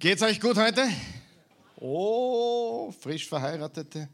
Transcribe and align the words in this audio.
Geht's 0.00 0.22
euch 0.22 0.40
gut 0.40 0.56
heute? 0.56 0.88
Oh, 1.76 2.90
frisch 2.90 3.28
verheiratete. 3.28 4.08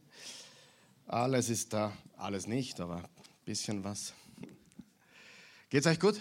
Alles 1.07 1.49
ist 1.49 1.73
da. 1.73 1.93
Alles 2.17 2.49
nicht, 2.49 2.81
aber 2.81 2.97
ein 2.97 3.05
bisschen 3.45 3.85
was. 3.85 4.13
Geht's 5.71 5.87
euch 5.87 6.01
gut? 6.01 6.19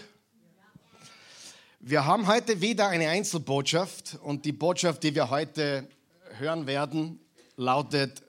Wir 1.79 2.05
haben 2.05 2.27
heute 2.27 2.61
wieder 2.61 2.89
eine 2.89 3.09
Einzelbotschaft 3.09 4.19
und 4.21 4.45
die 4.45 4.51
Botschaft, 4.51 5.01
die 5.01 5.15
wir 5.15 5.31
heute 5.31 5.89
hören 6.37 6.67
werden, 6.67 7.19
lautet 7.55 8.21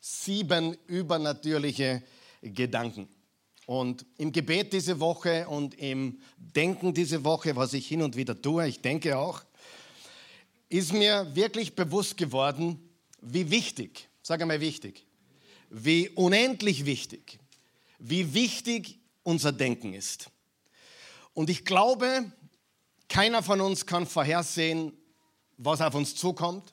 sieben 0.00 0.78
übernatürliche 0.86 2.02
Gedanken. 2.40 3.06
Und 3.66 4.06
im 4.16 4.32
Gebet 4.32 4.72
diese 4.72 4.98
Woche 4.98 5.46
und 5.46 5.74
im 5.74 6.22
Denken 6.38 6.94
diese 6.94 7.22
Woche, 7.22 7.54
was 7.54 7.74
ich 7.74 7.86
hin 7.86 8.00
und 8.00 8.16
wieder 8.16 8.40
tue, 8.40 8.66
ich 8.66 8.80
denke 8.80 9.18
auch, 9.18 9.42
ist 10.70 10.92
mir 10.92 11.34
wirklich 11.34 11.74
bewusst 11.74 12.16
geworden, 12.16 12.88
wie 13.20 13.50
wichtig, 13.50 14.08
sage 14.22 14.46
mal 14.46 14.60
wichtig, 14.60 15.04
wie 15.68 16.08
unendlich 16.10 16.86
wichtig, 16.86 17.38
wie 17.98 18.32
wichtig 18.32 18.98
unser 19.22 19.52
Denken 19.52 19.92
ist. 19.92 20.30
Und 21.34 21.50
ich 21.50 21.64
glaube, 21.64 22.32
keiner 23.08 23.42
von 23.42 23.60
uns 23.60 23.84
kann 23.84 24.06
vorhersehen, 24.06 24.96
was 25.58 25.80
auf 25.80 25.94
uns 25.94 26.14
zukommt, 26.14 26.72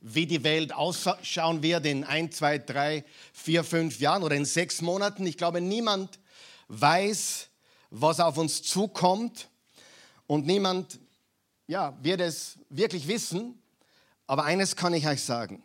wie 0.00 0.26
die 0.26 0.44
Welt 0.44 0.72
ausschauen 0.72 1.62
wird 1.62 1.86
in 1.86 2.04
ein, 2.04 2.30
zwei, 2.30 2.58
drei, 2.58 3.04
vier, 3.32 3.64
fünf 3.64 3.98
Jahren 3.98 4.22
oder 4.22 4.36
in 4.36 4.44
sechs 4.44 4.80
Monaten. 4.80 5.26
Ich 5.26 5.36
glaube, 5.36 5.60
niemand 5.60 6.20
weiß, 6.68 7.48
was 7.90 8.20
auf 8.20 8.36
uns 8.36 8.62
zukommt 8.62 9.48
und 10.26 10.46
niemand 10.46 10.98
ja, 11.66 11.96
wird 12.02 12.20
es 12.20 12.58
wirklich 12.68 13.08
wissen, 13.08 13.60
aber 14.26 14.44
eines 14.44 14.76
kann 14.76 14.94
ich 14.94 15.06
euch 15.06 15.22
sagen. 15.22 15.62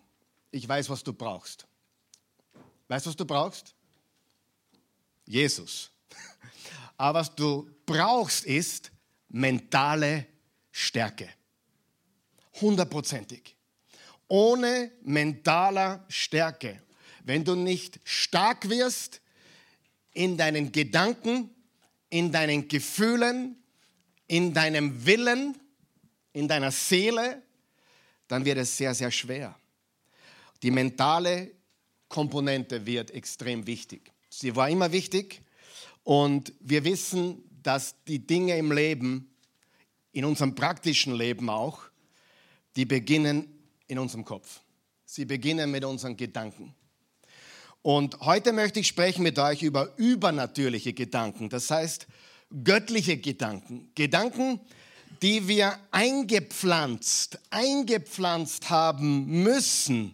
Ich 0.51 0.67
weiß, 0.67 0.89
was 0.89 1.03
du 1.03 1.13
brauchst. 1.13 1.67
Weißt 2.87 3.05
du, 3.05 3.09
was 3.09 3.15
du 3.15 3.25
brauchst? 3.25 3.75
Jesus. 5.25 5.91
Aber 6.97 7.19
was 7.19 7.33
du 7.35 7.69
brauchst, 7.85 8.45
ist 8.45 8.91
mentale 9.29 10.25
Stärke. 10.71 11.29
Hundertprozentig. 12.59 13.55
Ohne 14.27 14.91
mentaler 15.03 16.03
Stärke, 16.09 16.81
wenn 17.23 17.45
du 17.45 17.55
nicht 17.55 17.99
stark 18.03 18.67
wirst 18.69 19.21
in 20.13 20.35
deinen 20.35 20.71
Gedanken, 20.71 21.51
in 22.09 22.31
deinen 22.31 22.67
Gefühlen, 22.67 23.55
in 24.27 24.53
deinem 24.53 25.05
Willen, 25.05 25.55
in 26.33 26.47
deiner 26.47 26.71
Seele, 26.71 27.41
dann 28.27 28.45
wird 28.45 28.57
es 28.57 28.77
sehr, 28.77 28.93
sehr 28.93 29.11
schwer. 29.11 29.55
Die 30.61 30.71
mentale 30.71 31.51
Komponente 32.07 32.85
wird 32.85 33.11
extrem 33.11 33.65
wichtig. 33.65 34.11
Sie 34.29 34.55
war 34.55 34.69
immer 34.69 34.91
wichtig 34.91 35.41
und 36.03 36.53
wir 36.59 36.83
wissen, 36.83 37.43
dass 37.63 37.95
die 38.07 38.25
Dinge 38.25 38.57
im 38.57 38.71
Leben, 38.71 39.33
in 40.11 40.25
unserem 40.25 40.55
praktischen 40.55 41.13
Leben 41.13 41.49
auch, 41.49 41.81
die 42.75 42.85
beginnen 42.85 43.47
in 43.87 43.99
unserem 43.99 44.25
Kopf. 44.25 44.61
Sie 45.05 45.25
beginnen 45.25 45.71
mit 45.71 45.83
unseren 45.85 46.17
Gedanken. 46.17 46.73
Und 47.81 48.19
heute 48.19 48.53
möchte 48.53 48.79
ich 48.79 48.87
sprechen 48.87 49.23
mit 49.23 49.39
euch 49.39 49.61
über 49.61 49.97
übernatürliche 49.97 50.93
Gedanken, 50.93 51.49
das 51.49 51.71
heißt 51.71 52.07
göttliche 52.63 53.17
Gedanken. 53.17 53.91
Gedanken, 53.95 54.59
die 55.21 55.47
wir 55.47 55.77
eingepflanzt, 55.91 57.39
eingepflanzt 57.49 58.69
haben 58.69 59.43
müssen, 59.43 60.13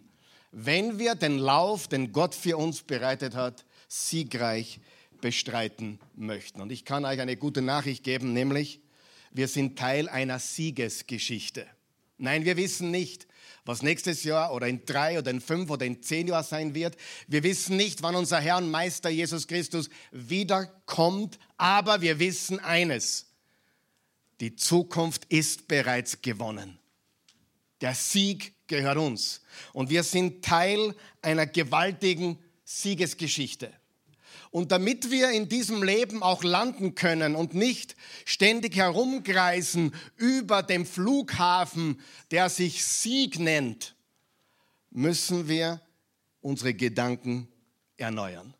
wenn 0.51 0.99
wir 0.99 1.15
den 1.15 1.37
Lauf, 1.37 1.87
den 1.87 2.11
Gott 2.11 2.33
für 2.33 2.57
uns 2.57 2.81
bereitet 2.81 3.35
hat, 3.35 3.65
siegreich 3.87 4.79
bestreiten 5.21 5.99
möchten. 6.15 6.61
Und 6.61 6.71
ich 6.71 6.85
kann 6.85 7.05
euch 7.05 7.19
eine 7.19 7.37
gute 7.37 7.61
Nachricht 7.61 8.03
geben, 8.03 8.33
nämlich 8.33 8.81
wir 9.31 9.47
sind 9.47 9.77
Teil 9.77 10.07
einer 10.07 10.39
Siegesgeschichte. 10.39 11.67
Nein, 12.17 12.45
wir 12.45 12.55
wissen 12.55 12.91
nicht, 12.91 13.27
was 13.65 13.81
nächstes 13.81 14.23
Jahr 14.23 14.53
oder 14.53 14.67
in 14.67 14.85
drei 14.85 15.19
oder 15.19 15.31
in 15.31 15.41
fünf 15.41 15.69
oder 15.69 15.85
in 15.85 16.01
zehn 16.01 16.27
Jahren 16.27 16.45
sein 16.45 16.73
wird. 16.73 16.95
Wir 17.27 17.43
wissen 17.43 17.75
nicht, 17.75 18.01
wann 18.01 18.15
unser 18.15 18.39
Herr 18.39 18.57
und 18.57 18.71
Meister 18.71 19.09
Jesus 19.09 19.47
Christus 19.47 19.89
wiederkommt, 20.11 21.37
aber 21.57 22.01
wir 22.01 22.19
wissen 22.19 22.59
eines. 22.59 23.25
Die 24.39 24.55
Zukunft 24.55 25.25
ist 25.25 25.67
bereits 25.67 26.21
gewonnen. 26.21 26.79
Der 27.81 27.93
Sieg 27.93 28.53
gehört 28.67 28.97
uns. 28.97 29.41
Und 29.73 29.89
wir 29.89 30.03
sind 30.03 30.43
Teil 30.43 30.95
einer 31.21 31.45
gewaltigen 31.45 32.39
Siegesgeschichte. 32.63 33.71
Und 34.51 34.71
damit 34.71 35.11
wir 35.11 35.31
in 35.31 35.49
diesem 35.49 35.83
Leben 35.83 36.23
auch 36.23 36.43
landen 36.43 36.95
können 36.95 37.35
und 37.35 37.53
nicht 37.53 37.95
ständig 38.23 38.77
herumkreisen 38.77 39.93
über 40.15 40.63
dem 40.63 40.85
Flughafen, 40.85 41.99
der 42.31 42.49
sich 42.49 42.85
Sieg 42.85 43.37
nennt, 43.37 43.95
müssen 44.91 45.49
wir 45.49 45.81
unsere 46.39 46.73
Gedanken 46.73 47.49
erneuern. 47.97 48.53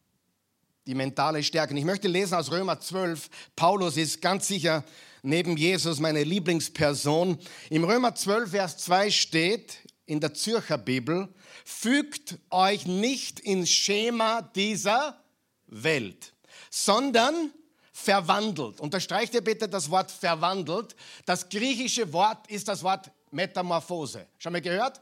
Die 0.85 0.95
mentale 0.95 1.41
Stärke. 1.43 1.77
Ich 1.77 1.85
möchte 1.85 2.07
lesen 2.09 2.35
aus 2.35 2.51
Römer 2.51 2.79
12. 2.79 3.29
Paulus 3.55 3.95
ist 3.95 4.21
ganz 4.21 4.47
sicher 4.47 4.83
neben 5.25 5.57
Jesus 5.57 5.99
meine 5.99 6.23
Lieblingsperson. 6.23 7.37
Im 7.69 7.83
Römer 7.83 8.15
12, 8.15 8.51
Vers 8.51 8.77
2 8.77 9.11
steht 9.11 9.79
in 10.05 10.19
der 10.19 10.33
Zürcher 10.33 10.77
Bibel, 10.77 11.27
fügt 11.65 12.37
euch 12.51 12.85
nicht 12.85 13.39
ins 13.39 13.71
Schema 13.71 14.41
dieser 14.41 15.19
Welt, 15.67 16.33
sondern 16.69 17.51
verwandelt. 17.91 18.79
Unterstreicht 18.79 19.33
ihr 19.33 19.43
bitte 19.43 19.67
das 19.67 19.89
Wort 19.89 20.11
verwandelt. 20.11 20.95
Das 21.25 21.49
griechische 21.49 22.11
Wort 22.13 22.47
ist 22.47 22.67
das 22.67 22.83
Wort 22.83 23.09
Metamorphose. 23.31 24.27
Schon 24.37 24.53
mal 24.53 24.61
gehört? 24.61 25.01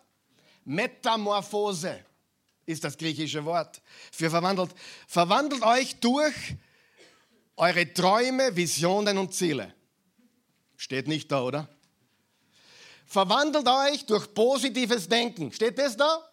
Metamorphose 0.63 1.99
ist 2.65 2.83
das 2.83 2.97
griechische 2.97 3.43
Wort 3.43 3.81
für 4.11 4.29
verwandelt. 4.29 4.71
Verwandelt 5.07 5.63
euch 5.63 5.99
durch 5.99 6.55
eure 7.57 7.93
Träume, 7.93 8.55
Visionen 8.55 9.17
und 9.17 9.33
Ziele. 9.33 9.73
Steht 10.83 11.07
nicht 11.07 11.31
da, 11.31 11.41
oder? 11.43 11.69
Verwandelt 13.05 13.65
euch 13.69 14.05
durch 14.05 14.33
positives 14.33 15.07
Denken. 15.07 15.53
Steht 15.53 15.79
das 15.79 15.95
da? 15.95 16.29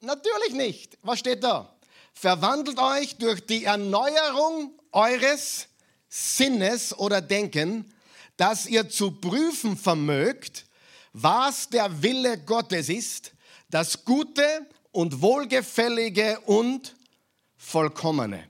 Natürlich 0.00 0.52
nicht. 0.52 0.98
Was 1.00 1.20
steht 1.20 1.42
da? 1.42 1.74
Verwandelt 2.12 2.78
euch 2.78 3.16
durch 3.16 3.46
die 3.46 3.64
Erneuerung 3.64 4.78
eures 4.92 5.66
Sinnes 6.10 6.98
oder 6.98 7.22
Denken, 7.22 7.90
dass 8.36 8.66
ihr 8.66 8.86
zu 8.90 9.12
prüfen 9.12 9.78
vermögt, 9.78 10.66
was 11.14 11.70
der 11.70 12.02
Wille 12.02 12.36
Gottes 12.36 12.90
ist, 12.90 13.32
das 13.70 14.04
Gute 14.04 14.66
und 14.92 15.22
Wohlgefällige 15.22 16.38
und 16.40 16.94
Vollkommene. 17.56 18.46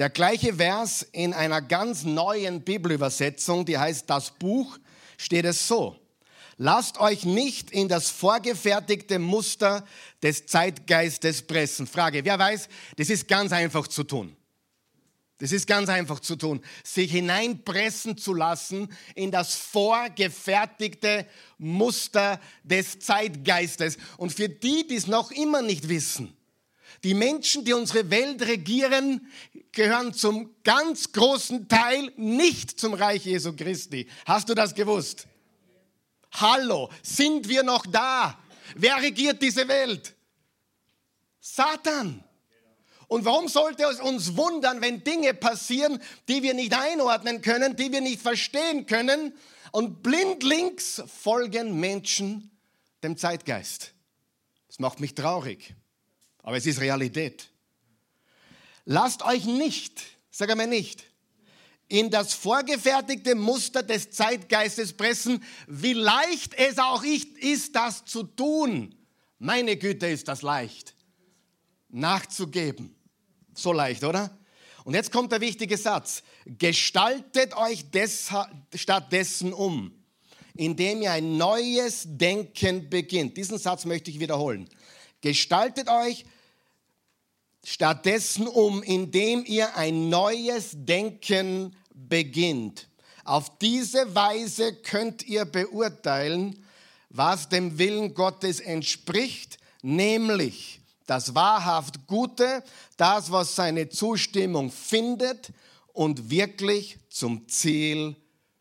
Der 0.00 0.08
gleiche 0.08 0.54
Vers 0.54 1.06
in 1.12 1.34
einer 1.34 1.60
ganz 1.60 2.04
neuen 2.04 2.62
Bibelübersetzung, 2.62 3.66
die 3.66 3.76
heißt 3.76 4.08
das 4.08 4.30
Buch, 4.30 4.78
steht 5.18 5.44
es 5.44 5.68
so. 5.68 5.94
Lasst 6.56 6.98
euch 6.98 7.26
nicht 7.26 7.70
in 7.70 7.86
das 7.86 8.08
vorgefertigte 8.08 9.18
Muster 9.18 9.86
des 10.22 10.46
Zeitgeistes 10.46 11.42
pressen. 11.42 11.86
Frage, 11.86 12.24
wer 12.24 12.38
weiß, 12.38 12.70
das 12.96 13.10
ist 13.10 13.28
ganz 13.28 13.52
einfach 13.52 13.86
zu 13.88 14.02
tun. 14.04 14.34
Das 15.36 15.52
ist 15.52 15.66
ganz 15.66 15.90
einfach 15.90 16.20
zu 16.20 16.36
tun, 16.36 16.62
sich 16.82 17.12
hineinpressen 17.12 18.16
zu 18.16 18.32
lassen 18.32 18.88
in 19.14 19.30
das 19.30 19.54
vorgefertigte 19.54 21.26
Muster 21.58 22.40
des 22.62 23.00
Zeitgeistes. 23.00 23.98
Und 24.16 24.32
für 24.32 24.48
die, 24.48 24.86
die 24.86 24.96
es 24.96 25.06
noch 25.06 25.30
immer 25.30 25.60
nicht 25.60 25.90
wissen, 25.90 26.34
die 27.02 27.14
Menschen, 27.14 27.64
die 27.64 27.72
unsere 27.72 28.10
Welt 28.10 28.42
regieren, 28.42 29.26
gehören 29.72 30.12
zum 30.12 30.54
ganz 30.64 31.12
großen 31.12 31.68
Teil 31.68 32.12
nicht 32.16 32.78
zum 32.78 32.94
Reich 32.94 33.24
Jesu 33.24 33.54
Christi. 33.54 34.08
Hast 34.26 34.48
du 34.48 34.54
das 34.54 34.74
gewusst? 34.74 35.26
Hallo, 36.32 36.90
sind 37.02 37.48
wir 37.48 37.62
noch 37.62 37.86
da? 37.86 38.38
Wer 38.74 39.00
regiert 39.00 39.40
diese 39.42 39.66
Welt? 39.66 40.14
Satan. 41.40 42.22
Und 43.08 43.24
warum 43.24 43.48
sollte 43.48 43.84
es 43.84 43.98
uns 43.98 44.36
wundern, 44.36 44.80
wenn 44.80 45.02
Dinge 45.02 45.34
passieren, 45.34 46.00
die 46.28 46.42
wir 46.42 46.54
nicht 46.54 46.72
einordnen 46.72 47.42
können, 47.42 47.74
die 47.74 47.90
wir 47.90 48.00
nicht 48.00 48.22
verstehen 48.22 48.86
können? 48.86 49.34
Und 49.72 50.02
blindlings 50.02 51.02
folgen 51.06 51.80
Menschen 51.80 52.50
dem 53.02 53.16
Zeitgeist. 53.16 53.94
Das 54.68 54.78
macht 54.78 55.00
mich 55.00 55.14
traurig. 55.14 55.74
Aber 56.42 56.56
es 56.56 56.66
ist 56.66 56.80
Realität. 56.80 57.48
Lasst 58.84 59.22
euch 59.22 59.44
nicht, 59.44 60.00
sag 60.30 60.50
einmal 60.50 60.66
nicht, 60.66 61.04
in 61.88 62.10
das 62.10 62.34
vorgefertigte 62.34 63.34
Muster 63.34 63.82
des 63.82 64.10
Zeitgeistes 64.10 64.92
pressen, 64.92 65.42
wie 65.66 65.92
leicht 65.92 66.54
es 66.54 66.78
auch 66.78 67.02
ist, 67.02 67.74
das 67.74 68.04
zu 68.04 68.22
tun. 68.22 68.94
Meine 69.38 69.76
Güte, 69.76 70.06
ist 70.06 70.28
das 70.28 70.42
leicht, 70.42 70.94
nachzugeben. 71.88 72.94
So 73.54 73.72
leicht, 73.72 74.04
oder? 74.04 74.36
Und 74.84 74.94
jetzt 74.94 75.12
kommt 75.12 75.32
der 75.32 75.40
wichtige 75.40 75.76
Satz. 75.76 76.22
Gestaltet 76.46 77.56
euch 77.56 77.84
stattdessen 78.74 79.52
um, 79.52 79.92
indem 80.54 81.02
ihr 81.02 81.12
ein 81.12 81.36
neues 81.36 82.04
Denken 82.06 82.88
beginnt. 82.88 83.36
Diesen 83.36 83.58
Satz 83.58 83.84
möchte 83.84 84.10
ich 84.10 84.20
wiederholen. 84.20 84.68
Gestaltet 85.20 85.88
euch 85.88 86.24
stattdessen 87.64 88.46
um, 88.46 88.82
indem 88.82 89.44
ihr 89.44 89.76
ein 89.76 90.08
neues 90.08 90.70
Denken 90.74 91.76
beginnt. 91.92 92.88
Auf 93.24 93.58
diese 93.58 94.14
Weise 94.14 94.74
könnt 94.74 95.26
ihr 95.26 95.44
beurteilen, 95.44 96.64
was 97.10 97.48
dem 97.48 97.78
Willen 97.78 98.14
Gottes 98.14 98.60
entspricht, 98.60 99.58
nämlich 99.82 100.80
das 101.06 101.34
wahrhaft 101.34 102.06
Gute, 102.06 102.62
das, 102.96 103.30
was 103.32 103.56
seine 103.56 103.88
Zustimmung 103.88 104.70
findet 104.70 105.52
und 105.92 106.30
wirklich 106.30 106.98
zum 107.08 107.48
Ziel 107.48 108.16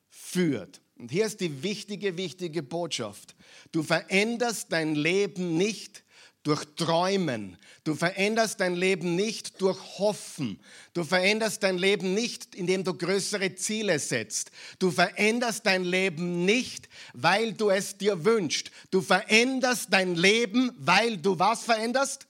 führt. 0.10 0.82
Und 0.98 1.12
hier 1.12 1.26
ist 1.26 1.40
die 1.40 1.64
wichtige, 1.64 2.18
wichtige 2.18 2.64
Botschaft. 2.64 3.36
Du 3.72 3.84
veränderst 3.84 4.72
dein 4.72 4.96
Leben 4.96 5.56
nicht 5.58 6.04
durch 6.44 6.64
Träumen. 6.76 7.58
Du 7.84 7.96
veränderst 7.96 8.60
dein 8.60 8.76
Leben 8.76 9.16
nicht 9.16 9.62
durch 9.62 9.80
Hoffen. 10.00 10.60
Du 10.94 11.04
veränderst 11.04 11.64
dein 11.64 11.78
Leben 11.78 12.14
nicht, 12.14 12.56
indem 12.56 12.84
du 12.84 12.94
größere 12.94 13.56
Ziele 13.56 14.00
setzt. 14.00 14.52
Du 14.80 14.92
veränderst 14.92 15.66
dein 15.66 15.84
Leben 15.84 16.46
nicht, 16.46 16.88
weil 17.14 17.54
du 17.54 17.70
es 17.70 17.98
dir 17.98 18.24
wünschst. 18.24 18.72
Du 18.90 19.02
veränderst 19.02 19.88
dein 19.92 20.16
Leben, 20.16 20.72
weil 20.78 21.18
du 21.18 21.38
was 21.38 21.64
veränderst? 21.64 22.26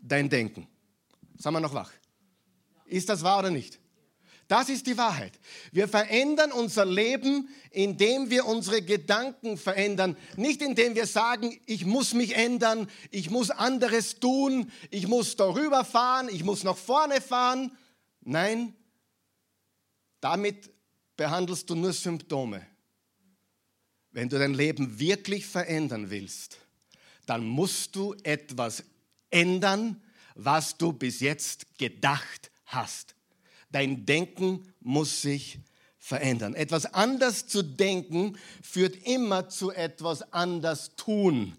Dein 0.00 0.28
Denken. 0.28 0.68
Sagen 1.38 1.56
wir 1.56 1.60
noch 1.60 1.74
wach. 1.74 1.92
Ist 2.84 3.08
das 3.08 3.22
wahr 3.22 3.40
oder 3.40 3.50
nicht? 3.50 3.78
Das 4.48 4.68
ist 4.68 4.86
die 4.86 4.96
Wahrheit. 4.96 5.32
Wir 5.72 5.88
verändern 5.88 6.52
unser 6.52 6.84
Leben, 6.84 7.48
indem 7.70 8.30
wir 8.30 8.46
unsere 8.46 8.80
Gedanken 8.80 9.58
verändern. 9.58 10.16
Nicht 10.36 10.62
indem 10.62 10.94
wir 10.94 11.06
sagen, 11.06 11.58
ich 11.66 11.84
muss 11.84 12.14
mich 12.14 12.36
ändern, 12.36 12.88
ich 13.10 13.28
muss 13.30 13.50
anderes 13.50 14.20
tun, 14.20 14.70
ich 14.90 15.08
muss 15.08 15.34
darüber 15.34 15.84
fahren, 15.84 16.28
ich 16.30 16.44
muss 16.44 16.62
nach 16.62 16.76
vorne 16.76 17.20
fahren. 17.20 17.76
Nein, 18.20 18.72
damit 20.20 20.70
behandelst 21.16 21.68
du 21.68 21.74
nur 21.74 21.92
Symptome. 21.92 22.64
Wenn 24.12 24.28
du 24.28 24.38
dein 24.38 24.54
Leben 24.54 25.00
wirklich 25.00 25.44
verändern 25.44 26.08
willst, 26.10 26.58
dann 27.26 27.44
musst 27.44 27.96
du 27.96 28.14
etwas 28.22 28.84
ändern, 29.30 30.00
was 30.36 30.78
du 30.78 30.92
bis 30.92 31.18
jetzt 31.18 31.78
gedacht 31.78 32.52
hast. 32.66 33.15
Dein 33.70 34.06
Denken 34.06 34.72
muss 34.80 35.22
sich 35.22 35.58
verändern. 35.98 36.54
Etwas 36.54 36.86
anders 36.86 37.46
zu 37.48 37.62
denken 37.62 38.38
führt 38.62 38.96
immer 39.06 39.48
zu 39.48 39.72
etwas 39.72 40.32
anders 40.32 40.94
tun. 40.96 41.56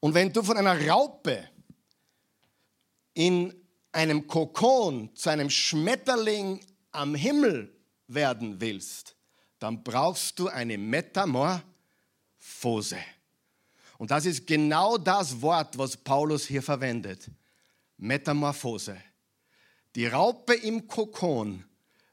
Und 0.00 0.14
wenn 0.14 0.32
du 0.32 0.42
von 0.42 0.56
einer 0.56 0.86
Raupe 0.86 1.48
in 3.14 3.54
einem 3.90 4.26
Kokon 4.26 5.14
zu 5.14 5.30
einem 5.30 5.50
Schmetterling 5.50 6.60
am 6.92 7.14
Himmel 7.14 7.74
werden 8.06 8.60
willst, 8.60 9.16
dann 9.58 9.82
brauchst 9.82 10.38
du 10.38 10.48
eine 10.48 10.76
Metamorphose. 10.76 11.64
Und 13.98 14.10
das 14.10 14.26
ist 14.26 14.46
genau 14.46 14.98
das 14.98 15.40
Wort, 15.40 15.78
was 15.78 15.96
Paulus 15.96 16.46
hier 16.46 16.62
verwendet. 16.62 17.30
Metamorphose. 17.96 18.96
Die 19.94 20.06
Raupe 20.06 20.54
im 20.54 20.88
Kokon 20.88 21.64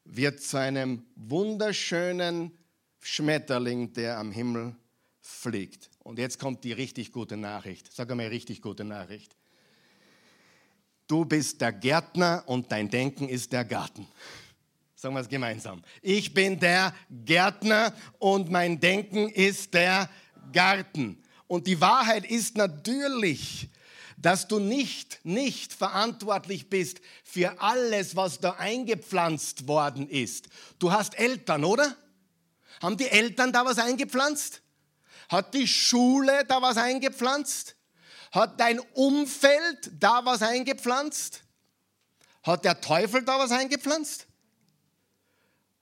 wird 0.06 0.39
zu 0.39 0.57
einem 0.57 1.04
wunderschönen 1.16 2.56
Schmetterling, 3.00 3.94
der 3.94 4.19
am 4.19 4.31
Himmel 4.31 4.75
fliegt. 5.19 5.89
Und 6.00 6.19
jetzt 6.19 6.38
kommt 6.38 6.63
die 6.63 6.74
richtig 6.74 7.12
gute 7.12 7.38
Nachricht. 7.38 7.92
Sag 7.92 8.12
einmal 8.12 8.28
richtig 8.28 8.62
gute 8.62 8.83
Nachricht. 8.83 9.36
Du 11.07 11.25
bist 11.25 11.60
der 11.60 11.74
Gärtner 11.74 12.44
und 12.45 12.72
dein 12.72 12.88
Denken 12.88 13.28
ist 13.28 13.51
der 13.51 13.66
Garten. 13.66 14.07
Sagen 14.94 15.16
wir 15.16 15.22
es 15.22 15.30
gemeinsam. 15.30 15.81
Ich 16.04 16.36
bin 16.36 16.60
der 16.60 16.94
Gärtner 17.10 17.95
und 18.19 18.51
mein 18.51 18.80
Denken 18.80 19.27
ist 19.27 19.74
der 19.74 20.07
Garten. 20.54 21.18
Und 21.48 21.66
die 21.66 21.81
Wahrheit 21.81 22.30
ist 22.30 22.56
natürlich, 22.56 23.69
dass 24.22 24.48
du 24.48 24.60
nicht, 24.60 25.20
nicht 25.24 25.74
verantwortlich 25.74 26.70
bist 26.70 27.02
für 27.24 27.60
alles, 27.62 28.16
was 28.16 28.40
da 28.40 28.52
eingepflanzt 28.52 29.68
worden 29.68 30.08
ist. 30.08 30.48
Du 30.80 30.92
hast 30.92 31.18
Eltern, 31.18 31.64
oder? 31.64 31.96
Haben 32.82 32.98
die 32.98 33.08
Eltern 33.08 33.52
da 33.52 33.66
was 33.66 33.80
eingepflanzt? 33.80 34.62
Hat 35.30 35.54
die 35.54 35.68
Schule 35.68 36.46
da 36.46 36.62
was 36.62 36.78
eingepflanzt? 36.78 37.76
Hat 38.32 38.60
dein 38.60 38.80
Umfeld 38.80 39.92
da 40.00 40.24
was 40.24 40.42
eingepflanzt? 40.42 41.44
Hat 42.44 42.66
der 42.66 42.80
Teufel 42.80 43.24
da 43.24 43.40
was 43.40 43.52
eingepflanzt? 43.52 44.28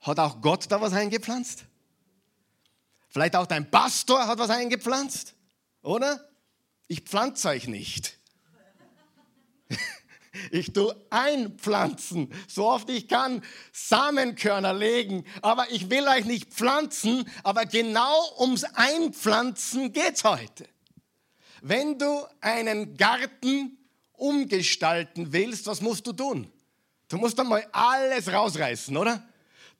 Hat 0.00 0.18
auch 0.18 0.40
Gott 0.40 0.66
da 0.70 0.80
was 0.80 0.92
eingepflanzt? 0.92 1.64
Vielleicht 3.08 3.36
auch 3.36 3.46
dein 3.46 3.70
Pastor 3.70 4.26
hat 4.26 4.38
was 4.38 4.50
eingepflanzt, 4.50 5.34
oder? 5.82 6.28
Ich 6.86 7.00
pflanze 7.00 7.48
euch 7.48 7.66
nicht. 7.66 8.19
Ich 10.52 10.72
tue 10.72 10.94
einpflanzen, 11.10 12.32
so 12.46 12.68
oft 12.68 12.88
ich 12.88 13.08
kann, 13.08 13.42
Samenkörner 13.72 14.72
legen, 14.72 15.24
aber 15.42 15.70
ich 15.70 15.90
will 15.90 16.06
euch 16.06 16.24
nicht 16.24 16.52
pflanzen, 16.52 17.28
aber 17.42 17.66
genau 17.66 18.14
ums 18.38 18.62
Einpflanzen 18.62 19.92
geht's 19.92 20.22
heute. 20.22 20.68
Wenn 21.62 21.98
du 21.98 22.24
einen 22.40 22.96
Garten 22.96 23.76
umgestalten 24.12 25.32
willst, 25.32 25.66
was 25.66 25.80
musst 25.80 26.06
du 26.06 26.12
tun? 26.12 26.50
Du 27.08 27.16
musst 27.16 27.38
einmal 27.40 27.66
alles 27.72 28.32
rausreißen, 28.32 28.96
oder? 28.96 29.26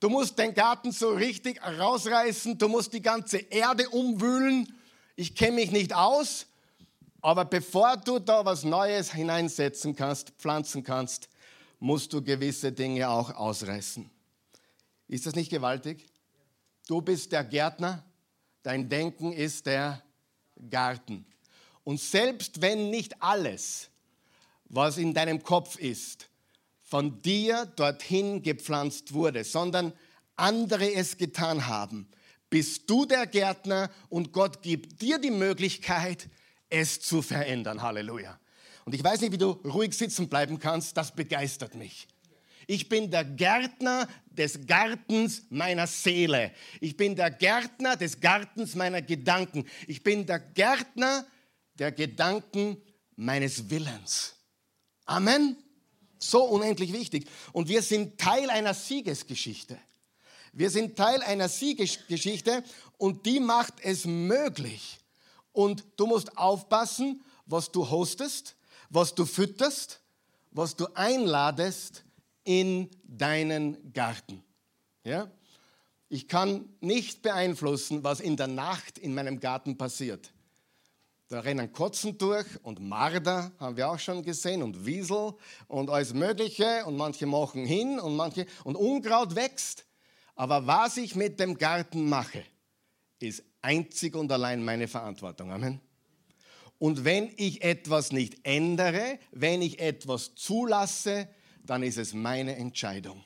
Du 0.00 0.08
musst 0.08 0.37
den 0.38 0.52
Garten 0.52 0.91
so 0.91 1.11
richtig 1.11 1.62
rausreißen, 1.62 2.58
du 2.58 2.69
musst 2.69 2.93
die 2.93 3.02
ganze 3.02 3.38
Erde 3.38 3.88
umwühlen. 3.91 4.75
Ich 5.14 5.37
kenne 5.37 5.57
mich 5.57 5.71
nicht 5.71 5.95
aus, 5.95 6.47
aber 7.23 7.45
bevor 7.45 7.97
du 7.97 8.19
da 8.19 8.45
was 8.45 8.65
Neues 8.65 9.12
hineinsetzen 9.12 9.95
kannst, 9.95 10.31
pflanzen 10.39 10.83
kannst, 10.83 11.29
musst 11.79 12.12
du 12.12 12.23
gewisse 12.23 12.73
Dinge 12.73 13.09
auch 13.09 13.35
ausreißen. 13.35 14.11
Ist 15.09 15.27
das 15.27 15.35
nicht 15.35 15.50
gewaltig? 15.50 16.07
Du 16.87 17.00
bist 17.00 17.33
der 17.33 17.45
Gärtner, 17.45 18.05
dein 18.62 18.89
Denken 18.89 19.33
ist 19.33 19.67
der 19.67 20.03
Garten. 20.69 21.27
Und 21.85 22.00
selbst 22.00 22.61
wenn 22.62 22.91
nicht 22.91 23.23
alles, 23.23 23.91
was 24.65 24.99
in 24.99 25.15
deinem 25.15 25.43
Kopf 25.43 25.77
ist, 25.79 26.29
von 26.83 27.23
dir 27.23 27.67
dorthin 27.77 28.43
gepflanzt 28.43 29.12
wurde, 29.12 29.45
sondern 29.45 29.93
andere 30.37 30.93
es 30.93 31.17
getan 31.17 31.67
haben, 31.67 32.09
bist 32.50 32.91
du 32.91 33.07
der 33.07 33.27
Gärtner 33.27 33.91
und 34.09 34.33
Gott 34.33 34.62
gibt 34.62 35.00
dir 35.00 35.19
die 35.19 35.31
Möglichkeit, 35.31 36.29
es 36.71 37.00
zu 37.00 37.21
verändern. 37.21 37.83
Halleluja. 37.83 38.39
Und 38.85 38.95
ich 38.95 39.05
weiß 39.05 39.21
nicht, 39.21 39.33
wie 39.33 39.39
du 39.39 39.50
ruhig 39.50 39.93
sitzen 39.93 40.29
bleiben 40.29 40.59
kannst, 40.59 40.97
das 40.97 41.15
begeistert 41.15 41.75
mich. 41.75 42.09
Ich 42.67 42.89
bin 42.89 43.11
der 43.11 43.25
Gärtner 43.25 44.09
des 44.31 44.65
Gartens 44.65 45.43
meiner 45.50 45.89
Seele. 45.89 46.53
Ich 46.81 46.97
bin 46.97 47.17
der 47.17 47.31
Gärtner 47.33 47.97
des 47.97 48.21
Gartens 48.21 48.77
meiner 48.77 49.03
Gedanken. 49.03 49.67
Ich 49.89 50.05
bin 50.05 50.25
der 50.25 50.39
Gärtner 50.39 51.27
der 51.75 51.91
Gedanken 51.91 52.81
meines 53.17 53.69
Willens. 53.69 54.37
Amen. 55.05 55.57
So 56.21 56.45
unendlich 56.45 56.93
wichtig. 56.93 57.27
Und 57.53 57.69
wir 57.69 57.83
sind 57.83 58.19
Teil 58.19 58.49
einer 58.50 58.75
Siegesgeschichte. 58.75 59.77
Wir 60.53 60.71
sind 60.71 60.97
Teil 60.97 61.23
einer 61.23 61.49
Siegesgeschichte 61.49 62.62
und 62.99 63.27
die 63.27 63.41
macht 63.41 63.75
es 63.83 64.05
möglich, 64.05 65.00
und 65.52 65.85
du 65.97 66.07
musst 66.07 66.37
aufpassen, 66.37 67.23
was 67.47 67.71
du 67.73 67.88
hostest, 67.88 68.57
was 68.88 69.14
du 69.14 69.25
fütterst, 69.25 70.00
was 70.50 70.76
du 70.76 70.87
einladest 70.95 72.04
in 72.45 72.90
deinen 73.04 73.92
Garten. 73.92 74.42
Ja? 75.04 75.30
Ich 76.09 76.26
kann 76.26 76.69
nicht 76.80 77.23
beeinflussen, 77.23 78.02
was 78.02 78.21
in 78.21 78.37
der 78.37 78.49
Nacht 78.49 78.99
in 78.99 79.14
meinem 79.14 79.38
Garten 79.38 79.78
passiert. 79.78 80.33
Da 81.28 81.38
rennen 81.38 81.73
Kotzen 81.73 82.19
durch 82.19 82.47
und 82.64 82.80
Marder 82.80 83.52
haben 83.61 83.76
wir 83.76 83.88
auch 83.88 84.00
schon 84.00 84.25
gesehen 84.25 84.64
und 84.64 84.85
Wiesel 84.85 85.35
und 85.69 85.88
alles 85.88 86.12
Mögliche 86.12 86.85
und 86.87 86.97
manche 86.97 87.26
machen 87.26 87.64
hin 87.64 88.00
und 88.00 88.16
manche 88.16 88.47
und 88.64 88.75
Unkraut 88.75 89.37
wächst. 89.37 89.87
Aber 90.35 90.66
was 90.66 90.97
ich 90.97 91.14
mit 91.14 91.38
dem 91.38 91.57
Garten 91.57 92.09
mache, 92.09 92.42
ist 93.21 93.45
einzig 93.62 94.14
und 94.14 94.31
allein 94.33 94.64
meine 94.64 94.88
Verantwortung. 94.88 95.52
Amen. 95.52 95.81
Und 96.79 97.05
wenn 97.05 97.31
ich 97.37 97.62
etwas 97.62 98.11
nicht 98.11 98.38
ändere, 98.43 99.19
wenn 99.33 99.61
ich 99.61 99.81
etwas 99.81 100.35
zulasse, 100.35 101.29
dann 101.62 101.83
ist 101.83 101.99
es 101.99 102.14
meine 102.14 102.57
Entscheidung. 102.57 103.25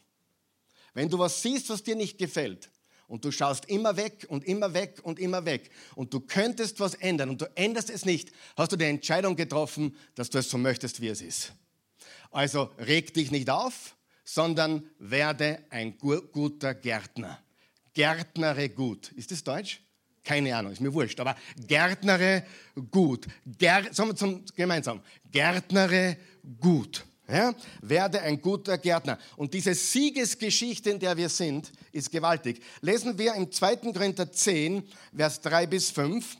Wenn 0.93 1.09
du 1.09 1.19
was 1.19 1.41
siehst, 1.43 1.71
was 1.71 1.83
dir 1.83 1.97
nicht 1.97 2.19
gefällt, 2.19 2.71
und 3.07 3.25
du 3.25 3.31
schaust 3.31 3.67
immer 3.67 3.97
weg 3.97 4.27
und 4.29 4.45
immer 4.45 4.75
weg 4.75 5.01
und 5.03 5.19
immer 5.19 5.45
weg 5.45 5.71
und 5.95 6.13
du 6.13 6.21
könntest 6.21 6.81
was 6.81 6.95
ändern 6.95 7.31
und 7.31 7.41
du 7.41 7.51
änderst 7.55 7.91
es 7.91 8.05
nicht, 8.05 8.33
hast 8.57 8.73
du 8.73 8.77
die 8.77 8.87
Entscheidung 8.87 9.37
getroffen, 9.37 9.97
dass 10.15 10.31
du 10.31 10.39
es 10.39 10.51
so 10.51 10.59
möchtest, 10.59 11.01
wie 11.01 11.09
es 11.09 11.21
ist. 11.21 11.53
Also 12.31 12.71
reg 12.79 13.15
dich 13.15 13.31
nicht 13.31 13.51
auf, 13.51 13.97
sondern 14.25 14.91
werde 14.99 15.65
ein 15.71 15.99
guter 15.99 16.75
Gärtner. 16.75 17.41
Gärtnere 17.93 18.71
gut. 18.71 19.13
Ist 19.13 19.31
das 19.31 19.45
Deutsch? 19.45 19.84
Keine 20.25 20.57
Ahnung, 20.57 20.73
ist 20.73 20.81
mir 20.81 20.93
wurscht, 20.93 21.21
aber 21.21 21.37
Gärtnere 21.67 22.45
gut. 22.91 23.27
Sagen 23.61 24.09
wir 24.09 24.17
zum, 24.17 24.43
gemeinsam. 24.57 25.03
Gärtnere 25.31 26.17
gut. 26.59 27.05
Ja? 27.29 27.55
Werde 27.83 28.23
ein 28.23 28.41
guter 28.41 28.79
Gärtner. 28.79 29.19
Und 29.37 29.53
diese 29.53 29.75
Siegesgeschichte, 29.75 30.91
in 30.91 30.99
der 30.99 31.17
wir 31.19 31.29
sind, 31.29 31.71
ist 31.93 32.11
gewaltig. 32.11 32.63
Lesen 32.81 33.19
wir 33.19 33.35
im 33.35 33.53
2. 33.53 33.77
Korinther 33.93 34.33
10, 34.33 34.89
Vers 35.15 35.43
3 35.43 35.67
bis 35.67 35.91
5, 35.91 36.39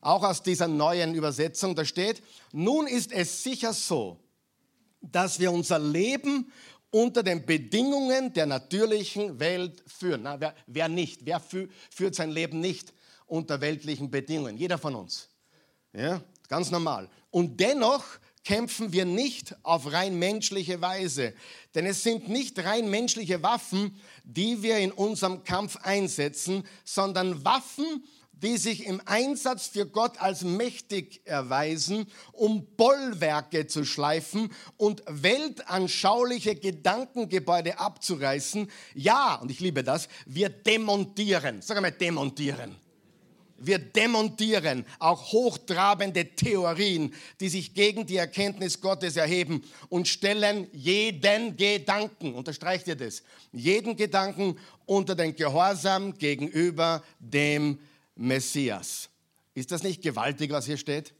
auch 0.00 0.24
aus 0.24 0.42
dieser 0.42 0.66
neuen 0.66 1.14
Übersetzung, 1.14 1.76
da 1.76 1.84
steht, 1.84 2.22
nun 2.50 2.88
ist 2.88 3.12
es 3.12 3.44
sicher 3.44 3.72
so, 3.72 4.18
dass 5.00 5.38
wir 5.38 5.52
unser 5.52 5.78
Leben 5.78 6.50
unter 6.90 7.22
den 7.22 7.46
Bedingungen 7.46 8.32
der 8.32 8.46
natürlichen 8.46 9.38
Welt 9.38 9.82
führen. 9.86 10.22
Na, 10.22 10.40
wer, 10.40 10.56
wer 10.66 10.88
nicht? 10.88 11.24
Wer 11.24 11.38
fü 11.38 11.68
führt 11.88 12.16
sein 12.16 12.30
Leben 12.30 12.58
nicht 12.58 12.92
unter 13.32 13.60
weltlichen 13.62 14.10
Bedingungen? 14.10 14.58
Jeder 14.58 14.76
von 14.76 14.94
uns. 14.94 15.30
Ja, 15.94 16.22
ganz 16.48 16.70
normal. 16.70 17.08
Und 17.30 17.58
dennoch 17.58 18.04
kämpfen 18.44 18.92
wir 18.92 19.06
nicht 19.06 19.56
auf 19.62 19.90
rein 19.90 20.18
menschliche 20.18 20.82
Weise. 20.82 21.32
Denn 21.74 21.86
es 21.86 22.02
sind 22.02 22.28
nicht 22.28 22.58
rein 22.62 22.90
menschliche 22.90 23.42
Waffen, 23.42 23.98
die 24.24 24.62
wir 24.62 24.78
in 24.78 24.92
unserem 24.92 25.44
Kampf 25.44 25.76
einsetzen, 25.76 26.64
sondern 26.84 27.42
Waffen, 27.44 28.04
die 28.32 28.58
sich 28.58 28.84
im 28.84 29.00
Einsatz 29.06 29.68
für 29.68 29.86
Gott 29.86 30.20
als 30.20 30.42
mächtig 30.42 31.22
erweisen, 31.24 32.06
um 32.32 32.66
Bollwerke 32.76 33.66
zu 33.66 33.84
schleifen 33.84 34.52
und 34.76 35.02
weltanschauliche 35.06 36.56
Gedankengebäude 36.56 37.78
abzureißen. 37.78 38.68
Ja, 38.94 39.36
und 39.36 39.50
ich 39.50 39.60
liebe 39.60 39.84
das, 39.84 40.08
wir 40.26 40.48
demontieren. 40.48 41.62
Sag 41.62 41.76
einmal 41.76 41.92
demontieren. 41.92 42.76
Wir 43.64 43.78
demontieren 43.78 44.84
auch 44.98 45.32
hochtrabende 45.32 46.34
Theorien, 46.34 47.14
die 47.38 47.48
sich 47.48 47.74
gegen 47.74 48.06
die 48.06 48.16
Erkenntnis 48.16 48.80
Gottes 48.80 49.16
erheben 49.16 49.62
und 49.88 50.08
stellen 50.08 50.66
jeden 50.72 51.56
Gedanken, 51.56 52.34
unterstreicht 52.34 52.88
ihr 52.88 52.96
das, 52.96 53.22
jeden 53.52 53.96
Gedanken 53.96 54.58
unter 54.84 55.14
den 55.14 55.36
Gehorsam 55.36 56.18
gegenüber 56.18 57.04
dem 57.20 57.78
Messias. 58.16 59.08
Ist 59.54 59.70
das 59.70 59.82
nicht 59.82 60.02
gewaltig, 60.02 60.50
was 60.50 60.66
hier 60.66 60.76
steht? 60.76 61.14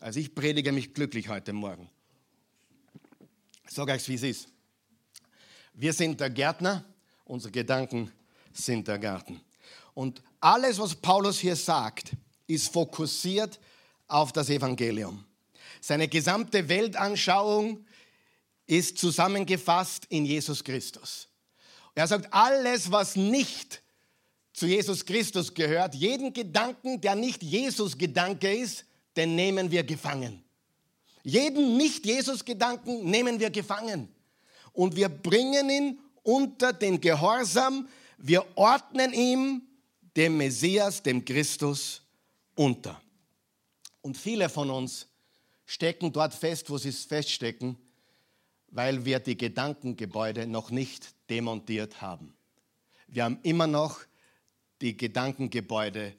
Also 0.00 0.20
ich 0.20 0.34
predige 0.34 0.72
mich 0.72 0.94
glücklich 0.94 1.28
heute 1.28 1.52
Morgen. 1.52 1.90
Ich 3.66 3.74
sage 3.74 3.92
euch, 3.92 4.08
wie 4.08 4.14
es 4.14 4.22
ist. 4.22 4.48
Wir 5.74 5.92
sind 5.92 6.20
der 6.20 6.30
Gärtner, 6.30 6.84
unsere 7.24 7.50
Gedanken 7.50 8.10
sind 8.52 8.86
der 8.88 8.98
Garten. 8.98 9.40
Und 9.92 10.22
alles, 10.44 10.78
was 10.78 10.94
Paulus 10.94 11.38
hier 11.38 11.56
sagt, 11.56 12.12
ist 12.46 12.70
fokussiert 12.70 13.58
auf 14.06 14.30
das 14.30 14.50
Evangelium. 14.50 15.24
Seine 15.80 16.06
gesamte 16.06 16.68
Weltanschauung 16.68 17.86
ist 18.66 18.98
zusammengefasst 18.98 20.04
in 20.10 20.26
Jesus 20.26 20.62
Christus. 20.62 21.28
Er 21.94 22.06
sagt, 22.06 22.32
alles, 22.32 22.90
was 22.90 23.16
nicht 23.16 23.82
zu 24.52 24.66
Jesus 24.66 25.06
Christus 25.06 25.54
gehört, 25.54 25.94
jeden 25.94 26.32
Gedanken, 26.34 27.00
der 27.00 27.14
nicht 27.14 27.42
Jesus-Gedanke 27.42 28.54
ist, 28.54 28.84
den 29.16 29.34
nehmen 29.36 29.70
wir 29.70 29.82
gefangen. 29.82 30.44
Jeden 31.22 31.78
Nicht-Jesus-Gedanken 31.78 33.08
nehmen 33.08 33.40
wir 33.40 33.48
gefangen. 33.48 34.14
Und 34.74 34.94
wir 34.94 35.08
bringen 35.08 35.70
ihn 35.70 36.00
unter 36.22 36.74
den 36.74 37.00
Gehorsam, 37.00 37.88
wir 38.18 38.44
ordnen 38.56 39.14
ihm 39.14 39.62
dem 40.16 40.36
Messias, 40.36 41.02
dem 41.02 41.24
Christus 41.24 42.02
unter. 42.54 43.00
Und 44.00 44.16
viele 44.16 44.48
von 44.48 44.70
uns 44.70 45.08
stecken 45.66 46.12
dort 46.12 46.34
fest, 46.34 46.70
wo 46.70 46.78
sie 46.78 46.90
es 46.90 47.04
feststecken, 47.04 47.76
weil 48.68 49.04
wir 49.04 49.20
die 49.20 49.36
Gedankengebäude 49.36 50.46
noch 50.46 50.70
nicht 50.70 51.14
demontiert 51.30 52.00
haben. 52.00 52.34
Wir 53.06 53.24
haben 53.24 53.38
immer 53.42 53.66
noch 53.66 54.00
die 54.80 54.96
Gedankengebäude, 54.96 56.14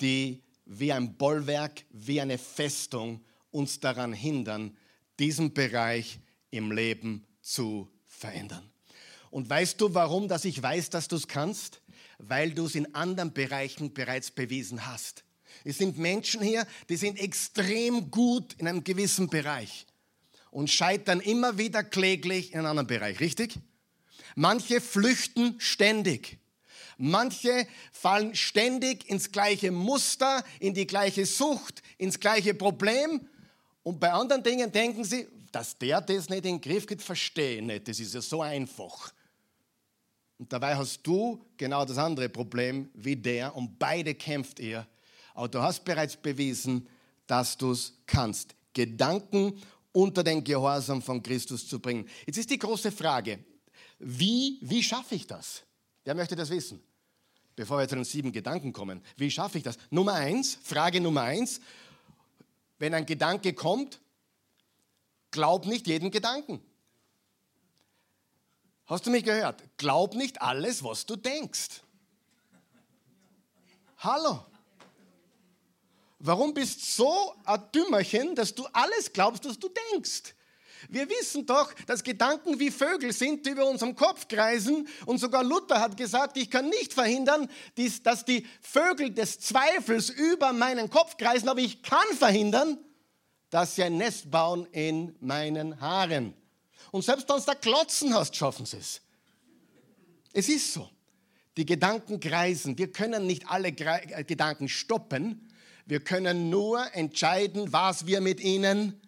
die 0.00 0.42
wie 0.66 0.92
ein 0.92 1.14
Bollwerk, 1.16 1.84
wie 1.90 2.20
eine 2.20 2.36
Festung 2.36 3.24
uns 3.50 3.80
daran 3.80 4.12
hindern, 4.12 4.76
diesen 5.18 5.54
Bereich 5.54 6.18
im 6.50 6.72
Leben 6.72 7.26
zu 7.40 7.90
verändern. 8.06 8.68
Und 9.30 9.48
weißt 9.48 9.80
du, 9.80 9.94
warum, 9.94 10.28
dass 10.28 10.44
ich 10.44 10.62
weiß, 10.62 10.90
dass 10.90 11.08
du 11.08 11.16
es 11.16 11.28
kannst? 11.28 11.80
Weil 12.18 12.52
du 12.52 12.66
es 12.66 12.74
in 12.74 12.94
anderen 12.94 13.32
Bereichen 13.32 13.94
bereits 13.94 14.30
bewiesen 14.30 14.86
hast. 14.86 15.24
Es 15.64 15.78
sind 15.78 15.98
Menschen 15.98 16.42
hier, 16.42 16.66
die 16.88 16.96
sind 16.96 17.18
extrem 17.18 18.10
gut 18.10 18.54
in 18.58 18.68
einem 18.68 18.84
gewissen 18.84 19.28
Bereich 19.28 19.86
und 20.50 20.70
scheitern 20.70 21.20
immer 21.20 21.58
wieder 21.58 21.82
kläglich 21.82 22.52
in 22.52 22.58
einem 22.58 22.68
anderen 22.68 22.86
Bereich, 22.86 23.20
richtig? 23.20 23.54
Manche 24.34 24.80
flüchten 24.80 25.56
ständig. 25.58 26.38
Manche 26.96 27.66
fallen 27.92 28.34
ständig 28.34 29.08
ins 29.08 29.30
gleiche 29.30 29.70
Muster, 29.70 30.44
in 30.58 30.74
die 30.74 30.86
gleiche 30.86 31.26
Sucht, 31.26 31.82
ins 31.96 32.18
gleiche 32.18 32.54
Problem. 32.54 33.28
Und 33.84 34.00
bei 34.00 34.12
anderen 34.12 34.42
Dingen 34.42 34.72
denken 34.72 35.04
sie, 35.04 35.28
dass 35.52 35.78
der 35.78 36.00
das 36.00 36.28
nicht 36.28 36.44
in 36.44 36.58
den 36.58 36.60
Griff 36.60 36.86
kriegt, 36.86 37.02
verstehe 37.02 37.58
ich 37.58 37.62
nicht. 37.62 37.88
Das 37.88 38.00
ist 38.00 38.14
ja 38.14 38.20
so 38.20 38.42
einfach. 38.42 39.12
Und 40.38 40.52
dabei 40.52 40.76
hast 40.76 41.02
du 41.02 41.44
genau 41.56 41.84
das 41.84 41.98
andere 41.98 42.28
Problem 42.28 42.88
wie 42.94 43.16
der 43.16 43.54
und 43.56 43.78
beide 43.78 44.14
kämpft 44.14 44.60
ihr. 44.60 44.86
Aber 45.34 45.48
du 45.48 45.60
hast 45.60 45.84
bereits 45.84 46.16
bewiesen, 46.16 46.88
dass 47.26 47.56
du 47.56 47.72
es 47.72 47.92
kannst. 48.06 48.54
Gedanken 48.72 49.60
unter 49.92 50.22
den 50.22 50.44
Gehorsam 50.44 51.02
von 51.02 51.22
Christus 51.22 51.66
zu 51.66 51.80
bringen. 51.80 52.08
Jetzt 52.26 52.38
ist 52.38 52.50
die 52.50 52.58
große 52.58 52.92
Frage, 52.92 53.40
wie, 53.98 54.58
wie 54.60 54.82
schaffe 54.82 55.16
ich 55.16 55.26
das? 55.26 55.62
Wer 56.04 56.14
möchte 56.14 56.36
das 56.36 56.50
wissen? 56.50 56.80
Bevor 57.56 57.78
wir 57.80 57.88
zu 57.88 57.96
den 57.96 58.04
sieben 58.04 58.30
Gedanken 58.30 58.72
kommen. 58.72 59.02
Wie 59.16 59.30
schaffe 59.30 59.58
ich 59.58 59.64
das? 59.64 59.76
Nummer 59.90 60.14
eins, 60.14 60.56
Frage 60.62 61.00
Nummer 61.00 61.22
eins. 61.22 61.60
Wenn 62.78 62.94
ein 62.94 63.06
Gedanke 63.06 63.52
kommt, 63.52 63.98
glaub 65.32 65.66
nicht 65.66 65.88
jeden 65.88 66.12
Gedanken. 66.12 66.60
Hast 68.88 69.04
du 69.04 69.10
mich 69.10 69.22
gehört? 69.22 69.62
Glaub 69.76 70.14
nicht 70.14 70.40
alles, 70.40 70.82
was 70.82 71.04
du 71.04 71.14
denkst. 71.14 71.82
Hallo. 73.98 74.46
Warum 76.18 76.54
bist 76.54 76.80
du 76.80 76.84
so 77.04 77.34
ein 77.44 77.60
Dümmerchen, 77.74 78.34
dass 78.34 78.54
du 78.54 78.66
alles 78.72 79.12
glaubst, 79.12 79.44
was 79.44 79.58
du 79.58 79.68
denkst? 79.92 80.34
Wir 80.88 81.06
wissen 81.10 81.44
doch, 81.44 81.74
dass 81.86 82.02
Gedanken 82.02 82.58
wie 82.58 82.70
Vögel 82.70 83.12
sind, 83.12 83.44
die 83.44 83.50
über 83.50 83.66
unserem 83.66 83.94
Kopf 83.94 84.26
kreisen. 84.26 84.88
Und 85.04 85.18
sogar 85.18 85.44
Luther 85.44 85.80
hat 85.80 85.96
gesagt, 85.98 86.38
ich 86.38 86.50
kann 86.50 86.70
nicht 86.70 86.94
verhindern, 86.94 87.50
dass 88.04 88.24
die 88.24 88.46
Vögel 88.62 89.10
des 89.10 89.38
Zweifels 89.38 90.08
über 90.08 90.54
meinen 90.54 90.88
Kopf 90.88 91.18
kreisen, 91.18 91.50
aber 91.50 91.60
ich 91.60 91.82
kann 91.82 92.06
verhindern, 92.16 92.78
dass 93.50 93.74
sie 93.74 93.82
ein 93.82 93.98
Nest 93.98 94.30
bauen 94.30 94.66
in 94.72 95.14
meinen 95.20 95.78
Haaren. 95.78 96.34
Und 96.90 97.04
selbst 97.04 97.28
wenn 97.28 97.36
du 97.36 97.42
da 97.44 97.54
Klotzen 97.54 98.14
hast, 98.14 98.34
schaffen 98.34 98.66
sie 98.66 98.78
es. 98.78 99.00
Es 100.32 100.48
ist 100.48 100.72
so. 100.72 100.88
Die 101.56 101.66
Gedanken 101.66 102.20
kreisen. 102.20 102.78
Wir 102.78 102.92
können 102.92 103.26
nicht 103.26 103.48
alle 103.48 103.68
äh, 103.68 104.24
Gedanken 104.24 104.68
stoppen. 104.68 105.48
Wir 105.86 106.00
können 106.00 106.50
nur 106.50 106.94
entscheiden, 106.94 107.72
was 107.72 108.06
wir 108.06 108.20
mit 108.20 108.40
ihnen 108.40 109.00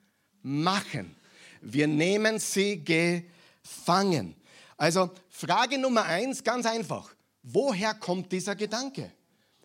machen. 0.43 1.15
Wir 1.61 1.87
nehmen 1.87 2.39
sie 2.39 2.83
gefangen. 2.83 4.35
Also 4.77 5.11
Frage 5.29 5.79
Nummer 5.79 6.05
eins, 6.05 6.43
ganz 6.43 6.67
einfach. 6.67 7.15
Woher 7.43 7.95
kommt 7.95 8.33
dieser 8.33 8.57
Gedanke? 8.57 9.13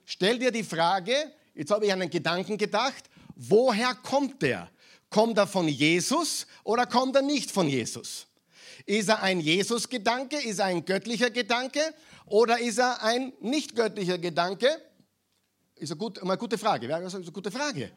Stell 0.06 0.38
dir 0.38 0.52
die 0.52 0.64
Frage, 0.64 1.16
jetzt 1.56 1.72
habe 1.72 1.86
ich 1.86 1.94
an 1.94 2.02
einen 2.02 2.12
Gedanken 2.12 2.58
gedacht 2.58 3.10
woher 3.36 3.94
kommt 3.96 4.42
der? 4.42 4.70
Kommt 5.10 5.38
er 5.38 5.48
von 5.48 5.68
Jesus 5.68 6.48
oder 6.64 6.86
kommt 6.86 7.16
er 7.16 7.22
nicht 7.22 7.52
von 7.52 7.68
Jesus? 7.68 8.28
Ist 8.86 9.10
er 9.10 9.22
ein 9.22 9.40
Jesus-Gedanke? 9.40 10.38
Ist 10.38 10.60
er 10.60 10.66
ein 10.66 10.86
göttlicher 10.86 11.30
Gedanke? 11.30 11.82
Oder 12.26 12.60
ist 12.60 12.78
er 12.78 13.02
ein 13.04 13.34
nicht 13.40 13.76
göttlicher 13.76 14.18
Gedanke? 14.18 14.68
Ist 15.76 15.92
eine, 15.92 15.98
gut, 15.98 16.22
eine 16.22 16.38
gute 16.38 16.58
Frage. 16.58 16.88
Das 16.88 17.14
ist 17.14 17.16
eine 17.16 17.32
gute 17.32 17.52
Frage. 17.52 17.92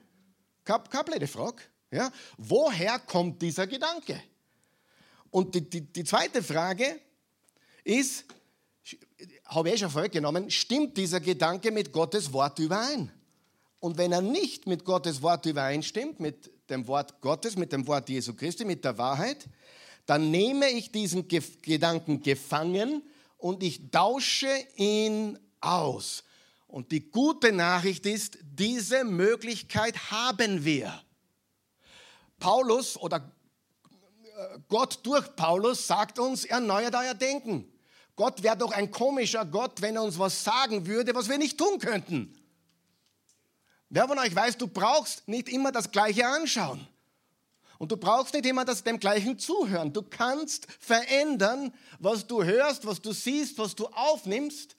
Keine 0.65 1.27
Frage. 1.27 1.63
Ja? 1.91 2.11
Woher 2.37 2.99
kommt 3.01 3.41
dieser 3.41 3.67
Gedanke? 3.67 4.23
Und 5.31 5.55
die, 5.55 5.69
die, 5.69 5.81
die 5.81 6.05
zweite 6.05 6.43
Frage 6.43 7.01
ist, 7.85 8.25
habe 9.47 9.69
ich 9.69 9.75
eh 9.75 9.79
schon 9.79 9.91
vorweggenommen, 9.91 10.51
stimmt 10.51 10.97
dieser 10.97 11.21
Gedanke 11.21 11.71
mit 11.71 11.93
Gottes 11.93 12.33
Wort 12.33 12.59
überein? 12.59 13.13
Und 13.81 13.97
wenn 13.97 14.13
er 14.13 14.21
nicht 14.21 14.67
mit 14.67 14.85
Gottes 14.85 15.23
Wort 15.23 15.47
übereinstimmt, 15.47 16.21
mit 16.21 16.51
dem 16.69 16.87
Wort 16.87 17.21
Gottes, 17.21 17.57
mit 17.57 17.73
dem 17.73 17.87
Wort 17.87 18.09
Jesu 18.09 18.35
Christi, 18.35 18.65
mit 18.65 18.85
der 18.85 18.99
Wahrheit, 18.99 19.49
dann 20.07 20.31
nehme 20.31 20.69
ich 20.71 20.91
diesen 20.91 21.29
Ge 21.29 21.43
Gedanken 21.63 22.23
gefangen 22.23 23.03
und 23.37 23.63
ich 23.63 23.91
tausche 23.91 24.51
ihn 24.77 25.39
aus. 25.61 26.25
Und 26.67 26.93
die 26.93 27.11
gute 27.11 27.53
Nachricht 27.53 28.05
ist, 28.05 28.39
diese 28.43 29.05
Möglichkeit 29.05 30.11
haben 30.11 30.65
wir. 30.65 31.03
Paulus 32.39 32.97
oder 32.97 33.33
äh, 34.37 34.59
Gott 34.69 35.01
durch 35.03 35.35
Paulus 35.35 35.87
sagt 35.87 36.19
uns, 36.19 36.45
erneuert 36.45 36.95
euer 36.95 37.15
Denken. 37.15 37.73
Gott 38.17 38.43
wäre 38.43 38.57
doch 38.57 38.73
ein 38.73 38.91
komischer 38.91 39.45
Gott, 39.45 39.81
wenn 39.81 39.97
er 39.97 40.03
uns 40.03 40.19
was 40.19 40.43
sagen 40.43 40.87
würde, 40.87 41.15
was 41.15 41.29
wir 41.29 41.39
nicht 41.39 41.57
tun 41.57 41.79
könnten. 41.79 42.38
Wer 43.91 44.07
von 44.07 44.19
euch 44.19 44.35
weiß, 44.35 44.59
du 44.59 44.67
brauchst 44.67 45.27
nicht 45.29 45.49
immer 45.49 45.73
das 45.73 45.91
Gleiche 45.91 46.27
anschauen. 46.27 46.87
Und 47.79 47.93
du 47.93 47.97
brauchst 47.97 48.35
nicht 48.35 48.45
immer 48.45 48.65
das, 48.65 48.83
dem 48.83 48.99
Gleichen 48.99 49.39
zuhören. 49.39 49.93
Du 49.93 50.03
kannst 50.03 50.67
verändern, 50.81 51.73
was 51.99 52.27
du 52.27 52.43
hörst, 52.43 52.87
was 52.87 53.01
du 53.01 53.13
siehst, 53.13 53.57
was 53.59 53.77
du 53.77 53.87
aufnimmst. 53.87 54.77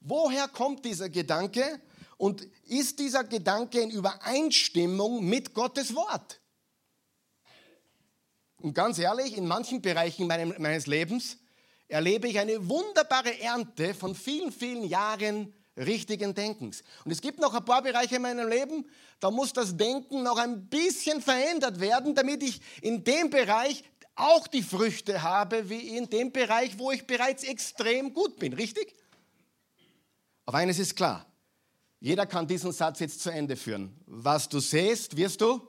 Woher 0.00 0.46
kommt 0.46 0.84
dieser 0.84 1.08
Gedanke? 1.08 1.80
Und 2.16 2.42
ist 2.64 2.98
dieser 2.98 3.24
Gedanke 3.24 3.80
in 3.80 3.90
Übereinstimmung 3.90 5.24
mit 5.24 5.52
Gottes 5.52 5.94
Wort? 5.94 6.40
Und 8.58 8.74
ganz 8.74 8.98
ehrlich, 8.98 9.36
in 9.36 9.46
manchen 9.46 9.82
Bereichen 9.82 10.26
meines 10.26 10.86
Lebens 10.86 11.36
erlebe 11.88 12.28
ich 12.28 12.38
eine 12.38 12.68
wunderbare 12.68 13.38
Ernte 13.40 13.92
von 13.92 14.14
vielen, 14.14 14.50
vielen 14.50 14.84
Jahren 14.84 15.52
richtigen 15.76 16.34
Denkens. 16.34 16.82
Und 17.04 17.10
es 17.12 17.20
gibt 17.20 17.38
noch 17.38 17.54
ein 17.54 17.64
paar 17.64 17.82
Bereiche 17.82 18.16
in 18.16 18.22
meinem 18.22 18.48
Leben, 18.48 18.86
da 19.20 19.30
muss 19.30 19.52
das 19.52 19.76
Denken 19.76 20.22
noch 20.22 20.38
ein 20.38 20.66
bisschen 20.66 21.20
verändert 21.20 21.80
werden, 21.80 22.14
damit 22.14 22.42
ich 22.42 22.60
in 22.82 23.04
dem 23.04 23.30
Bereich 23.30 23.84
auch 24.14 24.46
die 24.46 24.62
Früchte 24.62 25.22
habe, 25.22 25.68
wie 25.68 25.96
in 25.96 26.08
dem 26.08 26.32
Bereich, 26.32 26.78
wo 26.78 26.90
ich 26.90 27.06
bereits 27.06 27.44
extrem 27.44 28.12
gut 28.12 28.38
bin. 28.38 28.54
Richtig? 28.54 28.94
Aber 30.46 30.58
eines 30.58 30.78
ist 30.78 30.96
klar. 30.96 31.26
Jeder 32.00 32.26
kann 32.26 32.46
diesen 32.46 32.72
Satz 32.72 33.00
jetzt 33.00 33.20
zu 33.20 33.30
Ende 33.30 33.56
führen. 33.56 33.94
Was 34.06 34.48
du 34.48 34.60
säst, 34.60 35.16
wirst 35.16 35.40
du, 35.40 35.60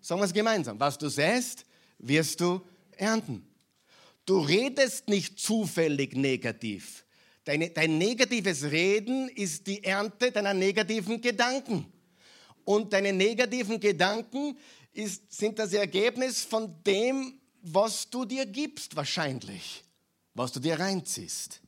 sagen 0.00 0.20
wir 0.20 0.24
es 0.24 0.32
gemeinsam, 0.32 0.78
was 0.80 0.96
du 0.98 1.08
säst, 1.08 1.64
wirst 1.98 2.40
du 2.40 2.60
ernten. 2.92 3.46
Du 4.26 4.40
redest 4.40 5.08
nicht 5.08 5.38
zufällig 5.38 6.14
negativ. 6.14 7.04
Deine, 7.44 7.70
dein 7.70 7.98
negatives 7.98 8.64
Reden 8.64 9.28
ist 9.30 9.66
die 9.66 9.82
Ernte 9.82 10.30
deiner 10.30 10.54
negativen 10.54 11.20
Gedanken. 11.20 11.90
Und 12.64 12.92
deine 12.92 13.12
negativen 13.12 13.80
Gedanken 13.80 14.58
ist, 14.92 15.32
sind 15.32 15.58
das 15.58 15.72
Ergebnis 15.72 16.44
von 16.44 16.82
dem, 16.84 17.40
was 17.62 18.08
du 18.08 18.24
dir 18.24 18.46
gibst, 18.46 18.94
wahrscheinlich, 18.96 19.84
was 20.34 20.52
du 20.52 20.60
dir 20.60 20.78
reinziehst. 20.78 21.60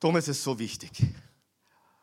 Darum 0.00 0.16
ist 0.16 0.28
es 0.28 0.42
so 0.42 0.58
wichtig. 0.58 0.90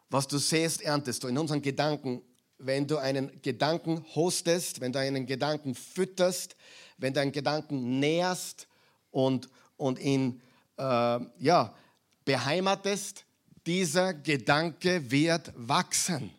Was 0.10 0.28
du 0.28 0.38
sähst, 0.38 0.82
erntest 0.82 1.24
du 1.24 1.28
in 1.28 1.38
unseren 1.38 1.62
Gedanken. 1.62 2.22
Wenn 2.58 2.88
du 2.88 2.98
einen 2.98 3.42
Gedanken 3.42 4.06
hostest, 4.16 4.80
wenn 4.80 4.92
du 4.92 5.00
einen 5.00 5.26
Gedanken 5.26 5.76
fütterst, 5.76 6.56
wenn 6.98 7.14
du 7.14 7.20
einen 7.20 7.32
Gedanken 7.32 8.00
nährst 8.00 8.68
und, 9.12 9.50
und 9.76 10.00
ihn 10.00 10.42
äh, 10.78 11.20
ja, 11.40 11.76
beheimatest, 12.26 13.26
dieser 13.66 14.14
Gedanke 14.14 15.10
wird 15.10 15.52
wachsen. 15.56 16.32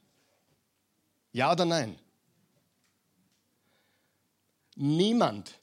Ja 1.32 1.52
oder 1.52 1.64
nein? 1.64 1.98
Niemand 4.76 5.58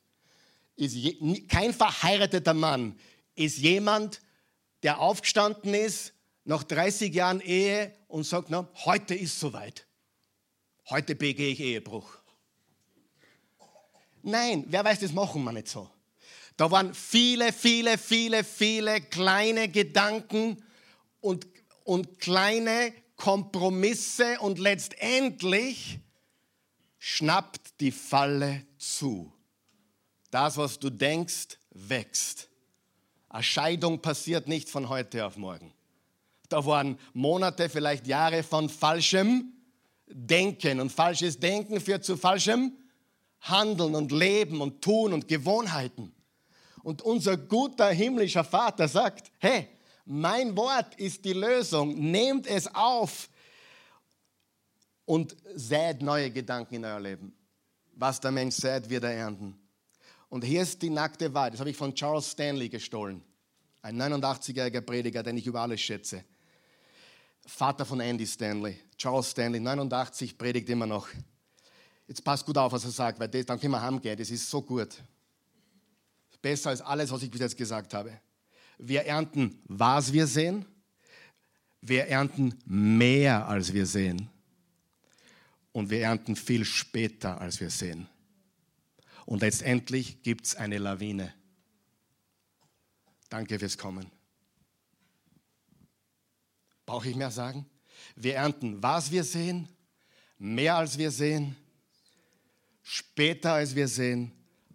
ist, 0.76 0.96
je, 0.96 1.42
kein 1.48 1.74
verheirateter 1.74 2.54
Mann 2.54 3.00
ist 3.36 3.58
jemand, 3.58 4.22
der 4.84 5.00
aufgestanden 5.00 5.74
ist 5.74 6.14
nach 6.44 6.64
30 6.64 7.14
Jahren 7.14 7.42
Ehe 7.42 7.94
und 8.08 8.24
sagt, 8.24 8.50
na, 8.50 8.68
heute 8.86 9.16
ist 9.16 9.40
soweit. 9.40 9.86
Heute 10.90 11.16
begehe 11.16 11.52
ich 11.52 11.60
Ehebruch. 11.60 12.18
Nein, 14.24 14.66
wer 14.68 14.84
weiß, 14.84 15.00
das 15.00 15.14
machen 15.14 15.44
wir 15.44 15.52
nicht 15.52 15.68
so. 15.68 15.90
Da 16.62 16.70
waren 16.70 16.94
viele, 16.94 17.54
viele, 17.54 17.98
viele, 17.98 18.44
viele 18.44 19.02
kleine 19.02 19.68
Gedanken 19.68 20.64
und, 21.20 21.48
und 21.86 22.20
kleine 22.20 22.94
Kompromisse 23.16 24.40
und 24.42 24.60
letztendlich 24.60 25.98
schnappt 27.00 27.80
die 27.80 27.90
Falle 27.90 28.64
zu. 28.78 29.34
Das, 30.30 30.56
was 30.56 30.78
du 30.78 30.92
denkst, 30.92 31.58
wächst. 31.72 32.48
Eine 33.30 33.42
Scheidung 33.42 34.00
passiert 34.00 34.48
nicht 34.48 34.70
von 34.70 34.88
heute 34.88 35.26
auf 35.26 35.38
morgen. 35.38 35.74
Da 36.48 36.64
waren 36.64 37.00
Monate, 37.14 37.70
vielleicht 37.70 38.06
Jahre 38.06 38.44
von 38.44 38.70
falschem 38.70 39.52
Denken 40.06 40.80
und 40.80 40.92
falsches 40.92 41.40
Denken 41.40 41.82
führt 41.82 42.06
zu 42.06 42.18
falschem 42.18 42.78
Handeln 43.40 43.96
und 43.96 44.12
Leben 44.12 44.62
und 44.62 44.84
Tun 44.84 45.12
und 45.12 45.28
Gewohnheiten. 45.28 46.14
Und 46.84 47.02
unser 47.02 47.38
guter 47.38 47.90
himmlischer 47.90 48.44
Vater 48.44 48.88
sagt, 48.88 49.32
hey, 49.40 49.68
mein 50.06 50.56
Wort 50.56 50.96
ist 50.96 51.24
die 51.26 51.34
Lösung, 51.34 51.94
nehmt 52.12 52.48
es 52.48 52.74
auf 52.74 53.30
und 55.06 55.36
sät 55.56 56.02
neue 56.02 56.32
Gedanken 56.32 56.76
in 56.76 56.86
euer 56.86 57.00
Leben. 57.00 57.34
Was 57.94 58.20
der 58.20 58.32
Mensch 58.32 58.56
sät, 58.56 58.90
wird 58.90 59.04
er 59.04 59.14
ernten. 59.14 59.58
Und 60.30 60.44
hier 60.44 60.62
ist 60.62 60.82
die 60.82 60.90
nackte 60.90 61.34
Wahrheit, 61.34 61.54
das 61.54 61.60
habe 61.60 61.70
ich 61.70 61.78
von 61.78 61.94
Charles 61.94 62.32
Stanley 62.32 62.70
gestohlen, 62.70 63.22
ein 63.82 64.02
89-jähriger 64.02 64.82
Prediger, 64.82 65.22
den 65.22 65.38
ich 65.38 65.46
über 65.46 65.62
alles 65.62 65.82
schätze. 65.82 66.24
Vater 67.46 67.86
von 67.86 68.00
Andy 68.00 68.26
Stanley, 68.26 68.80
Charles 68.98 69.32
Stanley, 69.32 69.60
89, 69.60 70.38
predigt 70.38 70.70
immer 70.70 70.86
noch. 70.86 71.08
Jetzt 72.08 72.24
passt 72.24 72.46
gut 72.46 72.58
auf, 72.58 72.72
was 72.72 72.86
er 72.86 72.92
sagt, 72.92 73.20
weil 73.20 73.28
das, 73.28 73.46
dann 73.46 73.60
können 73.60 73.74
wir 73.74 73.82
heimgehen, 73.82 74.18
das 74.18 74.30
ist 74.30 74.50
so 74.50 74.62
gut. 74.62 74.96
Besser 76.42 76.72
als 76.72 76.82
alles, 76.82 77.12
was 77.12 77.24
ich 77.24 77.32
bis 77.32 77.42
jetzt 77.42 77.58
gesagt 77.58 77.94
habe. 77.94 78.20
Wir 78.78 79.06
ernten, 79.06 79.62
was 79.66 80.12
wir 80.12 80.28
sehen. 80.28 80.66
Wir 81.82 82.08
ernten 82.08 82.58
mehr, 82.66 83.48
als 83.48 83.74
wir 83.74 83.86
sehen. 83.86 84.30
Und 85.72 85.90
wir 85.90 86.02
ernten 86.02 86.36
viel 86.36 86.66
später, 86.66 87.40
als 87.40 87.60
wir 87.60 87.70
sehen. 87.70 88.08
Und 89.26 89.42
letztendlich 89.42 90.24
gibt 90.24 90.48
es 90.48 90.56
eine 90.56 90.78
Lawine. 90.78 91.34
Danke 93.30 93.58
fürs 93.60 93.78
Kommen. 93.78 94.12
Brauche 96.86 97.08
ich 97.10 97.16
mehr 97.16 97.32
sagen? 97.32 97.66
Wir 98.16 98.36
ernten, 98.36 98.84
was 98.84 99.12
wir 99.12 99.24
sehen, 99.24 99.70
mehr 100.38 100.76
als 100.76 100.98
wir 100.98 101.12
sehen, 101.12 101.56
später 102.82 103.54
als 103.54 103.76
wir 103.76 103.88
sehen 103.88 104.32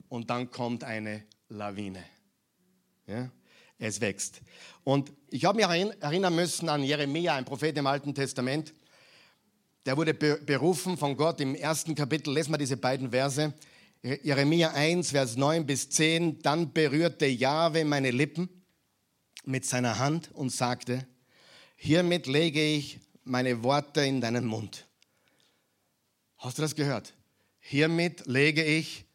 und 0.08 0.30
dann 0.30 0.50
kommt 0.50 0.84
eine 0.84 1.24
Lawine. 1.48 2.04
Ja? 3.06 3.30
Es 3.78 4.00
wächst. 4.00 4.40
Und 4.84 5.12
ich 5.30 5.44
habe 5.44 5.56
mich 5.56 5.66
erinnern 6.00 6.34
müssen 6.34 6.68
an 6.68 6.82
Jeremia, 6.82 7.34
ein 7.34 7.44
Prophet 7.44 7.76
im 7.76 7.86
Alten 7.86 8.14
Testament. 8.14 8.72
Der 9.84 9.96
wurde 9.96 10.14
berufen 10.14 10.96
von 10.96 11.16
Gott 11.16 11.40
im 11.40 11.54
ersten 11.54 11.94
Kapitel. 11.94 12.32
Lesen 12.32 12.52
wir 12.52 12.58
diese 12.58 12.76
beiden 12.76 13.10
Verse. 13.10 13.52
Jeremia 14.02 14.70
1, 14.70 15.10
Vers 15.10 15.36
9 15.36 15.66
bis 15.66 15.90
10. 15.90 16.40
Dann 16.40 16.72
berührte 16.72 17.26
Jahwe 17.26 17.84
meine 17.84 18.10
Lippen 18.10 18.48
mit 19.44 19.64
seiner 19.64 19.98
Hand 19.98 20.30
und 20.32 20.50
sagte, 20.50 21.06
hiermit 21.76 22.26
lege 22.26 22.62
ich 22.64 23.00
meine 23.24 23.62
Worte 23.62 24.04
in 24.04 24.20
deinen 24.20 24.44
Mund. 24.44 24.86
Hast 26.38 26.58
du 26.58 26.62
das 26.62 26.74
gehört? 26.74 27.14
Hiermit 27.58 28.26
lege 28.26 28.64
ich 28.64 29.05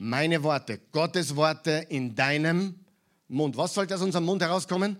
meine 0.00 0.42
Worte, 0.42 0.80
Gottes 0.92 1.36
Worte 1.36 1.86
in 1.90 2.14
deinem 2.14 2.74
Mund. 3.28 3.56
Was 3.58 3.74
sollte 3.74 3.94
aus 3.94 4.00
unserem 4.00 4.24
Mund 4.24 4.40
herauskommen? 4.40 4.98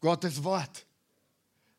Gottes 0.00 0.44
Wort. 0.44 0.86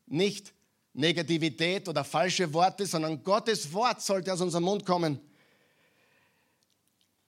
Nicht, 0.06 0.52
Negativität 0.92 1.88
oder 1.88 2.04
falsche 2.04 2.52
Worte, 2.52 2.84
sondern 2.84 3.22
Gottes 3.22 3.72
Wort 3.72 4.02
sollte 4.02 4.30
aus 4.30 4.42
unserem 4.42 4.64
Mund 4.64 4.84
kommen. 4.84 5.18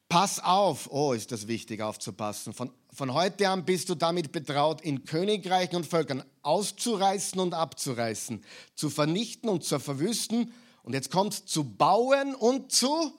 Pass 0.06 0.38
auf, 0.38 0.90
oh, 0.92 1.14
ist 1.14 1.32
das 1.32 1.48
wichtig 1.48 1.80
aufzupassen. 1.80 2.52
Von, 2.52 2.70
von 2.92 3.14
heute 3.14 3.48
an 3.48 3.64
bist 3.64 3.88
du 3.88 3.94
damit 3.94 4.32
betraut, 4.32 4.82
in 4.82 5.04
Königreichen 5.04 5.76
und 5.76 5.86
Völkern 5.86 6.22
auszureißen 6.42 7.40
und 7.40 7.54
abzureißen, 7.54 8.44
zu 8.74 8.90
vernichten 8.90 9.48
und 9.48 9.64
zu 9.64 9.78
verwüsten. 9.78 10.52
Und 10.82 10.92
jetzt 10.92 11.10
kommt 11.10 11.32
zu 11.32 11.64
bauen 11.64 12.34
und 12.34 12.70
zu 12.70 13.14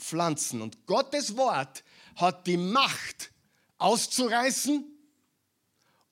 pflanzen. 0.00 0.62
Und 0.62 0.86
Gottes 0.86 1.36
Wort 1.36 1.84
hat 2.16 2.46
die 2.46 2.56
Macht 2.56 3.30
auszureißen 3.78 4.84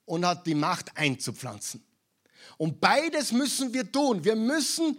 und 0.05 0.25
hat 0.25 0.47
die 0.47 0.55
Macht 0.55 0.95
einzupflanzen. 0.97 1.83
Und 2.57 2.79
beides 2.81 3.31
müssen 3.31 3.73
wir 3.73 3.91
tun. 3.91 4.23
Wir 4.23 4.35
müssen 4.35 4.97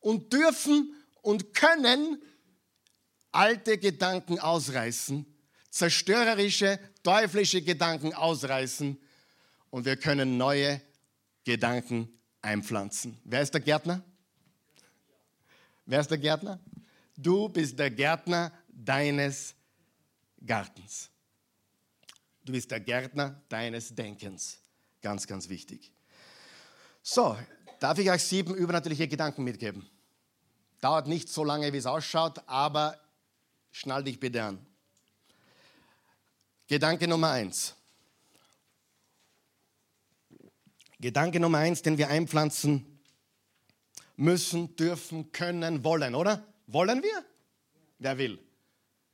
und 0.00 0.32
dürfen 0.32 0.94
und 1.20 1.54
können 1.54 2.22
alte 3.32 3.78
Gedanken 3.78 4.38
ausreißen, 4.38 5.26
zerstörerische, 5.70 6.78
teuflische 7.02 7.62
Gedanken 7.62 8.14
ausreißen 8.14 8.98
und 9.70 9.84
wir 9.84 9.96
können 9.96 10.36
neue 10.36 10.80
Gedanken 11.44 12.08
einpflanzen. 12.42 13.18
Wer 13.24 13.42
ist 13.42 13.54
der 13.54 13.60
Gärtner? 13.60 14.02
Wer 15.86 16.00
ist 16.00 16.10
der 16.10 16.18
Gärtner? 16.18 16.60
Du 17.22 17.48
bist 17.48 17.78
der 17.78 17.90
Gärtner 17.90 18.52
deines 18.68 19.54
Gartens. 20.44 21.08
Du 22.44 22.52
bist 22.52 22.70
der 22.70 22.80
Gärtner 22.80 23.40
deines 23.48 23.94
Denkens. 23.94 24.58
Ganz, 25.00 25.26
ganz 25.26 25.48
wichtig. 25.48 25.92
So, 27.00 27.36
darf 27.78 27.98
ich 27.98 28.10
euch 28.10 28.24
sieben 28.24 28.54
übernatürliche 28.54 29.06
Gedanken 29.06 29.44
mitgeben? 29.44 29.88
Dauert 30.80 31.06
nicht 31.06 31.28
so 31.28 31.44
lange, 31.44 31.72
wie 31.72 31.76
es 31.76 31.86
ausschaut, 31.86 32.42
aber 32.46 32.98
schnall 33.70 34.02
dich 34.02 34.18
bitte 34.18 34.42
an. 34.42 34.66
Gedanke 36.66 37.06
Nummer 37.06 37.30
eins. 37.30 37.76
Gedanke 40.98 41.38
Nummer 41.38 41.58
eins, 41.58 41.82
den 41.82 41.98
wir 41.98 42.08
einpflanzen 42.08 43.00
müssen, 44.16 44.74
dürfen, 44.76 45.30
können, 45.32 45.84
wollen, 45.84 46.14
oder? 46.14 46.51
Wollen 46.72 47.02
wir? 47.02 47.24
Wer 47.98 48.16
will? 48.16 48.38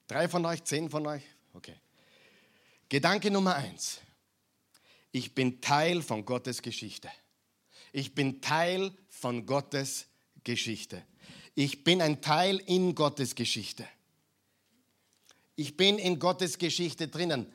Drei 0.06 0.28
von 0.28 0.46
euch, 0.46 0.62
zehn 0.62 0.88
von 0.88 1.06
euch? 1.06 1.24
Okay. 1.54 1.74
Gedanke 2.88 3.32
Nummer 3.32 3.56
eins. 3.56 4.00
Ich 5.10 5.34
bin 5.34 5.60
Teil 5.60 6.02
von 6.02 6.24
Gottes 6.24 6.62
Geschichte. 6.62 7.10
Ich 7.92 8.14
bin 8.14 8.40
Teil 8.40 8.92
von 9.08 9.44
Gottes 9.44 10.06
Geschichte. 10.44 11.02
Ich 11.56 11.82
bin 11.82 12.00
ein 12.00 12.22
Teil 12.22 12.58
in 12.58 12.94
Gottes 12.94 13.34
Geschichte. 13.34 13.86
Ich 15.56 15.76
bin 15.76 15.98
in 15.98 16.20
Gottes 16.20 16.58
Geschichte 16.58 17.08
drinnen. 17.08 17.52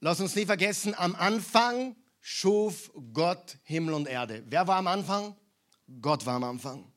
Lass 0.00 0.20
uns 0.20 0.34
nie 0.34 0.46
vergessen, 0.46 0.94
am 0.94 1.14
Anfang 1.14 1.96
schuf 2.20 2.90
Gott 3.12 3.58
Himmel 3.64 3.92
und 3.92 4.08
Erde. 4.08 4.42
Wer 4.46 4.66
war 4.66 4.76
am 4.76 4.86
Anfang? 4.86 5.36
Gott 6.00 6.24
war 6.24 6.36
am 6.36 6.44
Anfang. 6.44 6.90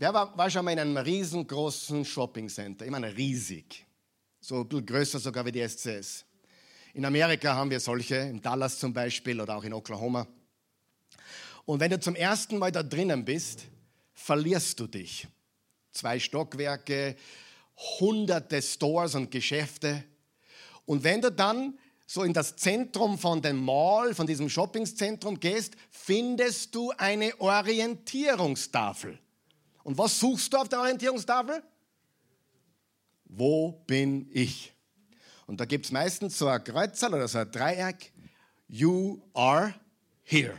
Wer 0.00 0.14
war, 0.14 0.34
war 0.38 0.48
schon 0.48 0.64
mal 0.64 0.70
in 0.70 0.78
einem 0.78 0.96
riesengroßen 0.96 2.06
Shoppingcenter? 2.06 2.86
Ich 2.86 2.90
meine, 2.90 3.14
riesig. 3.14 3.84
So 4.40 4.62
ein 4.62 4.66
bisschen 4.66 4.86
größer 4.86 5.18
sogar 5.18 5.44
wie 5.44 5.52
die 5.52 5.68
SCS. 5.68 6.24
In 6.94 7.04
Amerika 7.04 7.54
haben 7.54 7.70
wir 7.70 7.80
solche, 7.80 8.14
in 8.14 8.40
Dallas 8.40 8.78
zum 8.78 8.94
Beispiel 8.94 9.38
oder 9.38 9.58
auch 9.58 9.62
in 9.62 9.74
Oklahoma. 9.74 10.26
Und 11.66 11.80
wenn 11.80 11.90
du 11.90 12.00
zum 12.00 12.14
ersten 12.14 12.56
Mal 12.56 12.72
da 12.72 12.82
drinnen 12.82 13.26
bist, 13.26 13.66
verlierst 14.14 14.80
du 14.80 14.86
dich. 14.86 15.28
Zwei 15.92 16.18
Stockwerke, 16.18 17.14
hunderte 18.00 18.62
Stores 18.62 19.14
und 19.14 19.30
Geschäfte. 19.30 20.02
Und 20.86 21.04
wenn 21.04 21.20
du 21.20 21.30
dann 21.30 21.78
so 22.06 22.22
in 22.22 22.32
das 22.32 22.56
Zentrum 22.56 23.18
von 23.18 23.42
dem 23.42 23.62
Mall, 23.62 24.14
von 24.14 24.26
diesem 24.26 24.48
Shoppingzentrum 24.48 25.38
gehst, 25.38 25.74
findest 25.90 26.74
du 26.74 26.90
eine 26.96 27.38
Orientierungstafel. 27.38 29.18
Und 29.82 29.96
was 29.96 30.18
suchst 30.18 30.52
du 30.52 30.58
auf 30.58 30.68
der 30.68 30.80
Orientierungstafel? 30.80 31.62
Wo 33.24 33.72
bin 33.86 34.28
ich? 34.32 34.72
Und 35.46 35.60
da 35.60 35.64
gibt 35.64 35.86
es 35.86 35.92
meistens 35.92 36.38
so 36.38 36.48
ein 36.48 36.62
Kreuzerl 36.62 37.14
oder 37.14 37.28
so 37.28 37.38
ein 37.38 37.50
Dreieck. 37.50 38.12
You 38.68 39.20
are 39.32 39.74
here. 40.22 40.58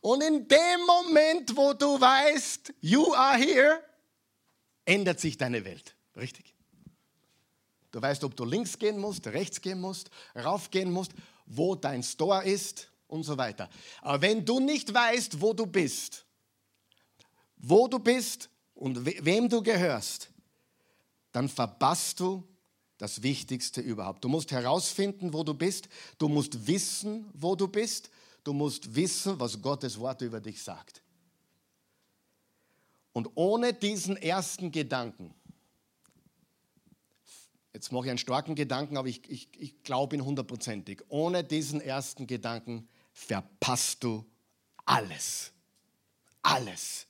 Und 0.00 0.22
in 0.22 0.46
dem 0.46 0.80
Moment, 0.86 1.56
wo 1.56 1.72
du 1.72 2.00
weißt, 2.00 2.72
you 2.80 3.12
are 3.14 3.38
here, 3.38 3.82
ändert 4.84 5.20
sich 5.20 5.36
deine 5.36 5.64
Welt. 5.64 5.96
Richtig? 6.16 6.54
Du 7.90 8.02
weißt, 8.02 8.24
ob 8.24 8.36
du 8.36 8.44
links 8.44 8.78
gehen 8.78 8.98
musst, 8.98 9.26
rechts 9.26 9.60
gehen 9.60 9.80
musst, 9.80 10.10
raufgehen 10.34 10.90
musst, 10.90 11.12
wo 11.46 11.74
dein 11.74 12.02
Store 12.02 12.44
ist 12.44 12.90
und 13.08 13.22
so 13.22 13.38
weiter. 13.38 13.70
Aber 14.02 14.20
wenn 14.20 14.44
du 14.44 14.60
nicht 14.60 14.92
weißt, 14.92 15.40
wo 15.40 15.54
du 15.54 15.66
bist, 15.66 16.25
wo 17.68 17.88
du 17.88 17.98
bist 17.98 18.50
und 18.74 19.04
wem 19.04 19.48
du 19.48 19.62
gehörst, 19.62 20.30
dann 21.32 21.48
verpasst 21.48 22.20
du 22.20 22.46
das 22.98 23.22
Wichtigste 23.22 23.80
überhaupt. 23.80 24.24
Du 24.24 24.28
musst 24.28 24.52
herausfinden, 24.52 25.32
wo 25.32 25.42
du 25.42 25.52
bist. 25.52 25.88
Du 26.18 26.28
musst 26.28 26.66
wissen, 26.66 27.26
wo 27.34 27.54
du 27.54 27.68
bist. 27.68 28.10
Du 28.44 28.52
musst 28.52 28.94
wissen, 28.94 29.38
was 29.38 29.60
Gottes 29.60 29.98
Wort 29.98 30.22
über 30.22 30.40
dich 30.40 30.62
sagt. 30.62 31.02
Und 33.12 33.30
ohne 33.34 33.72
diesen 33.72 34.16
ersten 34.16 34.70
Gedanken, 34.70 35.34
jetzt 37.72 37.90
mache 37.90 38.06
ich 38.06 38.10
einen 38.10 38.18
starken 38.18 38.54
Gedanken, 38.54 38.96
aber 38.96 39.08
ich, 39.08 39.28
ich, 39.28 39.48
ich 39.58 39.82
glaube 39.82 40.16
ihn 40.16 40.24
hundertprozentig, 40.24 41.02
ohne 41.08 41.42
diesen 41.42 41.80
ersten 41.80 42.26
Gedanken 42.26 42.88
verpasst 43.12 44.04
du 44.04 44.24
alles. 44.84 45.52
Alles. 46.42 47.06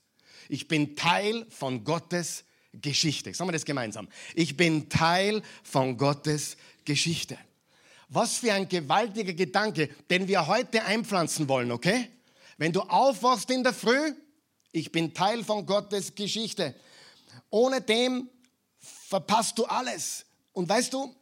Ich 0.49 0.67
bin 0.67 0.95
Teil 0.95 1.45
von 1.49 1.83
Gottes 1.83 2.43
Geschichte. 2.73 3.33
Sagen 3.33 3.47
wir 3.47 3.53
das 3.53 3.65
gemeinsam. 3.65 4.07
Ich 4.35 4.57
bin 4.57 4.89
Teil 4.89 5.41
von 5.63 5.97
Gottes 5.97 6.57
Geschichte. 6.85 7.37
Was 8.09 8.37
für 8.37 8.53
ein 8.53 8.69
gewaltiger 8.69 9.33
Gedanke, 9.33 9.89
den 10.09 10.27
wir 10.27 10.47
heute 10.47 10.83
einpflanzen 10.83 11.49
wollen, 11.49 11.71
okay? 11.71 12.09
Wenn 12.57 12.71
du 12.71 12.81
aufwachst 12.81 13.49
in 13.51 13.63
der 13.63 13.73
Früh, 13.73 14.13
ich 14.71 14.91
bin 14.91 15.13
Teil 15.13 15.43
von 15.43 15.65
Gottes 15.65 16.15
Geschichte. 16.15 16.75
Ohne 17.49 17.81
dem 17.81 18.29
verpasst 18.79 19.57
du 19.57 19.65
alles. 19.65 20.25
Und 20.53 20.69
weißt 20.69 20.93
du, 20.93 21.13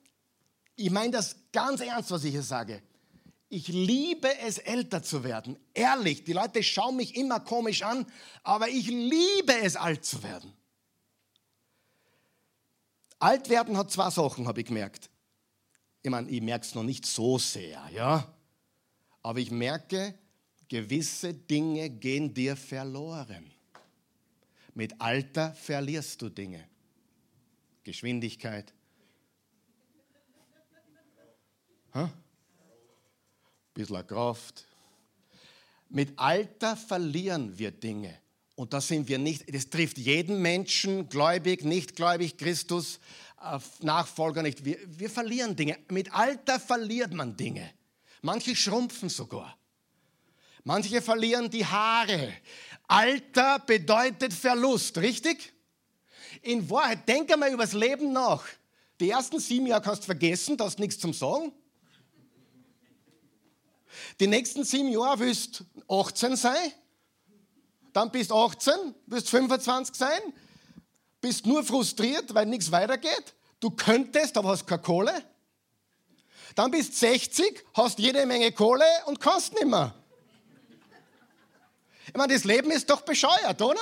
ich 0.75 0.91
meine 0.91 1.11
das 1.11 1.35
ganz 1.51 1.81
ernst, 1.81 2.11
was 2.11 2.23
ich 2.23 2.31
hier 2.31 2.43
sage. 2.43 2.81
Ich 3.55 3.69
liebe 3.69 4.37
es, 4.39 4.57
älter 4.57 5.01
zu 5.01 5.23
werden. 5.23 5.57
Ehrlich, 5.73 6.25
die 6.25 6.33
Leute 6.33 6.61
schauen 6.61 6.97
mich 6.97 7.15
immer 7.15 7.39
komisch 7.39 7.83
an, 7.83 8.05
aber 8.43 8.67
ich 8.67 8.87
liebe 8.87 9.57
es, 9.61 9.77
alt 9.77 10.03
zu 10.03 10.21
werden. 10.23 10.51
Alt 13.17 13.47
werden 13.47 13.77
hat 13.77 13.89
zwei 13.91 14.09
Sachen, 14.09 14.45
habe 14.45 14.59
ich 14.59 14.67
gemerkt. 14.67 15.09
Ich 16.01 16.11
meine, 16.11 16.29
ich 16.29 16.41
merke 16.41 16.65
es 16.65 16.75
noch 16.75 16.83
nicht 16.83 17.05
so 17.05 17.37
sehr, 17.37 17.81
ja. 17.93 18.29
Aber 19.21 19.39
ich 19.39 19.51
merke, 19.51 20.19
gewisse 20.67 21.33
Dinge 21.33 21.89
gehen 21.89 22.33
dir 22.33 22.57
verloren. 22.57 23.49
Mit 24.73 24.99
Alter 24.99 25.53
verlierst 25.53 26.21
du 26.21 26.27
Dinge. 26.27 26.67
Geschwindigkeit. 27.85 28.73
Huh? 31.93 32.09
Bisschen 33.75 34.07
Kraft. 34.07 34.65
Mit 35.89 36.17
Alter 36.17 36.77
verlieren 36.77 37.55
wir 37.57 37.71
Dinge. 37.71 38.17
Und 38.55 38.71
da 38.71 38.79
sind 38.79 39.07
wir 39.09 39.17
nicht, 39.17 39.53
das 39.53 39.69
trifft 39.69 39.97
jeden 39.97 40.41
Menschen, 40.41 41.09
gläubig, 41.09 41.65
nicht 41.65 41.93
gläubig, 41.95 42.37
Christus, 42.37 42.99
äh, 43.43 43.59
Nachfolger 43.81 44.41
nicht. 44.41 44.63
Wir, 44.63 44.77
wir 44.87 45.09
verlieren 45.09 45.57
Dinge. 45.57 45.77
Mit 45.89 46.13
Alter 46.13 46.57
verliert 46.57 47.13
man 47.13 47.35
Dinge. 47.35 47.69
Manche 48.21 48.55
schrumpfen 48.55 49.09
sogar. 49.09 49.57
Manche 50.63 51.01
verlieren 51.01 51.49
die 51.49 51.65
Haare. 51.65 52.33
Alter 52.87 53.59
bedeutet 53.59 54.33
Verlust, 54.33 54.97
richtig? 54.99 55.53
In 56.43 56.69
Wahrheit, 56.69 57.05
denk 57.09 57.31
einmal 57.31 57.51
über 57.51 57.63
das 57.63 57.73
Leben 57.73 58.13
nach. 58.13 58.45
Die 59.01 59.09
ersten 59.09 59.39
sieben 59.41 59.67
Jahre 59.67 59.81
kannst 59.81 60.03
du 60.03 60.05
vergessen, 60.05 60.55
da 60.55 60.63
hast 60.63 60.79
nichts 60.79 60.97
zum 60.97 61.13
Sagen. 61.13 61.51
Die 64.19 64.27
nächsten 64.27 64.63
sieben 64.63 64.89
Jahre 64.89 65.19
willst 65.19 65.63
du 65.87 65.99
18 65.99 66.35
sein 66.35 66.71
dann 67.95 68.11
bist 68.11 68.29
18, 68.29 68.73
wirst 69.05 69.29
25 69.29 69.95
sein, 69.95 70.19
bist 71.21 71.45
nur 71.45 71.63
frustriert, 71.63 72.33
weil 72.33 72.45
nichts 72.45 72.69
weitergeht. 72.69 73.33
Du 73.61 73.69
könntest, 73.69 74.35
aber 74.35 74.49
hast 74.49 74.67
keine 74.67 74.81
Kohle. 74.81 75.13
Dann 76.55 76.71
bist 76.71 76.99
60, 76.99 77.63
hast 77.73 77.97
jede 77.99 78.25
Menge 78.25 78.51
Kohle 78.51 78.83
und 79.05 79.21
kannst 79.21 79.53
nicht 79.53 79.65
mehr. 79.65 79.95
Ich 82.07 82.15
meine, 82.15 82.33
das 82.33 82.43
Leben 82.43 82.69
ist 82.69 82.89
doch 82.89 82.99
bescheuert, 82.99 83.61
oder? 83.61 83.79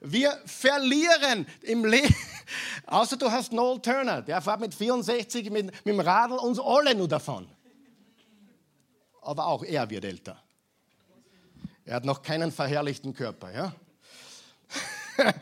Wir 0.00 0.40
verlieren 0.46 1.46
im 1.60 1.84
Leben. 1.84 2.16
Außer 2.86 3.18
du 3.18 3.30
hast 3.30 3.52
Noel 3.52 3.82
Turner, 3.82 4.22
der 4.22 4.40
fährt 4.40 4.60
mit 4.60 4.74
64 4.74 5.50
mit, 5.50 5.66
mit 5.66 5.86
dem 5.86 6.00
Radl 6.00 6.38
uns 6.38 6.58
alle 6.58 6.94
nur 6.94 7.06
davon. 7.06 7.46
Aber 9.28 9.46
auch 9.48 9.62
er 9.62 9.90
wird 9.90 10.06
älter. 10.06 10.42
Er 11.84 11.96
hat 11.96 12.06
noch 12.06 12.22
keinen 12.22 12.50
verherrlichten 12.50 13.12
Körper, 13.12 13.52
ja? 13.52 13.74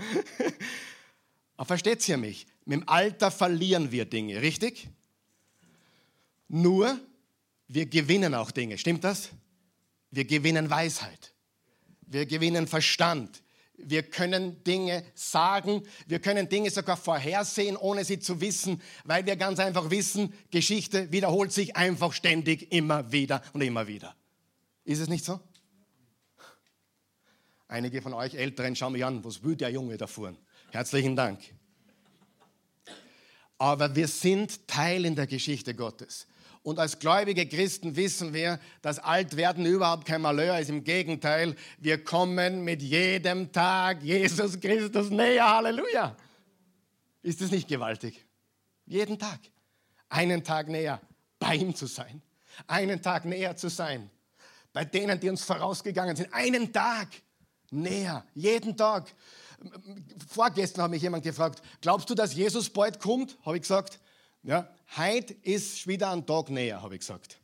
Aber 1.56 1.66
versteht 1.66 2.08
ihr 2.08 2.16
mich? 2.16 2.48
Mit 2.64 2.80
dem 2.80 2.88
Alter 2.88 3.30
verlieren 3.30 3.92
wir 3.92 4.04
Dinge, 4.04 4.42
richtig? 4.42 4.88
Nur, 6.48 6.98
wir 7.68 7.86
gewinnen 7.86 8.34
auch 8.34 8.50
Dinge, 8.50 8.76
stimmt 8.76 9.04
das? 9.04 9.28
Wir 10.10 10.24
gewinnen 10.24 10.68
Weisheit. 10.68 11.32
Wir 12.00 12.26
gewinnen 12.26 12.66
Verstand. 12.66 13.40
Wir 13.78 14.02
können 14.02 14.62
Dinge 14.64 15.04
sagen, 15.14 15.82
wir 16.06 16.18
können 16.18 16.48
Dinge 16.48 16.70
sogar 16.70 16.96
vorhersehen, 16.96 17.76
ohne 17.76 18.04
sie 18.04 18.18
zu 18.18 18.40
wissen, 18.40 18.80
weil 19.04 19.26
wir 19.26 19.36
ganz 19.36 19.58
einfach 19.58 19.90
wissen, 19.90 20.32
Geschichte 20.50 21.12
wiederholt 21.12 21.52
sich 21.52 21.76
einfach 21.76 22.12
ständig 22.12 22.72
immer 22.72 23.12
wieder 23.12 23.42
und 23.52 23.60
immer 23.60 23.86
wieder. 23.86 24.16
Ist 24.84 25.00
es 25.00 25.08
nicht 25.08 25.24
so? 25.24 25.40
Einige 27.68 28.00
von 28.00 28.14
euch 28.14 28.34
Älteren 28.34 28.76
schauen 28.76 28.92
mich 28.92 29.04
an, 29.04 29.24
was 29.24 29.42
will 29.42 29.56
der 29.56 29.70
Junge 29.70 29.96
da 29.96 30.06
fuhren? 30.06 30.36
Herzlichen 30.70 31.16
Dank. 31.16 31.40
Aber 33.58 33.94
wir 33.96 34.08
sind 34.08 34.68
Teil 34.68 35.04
in 35.04 35.16
der 35.16 35.26
Geschichte 35.26 35.74
Gottes. 35.74 36.26
Und 36.66 36.80
als 36.80 36.98
gläubige 36.98 37.46
Christen 37.46 37.94
wissen 37.94 38.34
wir, 38.34 38.58
dass 38.82 38.98
Altwerden 38.98 39.64
überhaupt 39.64 40.04
kein 40.04 40.20
Malheur 40.20 40.58
ist. 40.58 40.68
Im 40.68 40.82
Gegenteil, 40.82 41.54
wir 41.78 42.02
kommen 42.02 42.64
mit 42.64 42.82
jedem 42.82 43.52
Tag 43.52 44.02
Jesus 44.02 44.58
Christus 44.58 45.10
näher. 45.10 45.48
Halleluja. 45.48 46.16
Ist 47.22 47.40
es 47.40 47.52
nicht 47.52 47.68
gewaltig? 47.68 48.26
Jeden 48.84 49.16
Tag. 49.16 49.38
Einen 50.08 50.42
Tag 50.42 50.66
näher 50.66 51.00
bei 51.38 51.54
ihm 51.54 51.72
zu 51.72 51.86
sein. 51.86 52.20
Einen 52.66 53.00
Tag 53.00 53.26
näher 53.26 53.54
zu 53.54 53.68
sein. 53.68 54.10
Bei 54.72 54.84
denen, 54.84 55.20
die 55.20 55.30
uns 55.30 55.44
vorausgegangen 55.44 56.16
sind. 56.16 56.34
Einen 56.34 56.72
Tag 56.72 57.10
näher. 57.70 58.24
Jeden 58.34 58.76
Tag. 58.76 59.14
Vorgestern 60.28 60.82
hat 60.82 60.90
mich 60.90 61.02
jemand 61.02 61.22
gefragt, 61.22 61.62
glaubst 61.80 62.10
du, 62.10 62.16
dass 62.16 62.34
Jesus 62.34 62.68
bald 62.70 62.98
kommt? 62.98 63.38
Habe 63.46 63.54
ich 63.54 63.62
gesagt, 63.62 64.00
ja, 64.46 64.72
heute 64.96 65.34
ist 65.42 65.86
wieder 65.86 66.10
ein 66.10 66.24
Tag 66.24 66.50
näher, 66.50 66.80
habe 66.80 66.94
ich 66.94 67.00
gesagt. 67.00 67.38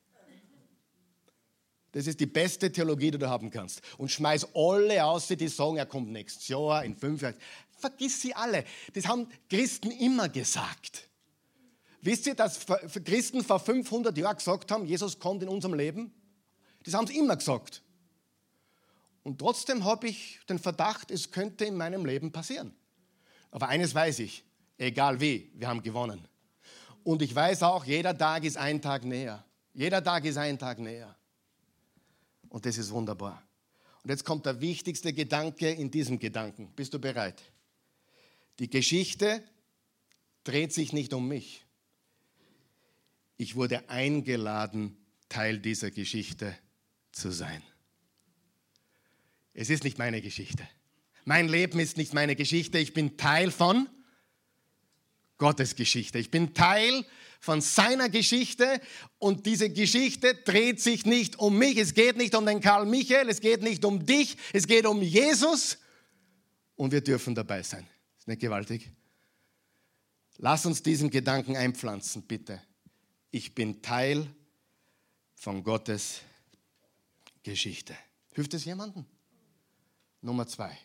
Das 1.91 2.07
ist 2.07 2.21
die 2.21 2.27
beste 2.27 2.73
Theologie, 2.73 3.11
die 3.11 3.19
du 3.19 3.29
haben 3.29 3.51
kannst. 3.51 3.83
Und 3.99 4.11
schmeiß 4.11 4.55
alle 4.55 5.05
aus, 5.05 5.27
die 5.27 5.49
sagen, 5.49 5.77
er 5.77 5.85
kommt 5.85 6.11
nächstes 6.11 6.49
Jahr, 6.49 6.85
in 6.85 6.97
fünf 6.97 7.21
Jahren. 7.21 7.35
Vergiss 7.77 8.23
sie 8.23 8.35
alle. 8.35 8.65
Das 8.95 9.07
haben 9.07 9.29
Christen 9.51 9.91
immer 9.91 10.29
gesagt. 10.29 11.09
Wisst 12.01 12.27
ihr, 12.27 12.35
dass 12.35 12.65
Christen 13.05 13.45
vor 13.45 13.61
500 13.61 14.17
Jahren 14.17 14.37
gesagt 14.37 14.71
haben, 14.71 14.87
Jesus 14.87 15.19
kommt 15.19 15.43
in 15.43 15.49
unserem 15.49 15.75
Leben? 15.75 16.15
Das 16.85 16.95
haben 16.95 17.07
sie 17.07 17.19
immer 17.19 17.37
gesagt. 17.37 17.83
Und 19.25 19.39
trotzdem 19.39 19.85
habe 19.85 20.09
ich 20.09 20.41
den 20.49 20.59
Verdacht, 20.59 21.11
es 21.11 21.31
könnte 21.31 21.65
in 21.65 21.77
meinem 21.77 22.07
Leben 22.07 22.33
passieren. 22.33 22.75
Aber 23.51 23.69
eines 23.69 23.95
weiß 23.95 24.21
ich, 24.21 24.45
egal 24.79 25.21
wie, 25.21 25.51
wir 25.55 25.69
haben 25.69 25.83
gewonnen. 25.83 26.27
Und 27.05 27.23
ich 27.23 27.35
weiß 27.35 27.63
auch, 27.63 27.85
jeder 27.85 28.17
Tag 28.17 28.45
ist 28.45 28.57
ein 28.57 28.81
Tag 28.81 29.05
näher. 29.05 29.45
Jeder 29.75 30.03
Tag 30.03 30.25
ist 30.25 30.37
ein 30.37 30.59
Tag 30.59 30.79
näher. 30.79 31.15
Und 32.49 32.67
das 32.67 32.79
ist 32.79 32.91
wunderbar. 32.91 33.43
Und 34.03 34.11
jetzt 34.11 34.25
kommt 34.25 34.47
der 34.47 34.61
wichtigste 34.61 35.13
Gedanke 35.13 35.71
in 35.71 35.91
diesem 35.91 36.19
Gedanken. 36.19 36.73
Bist 36.75 36.93
du 36.93 36.99
bereit? 36.99 37.43
Die 38.59 38.69
Geschichte 38.69 39.43
dreht 40.45 40.73
sich 40.73 40.93
nicht 40.93 41.15
um 41.15 41.29
mich. 41.29 41.65
Ich 43.37 43.57
wurde 43.57 43.89
eingeladen, 43.89 44.97
Teil 45.29 45.59
dieser 45.59 45.91
Geschichte 45.91 46.57
zu 47.13 47.31
sein. 47.31 47.63
Es 49.55 49.71
ist 49.71 49.85
nicht 49.85 49.99
meine 49.99 50.21
Geschichte. 50.21 50.69
Mein 51.25 51.49
Leben 51.49 51.79
ist 51.79 51.97
nicht 51.97 52.15
meine 52.15 52.37
Geschichte. 52.37 52.79
Ich 52.79 52.93
bin 52.93 53.17
Teil 53.17 53.51
von 53.51 53.89
Gottes 55.43 55.75
Geschichte. 55.75 56.21
Ich 56.21 56.31
bin 56.31 56.55
Teil 56.55 57.05
von 57.41 57.61
seiner 57.61 58.09
Geschichte 58.09 58.81
und 59.19 59.45
diese 59.45 59.71
Geschichte 59.71 60.37
dreht 60.37 60.81
sich 60.81 61.05
nicht 61.05 61.37
um 61.41 61.59
mich. 61.59 61.79
Es 61.79 61.95
geht 61.95 62.17
nicht 62.17 62.37
um 62.37 62.47
den 62.47 62.61
Karl 62.61 62.87
Michael, 62.87 63.29
es 63.29 63.41
geht 63.41 63.61
nicht 63.61 63.85
um 63.85 64.07
dich, 64.07 64.37
es 64.53 64.69
geht 64.69 64.87
um 64.87 65.03
Jesus 65.03 65.79
und 66.77 66.93
wir 66.93 67.01
dürfen 67.01 67.35
dabei 67.35 67.65
sein. 67.65 67.85
Ist 68.17 68.29
nicht 68.29 68.41
gewaltig? 68.41 68.93
Lass 70.37 70.65
uns 70.65 70.81
diesen 70.81 71.11
Gedanken 71.11 71.57
einpflanzen, 71.57 72.23
bitte. 72.23 72.63
Ich 73.33 73.53
bin 73.53 73.83
Teil 73.83 74.29
von 75.35 75.65
Gottes 75.65 76.21
Geschichte. 77.43 77.97
Hilft 78.33 78.55
es 78.55 78.65
jemandem? 78.65 79.07
Nummer 80.21 80.47
zwei. 80.47 80.79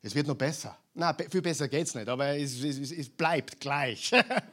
Es 0.00 0.14
wird 0.14 0.26
noch 0.26 0.36
besser. 0.36 0.79
Na, 0.94 1.14
viel 1.14 1.42
besser 1.42 1.68
geht 1.68 1.86
es 1.86 1.94
nicht, 1.94 2.08
aber 2.08 2.36
es, 2.36 2.62
es, 2.62 2.90
es 2.90 3.08
bleibt 3.08 3.60
gleich. 3.60 4.10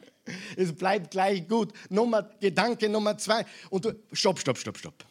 es 0.56 0.74
bleibt 0.74 1.10
gleich 1.10 1.46
gut. 1.48 1.72
Nummer, 1.88 2.30
Gedanke 2.40 2.88
Nummer 2.88 3.18
zwei. 3.18 3.44
Und 3.70 3.84
du, 3.84 3.92
stopp, 4.12 4.38
stopp, 4.38 4.58
stopp, 4.58 4.78
stopp. 4.78 5.04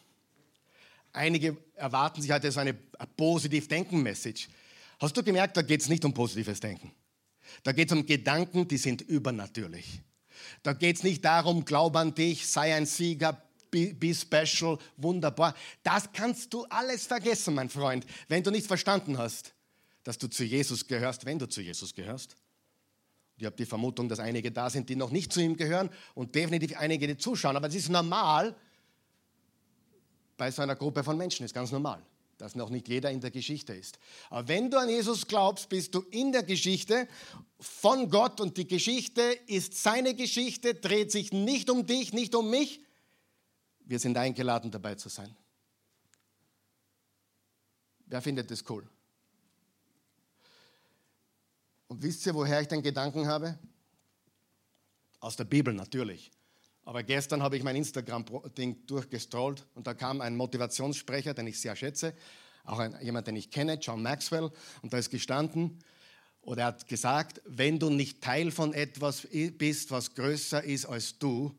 Einige 1.12 1.56
erwarten 1.74 2.22
sich 2.22 2.30
heute 2.30 2.50
so 2.50 2.60
eine, 2.60 2.76
eine 2.98 3.08
Positiv-Denken-Message. 3.16 4.48
Hast 5.00 5.16
du 5.16 5.22
gemerkt, 5.22 5.56
da 5.56 5.62
geht 5.62 5.80
es 5.80 5.88
nicht 5.88 6.04
um 6.04 6.12
positives 6.12 6.60
Denken. 6.60 6.92
Da 7.62 7.72
geht 7.72 7.90
es 7.90 7.96
um 7.96 8.04
Gedanken, 8.04 8.66
die 8.66 8.76
sind 8.76 9.02
übernatürlich. 9.02 10.00
Da 10.62 10.72
geht 10.72 10.96
es 10.96 11.02
nicht 11.02 11.24
darum, 11.24 11.64
glaub 11.64 11.96
an 11.96 12.14
dich, 12.14 12.46
sei 12.46 12.74
ein 12.74 12.86
Sieger, 12.86 13.42
be, 13.70 13.94
be 13.94 14.14
special, 14.14 14.78
wunderbar. 14.96 15.54
Das 15.82 16.12
kannst 16.12 16.52
du 16.52 16.64
alles 16.66 17.06
vergessen, 17.06 17.54
mein 17.54 17.68
Freund, 17.68 18.06
wenn 18.28 18.42
du 18.42 18.50
nicht 18.50 18.66
verstanden 18.66 19.18
hast, 19.18 19.54
dass 20.04 20.18
du 20.18 20.28
zu 20.28 20.44
Jesus 20.44 20.86
gehörst, 20.86 21.24
wenn 21.24 21.38
du 21.38 21.48
zu 21.48 21.60
Jesus 21.60 21.94
gehörst. 21.94 22.36
Ich 23.36 23.44
habe 23.44 23.56
die 23.56 23.66
Vermutung, 23.66 24.08
dass 24.08 24.18
einige 24.18 24.50
da 24.50 24.68
sind, 24.68 24.88
die 24.88 24.96
noch 24.96 25.10
nicht 25.10 25.32
zu 25.32 25.40
ihm 25.40 25.56
gehören 25.56 25.90
und 26.14 26.34
definitiv 26.34 26.76
einige, 26.76 27.06
die 27.06 27.16
zuschauen. 27.16 27.56
Aber 27.56 27.68
es 27.68 27.74
ist 27.74 27.88
normal 27.88 28.56
bei 30.36 30.50
so 30.50 30.62
einer 30.62 30.74
Gruppe 30.74 31.04
von 31.04 31.16
Menschen, 31.16 31.44
ist 31.44 31.54
ganz 31.54 31.70
normal, 31.70 32.02
dass 32.36 32.56
noch 32.56 32.70
nicht 32.70 32.88
jeder 32.88 33.12
in 33.12 33.20
der 33.20 33.30
Geschichte 33.30 33.74
ist. 33.74 33.98
Aber 34.28 34.48
wenn 34.48 34.70
du 34.70 34.78
an 34.78 34.88
Jesus 34.88 35.26
glaubst, 35.26 35.68
bist 35.68 35.94
du 35.94 36.00
in 36.10 36.32
der 36.32 36.42
Geschichte 36.42 37.06
von 37.60 38.10
Gott 38.10 38.40
und 38.40 38.56
die 38.56 38.66
Geschichte 38.66 39.22
ist 39.46 39.74
seine 39.74 40.14
Geschichte, 40.14 40.74
dreht 40.74 41.12
sich 41.12 41.32
nicht 41.32 41.70
um 41.70 41.86
dich, 41.86 42.12
nicht 42.12 42.34
um 42.34 42.50
mich. 42.50 42.80
Wir 43.80 44.00
sind 44.00 44.16
eingeladen, 44.16 44.70
dabei 44.70 44.96
zu 44.96 45.08
sein. 45.08 45.36
Wer 48.06 48.20
findet 48.20 48.50
das 48.50 48.64
cool? 48.68 48.88
Und 51.88 52.02
wisst 52.02 52.24
ihr, 52.26 52.34
woher 52.34 52.60
ich 52.60 52.68
den 52.68 52.82
Gedanken 52.82 53.26
habe? 53.26 53.58
Aus 55.20 55.36
der 55.36 55.44
Bibel 55.44 55.74
natürlich. 55.74 56.30
Aber 56.84 57.02
gestern 57.02 57.42
habe 57.42 57.56
ich 57.56 57.62
mein 57.62 57.76
Instagram-Ding 57.76 58.86
durchgestrollt 58.86 59.66
und 59.74 59.86
da 59.86 59.94
kam 59.94 60.20
ein 60.20 60.36
Motivationssprecher, 60.36 61.34
den 61.34 61.46
ich 61.46 61.60
sehr 61.60 61.76
schätze, 61.76 62.14
auch 62.64 62.78
ein, 62.78 62.96
jemand, 63.02 63.26
den 63.26 63.36
ich 63.36 63.50
kenne, 63.50 63.74
John 63.74 64.02
Maxwell, 64.02 64.50
und 64.82 64.92
da 64.92 64.98
ist 64.98 65.10
gestanden, 65.10 65.82
oder 66.40 66.62
er 66.62 66.66
hat 66.68 66.88
gesagt, 66.88 67.42
wenn 67.44 67.78
du 67.78 67.90
nicht 67.90 68.22
Teil 68.22 68.50
von 68.50 68.72
etwas 68.72 69.26
bist, 69.58 69.90
was 69.90 70.14
größer 70.14 70.64
ist 70.64 70.86
als 70.86 71.18
du, 71.18 71.58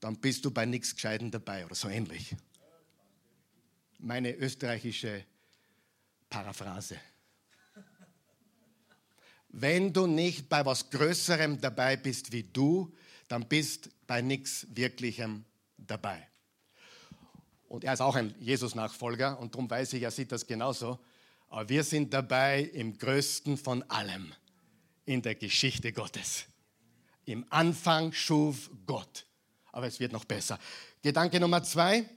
dann 0.00 0.16
bist 0.16 0.44
du 0.44 0.50
bei 0.50 0.64
nichts 0.64 0.94
Gescheiten 0.94 1.30
dabei 1.30 1.66
oder 1.66 1.74
so 1.74 1.88
ähnlich. 1.88 2.34
Meine 3.98 4.34
österreichische 4.34 5.24
Paraphrase. 6.30 6.96
Wenn 9.52 9.92
du 9.92 10.06
nicht 10.06 10.48
bei 10.48 10.64
was 10.64 10.88
Größerem 10.90 11.60
dabei 11.60 11.96
bist 11.96 12.32
wie 12.32 12.42
du, 12.42 12.92
dann 13.28 13.46
bist 13.46 13.90
bei 14.06 14.22
nichts 14.22 14.66
Wirklichem 14.70 15.44
dabei. 15.76 16.26
Und 17.68 17.84
er 17.84 17.92
ist 17.92 18.00
auch 18.00 18.16
ein 18.16 18.34
Jesus-Nachfolger 18.40 19.38
und 19.38 19.54
darum 19.54 19.68
weiß 19.70 19.92
ich, 19.94 20.02
er 20.02 20.10
sieht 20.10 20.32
das 20.32 20.46
genauso. 20.46 20.98
Aber 21.48 21.68
wir 21.68 21.84
sind 21.84 22.12
dabei 22.14 22.62
im 22.62 22.96
Größten 22.96 23.58
von 23.58 23.82
allem 23.90 24.32
in 25.04 25.20
der 25.20 25.34
Geschichte 25.34 25.92
Gottes. 25.92 26.46
Im 27.24 27.44
Anfang 27.50 28.12
schuf 28.12 28.70
Gott. 28.86 29.26
Aber 29.70 29.86
es 29.86 30.00
wird 30.00 30.12
noch 30.12 30.24
besser. 30.24 30.58
Gedanke 31.02 31.40
Nummer 31.40 31.62
zwei. 31.62 32.08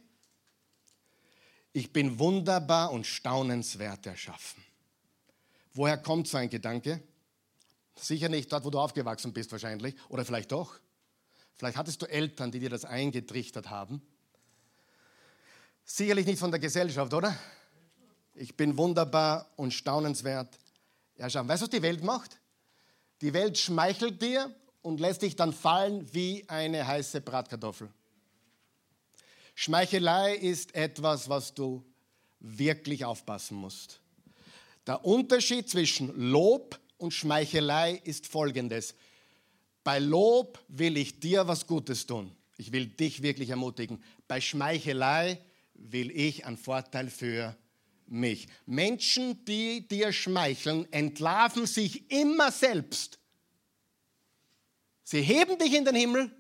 Ich 1.73 1.91
bin 1.91 2.17
wunderbar 2.17 2.91
und 2.91 3.05
staunenswert 3.05 4.05
erschaffen. 4.05 4.63
Woher 5.73 5.97
kommt 5.97 6.27
so 6.27 6.37
ein 6.37 6.49
Gedanke? 6.49 7.01
Sicher 7.97 8.29
nicht 8.29 8.51
dort, 8.51 8.65
wo 8.65 8.69
du 8.69 8.79
aufgewachsen 8.79 9.33
bist 9.33 9.51
wahrscheinlich. 9.51 9.95
Oder 10.09 10.25
vielleicht 10.25 10.51
doch. 10.51 10.79
Vielleicht 11.55 11.77
hattest 11.77 12.01
du 12.01 12.05
Eltern, 12.05 12.51
die 12.51 12.59
dir 12.59 12.69
das 12.69 12.83
eingetrichtert 12.83 13.69
haben. 13.69 14.01
Sicherlich 15.85 16.25
nicht 16.25 16.39
von 16.39 16.51
der 16.51 16.59
Gesellschaft, 16.59 17.13
oder? 17.13 17.37
Ich 18.33 18.57
bin 18.57 18.77
wunderbar 18.77 19.49
und 19.55 19.73
staunenswert 19.73 20.57
erschaffen. 21.15 21.47
Weißt 21.47 21.61
du, 21.61 21.65
was 21.65 21.69
die 21.69 21.81
Welt 21.81 22.03
macht? 22.03 22.39
Die 23.21 23.33
Welt 23.33 23.57
schmeichelt 23.57 24.21
dir 24.21 24.53
und 24.81 24.99
lässt 24.99 25.21
dich 25.21 25.35
dann 25.35 25.53
fallen 25.53 26.13
wie 26.13 26.43
eine 26.49 26.85
heiße 26.85 27.21
Bratkartoffel. 27.21 27.89
Schmeichelei 29.53 30.35
ist 30.35 30.75
etwas, 30.75 31.29
was 31.29 31.53
du 31.53 31.85
wirklich 32.39 33.05
aufpassen 33.05 33.55
musst. 33.55 34.01
Der 34.85 35.05
Unterschied 35.05 35.69
zwischen 35.69 36.13
Lob 36.19 36.77
und 36.97 37.13
Schmeichelei 37.13 38.01
ist 38.03 38.27
folgendes. 38.27 38.95
Bei 39.83 39.99
Lob 39.99 40.63
will 40.67 40.97
ich 40.97 41.19
dir 41.19 41.47
was 41.47 41.67
Gutes 41.67 42.05
tun. 42.05 42.35
Ich 42.57 42.71
will 42.71 42.87
dich 42.87 43.21
wirklich 43.21 43.49
ermutigen. 43.49 44.03
Bei 44.27 44.41
Schmeichelei 44.41 45.39
will 45.73 46.09
ich 46.11 46.45
einen 46.45 46.57
Vorteil 46.57 47.09
für 47.09 47.55
mich. 48.07 48.47
Menschen, 48.65 49.43
die 49.45 49.87
dir 49.87 50.13
schmeicheln, 50.13 50.91
entlarven 50.91 51.65
sich 51.65 52.09
immer 52.11 52.51
selbst. 52.51 53.19
Sie 55.03 55.21
heben 55.21 55.57
dich 55.59 55.73
in 55.73 55.85
den 55.85 55.95
Himmel 55.95 56.31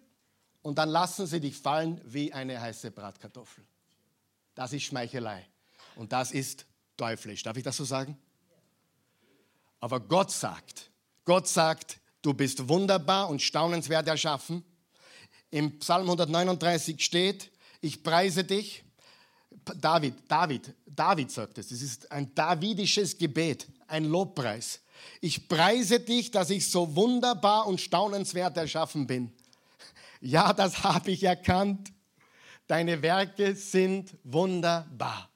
und 0.61 0.77
dann 0.77 0.89
lassen 0.89 1.27
sie 1.27 1.39
dich 1.39 1.55
fallen 1.55 2.01
wie 2.03 2.33
eine 2.33 2.59
heiße 2.59 2.91
Bratkartoffel. 2.91 3.63
Das 4.55 4.73
ist 4.73 4.83
Schmeichelei 4.83 5.45
und 5.95 6.11
das 6.11 6.31
ist 6.31 6.65
teuflisch. 6.97 7.43
Darf 7.43 7.57
ich 7.57 7.63
das 7.63 7.77
so 7.77 7.83
sagen? 7.83 8.17
Aber 9.85 9.99
Gott 9.99 10.31
sagt, 10.31 10.89
Gott 11.25 11.47
sagt, 11.47 11.99
du 12.23 12.33
bist 12.33 12.67
wunderbar 12.67 13.29
und 13.29 13.43
staunenswert 13.43 14.07
erschaffen. 14.07 14.63
Im 15.51 15.77
Psalm 15.77 16.05
139 16.05 17.05
steht, 17.05 17.51
ich 17.81 18.01
preise 18.01 18.43
dich. 18.43 18.83
David, 19.79 20.15
David, 20.27 20.73
David 20.87 21.29
sagt 21.29 21.59
es, 21.59 21.69
es 21.69 21.83
ist 21.83 22.11
ein 22.11 22.33
davidisches 22.33 23.15
Gebet, 23.15 23.67
ein 23.85 24.05
Lobpreis. 24.05 24.81
Ich 25.21 25.47
preise 25.47 25.99
dich, 25.99 26.31
dass 26.31 26.49
ich 26.49 26.67
so 26.67 26.95
wunderbar 26.95 27.67
und 27.67 27.79
staunenswert 27.79 28.57
erschaffen 28.57 29.05
bin. 29.05 29.31
Ja, 30.19 30.51
das 30.51 30.83
habe 30.83 31.11
ich 31.11 31.21
erkannt. 31.21 31.93
Deine 32.65 33.03
Werke 33.03 33.53
sind 33.55 34.17
wunderbar. 34.23 35.29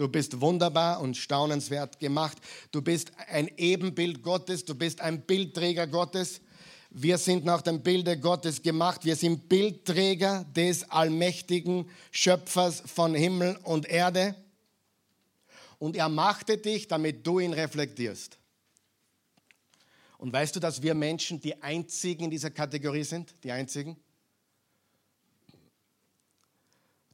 Du 0.00 0.08
bist 0.08 0.40
wunderbar 0.40 1.02
und 1.02 1.14
staunenswert 1.14 1.98
gemacht. 1.98 2.38
Du 2.70 2.80
bist 2.80 3.12
ein 3.28 3.50
Ebenbild 3.58 4.22
Gottes. 4.22 4.64
Du 4.64 4.74
bist 4.74 5.02
ein 5.02 5.20
Bildträger 5.20 5.86
Gottes. 5.86 6.40
Wir 6.88 7.18
sind 7.18 7.44
nach 7.44 7.60
dem 7.60 7.82
Bilde 7.82 8.18
Gottes 8.18 8.62
gemacht. 8.62 9.04
Wir 9.04 9.14
sind 9.14 9.50
Bildträger 9.50 10.46
des 10.56 10.90
allmächtigen 10.90 11.86
Schöpfers 12.12 12.82
von 12.86 13.14
Himmel 13.14 13.58
und 13.62 13.90
Erde. 13.90 14.34
Und 15.78 15.96
er 15.96 16.08
machte 16.08 16.56
dich, 16.56 16.88
damit 16.88 17.26
du 17.26 17.38
ihn 17.38 17.52
reflektierst. 17.52 18.38
Und 20.16 20.32
weißt 20.32 20.56
du, 20.56 20.60
dass 20.60 20.80
wir 20.80 20.94
Menschen 20.94 21.42
die 21.42 21.62
einzigen 21.62 22.24
in 22.24 22.30
dieser 22.30 22.50
Kategorie 22.50 23.04
sind? 23.04 23.34
Die 23.44 23.52
einzigen? 23.52 23.98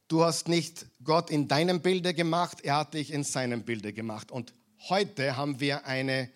Du 0.07 0.23
hast 0.23 0.47
nicht 0.47 0.85
Gott 1.03 1.29
in 1.29 1.47
deinem 1.47 1.81
Bilde 1.81 2.13
gemacht, 2.13 2.61
er 2.63 2.77
hat 2.77 2.93
dich 2.93 3.11
in 3.11 3.23
seinem 3.23 3.63
Bilde 3.63 3.91
gemacht. 3.91 4.31
Und 4.31 4.53
heute 4.87 5.35
haben 5.35 5.59
wir 5.59 5.85
eine, 5.85 6.29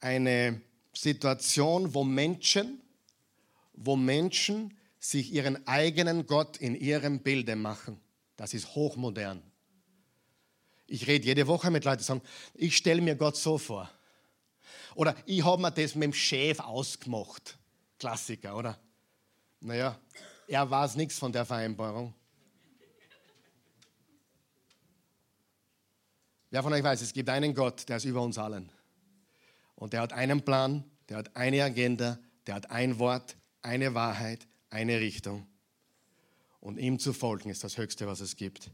eine 0.00 0.60
Situation, 0.94 1.92
wo 1.92 2.04
Menschen, 2.04 2.80
wo 3.74 3.96
Menschen 3.96 4.76
sich 4.98 5.32
ihren 5.32 5.66
eigenen 5.66 6.26
Gott 6.26 6.56
in 6.56 6.74
ihrem 6.74 7.20
Bilde 7.20 7.54
machen. 7.54 8.00
Das 8.36 8.54
ist 8.54 8.74
hochmodern. 8.74 9.42
Ich 10.86 11.06
rede 11.06 11.26
jede 11.26 11.46
Woche 11.46 11.70
mit 11.70 11.84
Leuten, 11.84 11.98
die 11.98 12.04
sagen, 12.04 12.22
ich 12.54 12.76
stelle 12.76 13.02
mir 13.02 13.14
Gott 13.14 13.36
so 13.36 13.58
vor. 13.58 13.90
Oder 14.94 15.14
ich 15.26 15.44
habe 15.44 15.60
mir 15.60 15.70
das 15.70 15.94
mit 15.94 16.04
dem 16.04 16.14
Chef 16.14 16.60
ausgemacht. 16.60 17.58
Klassiker, 17.98 18.56
oder? 18.56 18.78
Naja, 19.60 19.98
er 20.46 20.70
weiß 20.70 20.96
nichts 20.96 21.18
von 21.18 21.30
der 21.30 21.44
Vereinbarung. 21.44 22.14
Wer 26.50 26.62
von 26.62 26.72
euch 26.72 26.82
weiß, 26.82 27.02
es 27.02 27.12
gibt 27.12 27.28
einen 27.28 27.54
Gott, 27.54 27.88
der 27.88 27.98
ist 27.98 28.06
über 28.06 28.22
uns 28.22 28.38
allen. 28.38 28.72
Und 29.74 29.92
der 29.92 30.00
hat 30.00 30.14
einen 30.14 30.42
Plan, 30.42 30.82
der 31.08 31.18
hat 31.18 31.36
eine 31.36 31.62
Agenda, 31.62 32.18
der 32.46 32.54
hat 32.54 32.70
ein 32.70 32.98
Wort, 32.98 33.36
eine 33.60 33.94
Wahrheit, 33.94 34.46
eine 34.70 34.98
Richtung. 34.98 35.46
Und 36.60 36.78
ihm 36.78 36.98
zu 36.98 37.12
folgen 37.12 37.50
ist 37.50 37.64
das 37.64 37.76
Höchste, 37.76 38.06
was 38.06 38.20
es 38.20 38.36
gibt. 38.36 38.70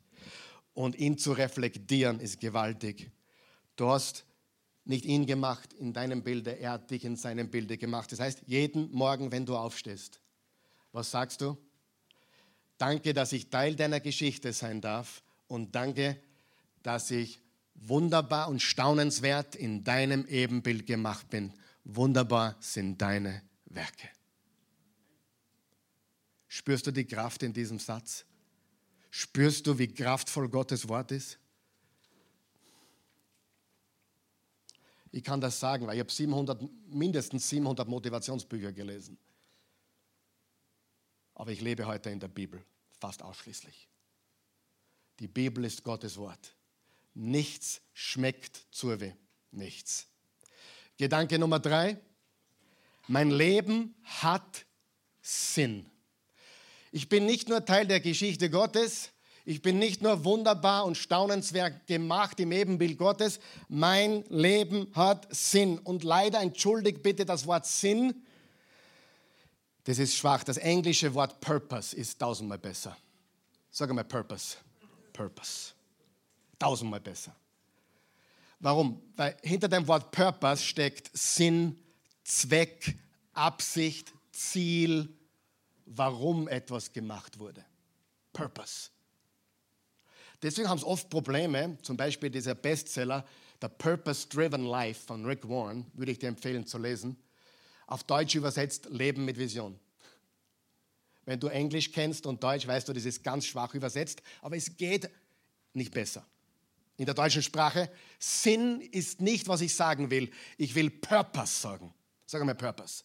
Und 0.73 0.97
ihn 0.97 1.19
zu 1.19 1.33
reflektieren 1.33 2.21
ist 2.21 2.41
gewaltig. 2.41 3.11
Du 3.77 3.89
hast 3.89 4.25
nicht 4.85 5.05
ihn 5.05 5.27
gemacht 5.27 5.73
in 5.73 5.93
deinem 5.93 6.23
Bilde, 6.23 6.53
er 6.53 6.73
hat 6.73 6.91
dich 6.91 7.05
in 7.05 7.17
seinem 7.17 7.51
Bilde 7.51 7.77
gemacht. 7.77 8.13
Das 8.13 8.21
heißt, 8.21 8.43
jeden 8.47 8.93
Morgen, 8.93 9.33
wenn 9.33 9.47
du 9.47 9.57
aufstehst, 9.57 10.21
was 10.93 11.11
sagst 11.11 11.41
du? 11.41 11.57
Danke, 12.79 13.15
dass 13.15 13.33
ich 13.33 13.51
Teil 13.51 13.75
deiner 13.75 14.01
Geschichte 14.01 14.53
sein 14.53 14.81
darf 14.81 15.23
und 15.49 15.75
danke, 15.75 16.21
dass 16.83 17.11
ich 17.11 17.41
wunderbar 17.75 18.49
und 18.49 18.63
staunenswert 18.63 19.55
in 19.55 19.85
deinem 19.85 20.27
Ebenbild 20.27 20.87
gemacht 20.87 21.29
bin. 21.31 21.53
Wunderbar 21.85 22.57
sind 22.61 23.01
deine 23.01 23.43
Werke. 23.67 24.09
Spürst 26.49 26.87
du 26.87 26.93
die 26.93 27.05
Kraft 27.05 27.43
in 27.43 27.53
diesem 27.53 27.79
Satz? 27.79 28.25
Spürst 29.11 29.67
du, 29.67 29.79
wie 29.79 29.89
kraftvoll 29.89 30.49
Gottes 30.49 30.89
Wort 30.89 31.13
ist? 31.13 31.39
Ich 35.11 35.23
kann 35.23 35.41
das 35.41 35.61
sagen, 35.61 35.87
weil 35.87 35.95
ich 35.95 36.01
habe 36.01 36.11
700, 36.11 36.61
mindestens 36.89 37.49
700 37.49 37.87
Motivationsbücher 37.87 38.73
gelesen. 38.73 39.17
Aber 41.35 41.53
ich 41.53 41.61
lebe 41.61 41.87
heute 41.87 42.11
in 42.11 42.19
der 42.19 42.29
Bibel, 42.29 42.65
fast 42.99 43.23
ausschließlich. 43.23 43.89
Die 45.21 45.29
Bibel 45.29 45.65
ist 45.65 45.85
Gottes 45.85 46.17
Wort. 46.17 46.57
Nichts 47.15 47.81
schmeckt 47.93 48.67
zur 48.71 49.01
weh. 49.01 49.13
Nichts. 49.51 50.07
Gedanke 50.97 51.39
Nummer 51.39 51.61
drei. 51.61 51.99
Mein 53.07 53.31
Leben 53.31 53.95
hat 54.03 54.67
Sinn. 55.21 55.91
Ich 56.91 57.09
bin 57.09 57.27
nicht 57.27 57.49
nur 57.49 57.65
Teil 57.65 57.87
der 57.87 58.01
Geschichte 58.01 58.51
Gottes, 58.51 59.11
ich 59.47 59.61
bin 59.61 59.79
nicht 59.79 60.01
nur 60.01 60.25
wunderbar 60.25 60.87
und 60.87 60.97
staunenswert 60.97 61.87
gemacht 61.87 62.41
im 62.41 62.51
Ebenbild 62.51 62.97
Gottes, 62.97 63.41
mein 63.69 64.25
Leben 64.31 64.91
hat 64.95 65.27
Sinn. 65.35 65.79
Und 65.79 66.03
leider 66.03 66.41
entschuldigt 66.41 67.03
bitte 67.03 67.27
das 67.27 67.47
Wort 67.47 67.67
Sinn, 67.67 68.25
das 69.85 69.99
ist 69.99 70.17
schwach. 70.17 70.45
Das 70.45 70.57
englische 70.57 71.13
Wort 71.15 71.41
Purpose 71.41 71.95
ist 71.95 72.19
tausendmal 72.19 72.59
besser. 72.59 72.97
Sag 73.71 73.93
mal 73.93 74.05
Purpose. 74.05 74.57
Purpose. 75.13 75.74
Tausendmal 76.59 77.01
besser. 77.01 77.35
Warum? 78.61 79.03
Weil 79.17 79.37
hinter 79.43 79.69
dem 79.69 79.87
Wort 79.87 80.11
Purpose 80.11 80.63
steckt 80.63 81.11
Sinn, 81.17 81.79
Zweck, 82.23 82.97
Absicht, 83.33 84.13
Ziel, 84.33 85.09
warum 85.87 86.49
etwas 86.49 86.93
gemacht 86.93 87.39
wurde. 87.39 87.65
Purpose. 88.33 88.91
Deswegen 90.43 90.69
haben 90.69 90.79
es 90.79 90.85
oft 90.85 91.09
Probleme, 91.11 91.79
zum 91.83 91.97
Beispiel 91.97 92.31
dieser 92.31 92.55
Bestseller, 92.55 93.25
The 93.61 93.69
Purpose 93.69 94.29
Driven 94.29 94.65
Life 94.65 95.07
von 95.07 95.25
Rick 95.25 95.49
Warren, 95.49 95.87
würde 95.95 96.13
ich 96.13 96.19
dir 96.19 96.29
empfehlen 96.29 96.67
zu 96.67 96.79
lesen. 96.79 97.17
Auf 97.87 98.05
Deutsch 98.05 98.35
übersetzt 98.35 98.87
Leben 98.91 99.25
mit 99.25 99.39
Vision. 99.39 99.79
Wenn 101.25 101.41
du 101.41 101.49
Englisch 101.49 101.93
kennst 101.93 102.27
und 102.27 102.43
Deutsch, 102.43 102.67
weißt 102.67 102.89
du, 102.89 102.93
das 102.93 103.05
ist 103.05 103.23
ganz 103.23 103.47
schwach 103.47 103.75
übersetzt, 103.75 104.23
aber 104.43 104.57
es 104.57 104.77
geht 104.77 105.09
nicht 105.73 105.93
besser. 105.93 106.27
In 106.97 107.07
der 107.07 107.15
deutschen 107.15 107.43
Sprache, 107.43 107.91
Sinn 108.19 108.81
ist 108.81 109.21
nicht, 109.21 109.49
was 109.49 109.61
ich 109.61 109.75
sagen 109.75 110.11
will. 110.11 110.31
Ich 110.57 110.75
will 110.75 110.91
Purpose 110.91 111.61
sagen. 111.61 111.93
Sag 112.27 112.45
mal 112.45 112.55
Purpose. 112.55 113.05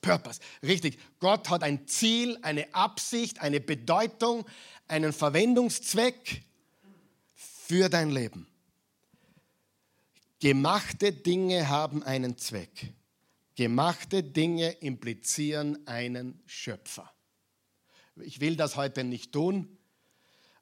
Purpose. 0.00 0.40
Richtig. 0.62 0.98
Gott 1.18 1.48
hat 1.48 1.62
ein 1.62 1.88
Ziel, 1.88 2.38
eine 2.42 2.72
Absicht, 2.74 3.40
eine 3.40 3.60
Bedeutung, 3.60 4.44
einen 4.86 5.12
Verwendungszweck 5.12 6.44
für 7.34 7.88
dein 7.88 8.10
Leben. 8.10 8.46
Gemachte 10.38 11.12
Dinge 11.12 11.68
haben 11.68 12.02
einen 12.02 12.36
Zweck. 12.36 12.92
Gemachte 13.54 14.22
Dinge 14.22 14.70
implizieren 14.70 15.86
einen 15.86 16.42
Schöpfer. 16.44 17.10
Ich 18.16 18.40
will 18.40 18.56
das 18.56 18.76
heute 18.76 19.02
nicht 19.02 19.32
tun, 19.32 19.78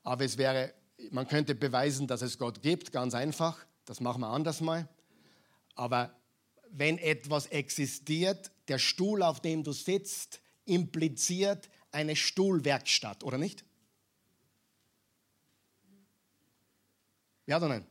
aber 0.04 0.24
es 0.24 0.38
wäre, 0.38 0.72
man 1.10 1.28
könnte 1.28 1.54
beweisen, 1.54 2.06
dass 2.06 2.22
es 2.22 2.38
Gott 2.38 2.62
gibt, 2.62 2.92
ganz 2.92 3.14
einfach. 3.14 3.64
Das 3.84 4.00
machen 4.00 4.20
wir 4.20 4.28
anders 4.28 4.60
mal. 4.60 4.88
Aber 5.74 6.14
wenn 6.70 6.98
etwas 6.98 7.46
existiert, 7.46 8.50
der 8.68 8.78
Stuhl, 8.78 9.22
auf 9.22 9.40
dem 9.40 9.62
du 9.62 9.72
sitzt, 9.72 10.40
impliziert 10.64 11.68
eine 11.92 12.16
Stuhlwerkstatt, 12.16 13.22
oder 13.22 13.38
nicht? 13.38 13.64
Ja 17.46 17.58
oder 17.58 17.68
nein? 17.68 17.86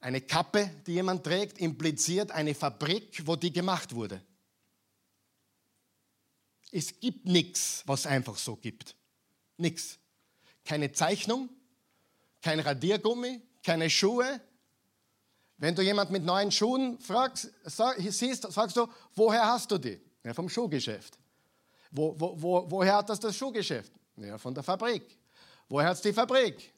Eine 0.00 0.20
Kappe, 0.20 0.70
die 0.86 0.92
jemand 0.92 1.24
trägt, 1.24 1.58
impliziert 1.58 2.30
eine 2.30 2.54
Fabrik, 2.54 3.26
wo 3.26 3.34
die 3.34 3.52
gemacht 3.52 3.94
wurde. 3.94 4.22
Es 6.70 7.00
gibt 7.00 7.24
nichts, 7.24 7.82
was 7.86 8.06
einfach 8.06 8.36
so 8.36 8.54
gibt. 8.56 8.97
Nichts. 9.58 9.98
Keine 10.64 10.90
Zeichnung, 10.92 11.50
kein 12.40 12.60
Radiergummi, 12.60 13.42
keine 13.62 13.90
Schuhe. 13.90 14.40
Wenn 15.58 15.74
du 15.74 15.82
jemand 15.82 16.10
mit 16.10 16.24
neuen 16.24 16.50
Schuhen 16.52 16.98
fragst, 17.00 17.52
sag, 17.64 17.98
siehst, 17.98 18.50
sagst 18.50 18.76
du, 18.76 18.86
woher 19.14 19.44
hast 19.44 19.70
du 19.70 19.76
die? 19.78 20.00
Ja, 20.24 20.32
vom 20.32 20.48
Schuhgeschäft. 20.48 21.18
Wo, 21.90 22.14
wo, 22.18 22.40
wo, 22.40 22.70
woher 22.70 22.96
hat 22.96 23.08
das 23.08 23.18
das 23.18 23.36
Schuhgeschäft? 23.36 23.92
Ja, 24.16 24.38
von 24.38 24.54
der 24.54 24.62
Fabrik. 24.62 25.18
Woher 25.68 25.88
hat 25.88 25.96
es 25.96 26.02
die 26.02 26.12
Fabrik? 26.12 26.72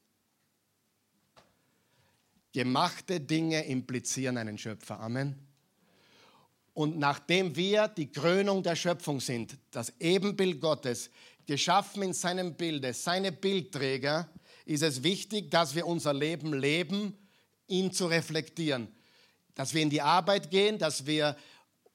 Gemachte 2.52 3.20
Dinge 3.20 3.64
implizieren 3.66 4.36
einen 4.38 4.58
Schöpfer. 4.58 4.98
Amen. 5.00 5.38
Und 6.72 6.98
nachdem 6.98 7.54
wir 7.54 7.88
die 7.88 8.10
Krönung 8.10 8.62
der 8.62 8.76
Schöpfung 8.76 9.20
sind, 9.20 9.58
das 9.70 9.92
Ebenbild 10.00 10.60
Gottes, 10.60 11.10
geschaffen 11.50 12.04
in 12.04 12.12
seinem 12.12 12.54
Bilde, 12.54 12.94
seine 12.94 13.32
Bildträger, 13.32 14.28
ist 14.66 14.84
es 14.84 15.02
wichtig, 15.02 15.50
dass 15.50 15.74
wir 15.74 15.84
unser 15.84 16.14
Leben 16.14 16.54
leben, 16.54 17.18
ihn 17.66 17.90
zu 17.90 18.06
reflektieren. 18.06 18.86
Dass 19.56 19.74
wir 19.74 19.82
in 19.82 19.90
die 19.90 20.00
Arbeit 20.00 20.52
gehen, 20.52 20.78
dass 20.78 21.06
wir 21.06 21.36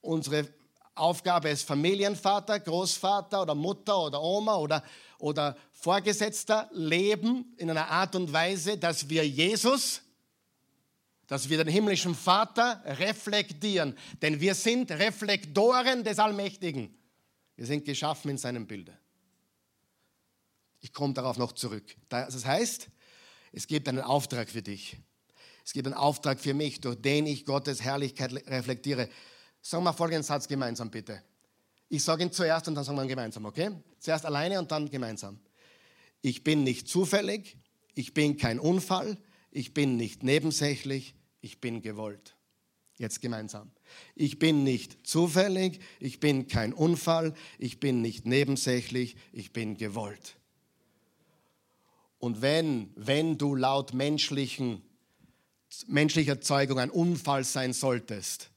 unsere 0.02 0.46
Aufgabe 0.94 1.48
als 1.48 1.64
Familienvater, 1.64 2.60
Großvater 2.60 3.44
oder 3.44 3.56
Mutter 3.56 3.98
oder 3.98 4.22
Oma 4.22 4.58
oder, 4.58 4.84
oder 5.20 5.56
Vorgesetzter 5.72 6.70
leben 6.74 7.56
in 7.56 7.70
einer 7.70 7.88
Art 7.88 8.14
und 8.14 8.34
Weise, 8.34 8.78
dass 8.78 9.08
wir 9.08 9.26
Jesus 9.26 10.02
dass 11.28 11.50
wir 11.50 11.58
den 11.64 11.74
himmlischen 11.74 12.14
Vater 12.14 12.84
reflektieren, 12.86 13.98
denn 14.22 14.40
wir 14.40 14.54
sind 14.54 14.92
Reflektoren 14.92 16.04
des 16.04 16.20
Allmächtigen. 16.20 16.96
Wir 17.56 17.66
sind 17.66 17.84
geschaffen 17.84 18.30
in 18.30 18.38
seinem 18.38 18.68
Bilde. 18.68 18.96
Ich 20.86 20.94
komme 20.94 21.16
darauf 21.16 21.40
noch 21.40 21.54
zurück. 21.54 21.96
Das 22.10 22.46
heißt, 22.46 22.90
es 23.52 23.66
gibt 23.66 23.90
einen 23.90 24.02
Auftrag 24.02 24.52
für 24.52 24.62
dich. 24.62 24.96
Es 25.66 25.74
gibt 25.74 25.88
einen 25.88 25.96
Auftrag 25.96 26.40
für 26.40 26.54
mich, 26.54 26.80
durch 26.80 27.02
den 27.02 27.26
ich 27.26 27.44
Gottes 27.44 27.82
Herrlichkeit 27.82 28.32
reflektiere. 28.46 29.10
Sagen 29.64 29.84
wir 29.84 29.94
folgenden 29.94 30.22
Satz 30.22 30.48
gemeinsam, 30.48 30.92
bitte. 30.92 31.24
Ich 31.90 32.04
sage 32.04 32.22
ihn 32.22 32.32
zuerst 32.32 32.68
und 32.68 32.76
dann 32.76 32.84
sagen 32.84 33.00
wir 33.00 33.02
ihn 33.02 33.08
gemeinsam, 33.08 33.46
okay? 33.46 33.72
Zuerst 33.98 34.28
alleine 34.28 34.60
und 34.60 34.72
dann 34.72 34.88
gemeinsam. 34.88 35.40
Ich 36.22 36.44
bin 36.44 36.64
nicht 36.64 36.88
zufällig, 36.88 37.58
ich 37.96 38.14
bin 38.14 38.38
kein 38.38 38.60
Unfall, 38.60 39.18
ich 39.50 39.74
bin 39.74 39.98
nicht 39.98 40.22
nebensächlich, 40.22 41.16
ich 41.42 41.60
bin 41.60 41.82
gewollt. 41.82 42.36
Jetzt 43.00 43.22
gemeinsam. 43.22 43.72
Ich 44.14 44.38
bin 44.38 44.64
nicht 44.64 45.08
zufällig, 45.08 45.80
ich 46.00 46.20
bin 46.20 46.48
kein 46.48 46.74
Unfall, 46.74 47.34
ich 47.58 47.80
bin 47.80 48.04
nicht 48.04 48.28
nebensächlich, 48.28 49.16
ich 49.32 49.52
bin 49.52 49.78
gewollt. 49.78 50.38
Und 52.18 52.42
wenn, 52.42 52.92
wenn 52.96 53.38
du 53.38 53.56
laut 53.56 53.94
menschlichen, 53.94 54.82
menschlicher 55.88 56.42
Zeugung 56.42 56.80
ein 56.80 56.90
Unfall 56.90 57.44
sein 57.44 57.74
solltest, 57.74 58.50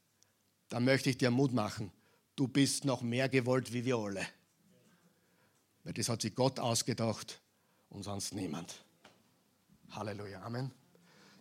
dann 0.69 0.85
möchte 0.85 1.11
ich 1.11 1.19
dir 1.19 1.31
Mut 1.31 1.53
machen. 1.53 1.93
Du 2.37 2.47
bist 2.47 2.85
noch 2.85 3.03
mehr 3.03 3.29
gewollt 3.29 3.73
wie 3.73 3.85
wir 3.85 3.97
alle. 3.97 4.27
Weil 5.85 5.95
das 5.95 6.09
hat 6.09 6.23
sich 6.23 6.35
Gott 6.35 6.61
ausgedacht 6.61 7.41
und 7.89 8.03
sonst 8.03 8.35
niemand. 8.35 8.75
Halleluja. 9.91 10.43
Amen. 10.43 10.71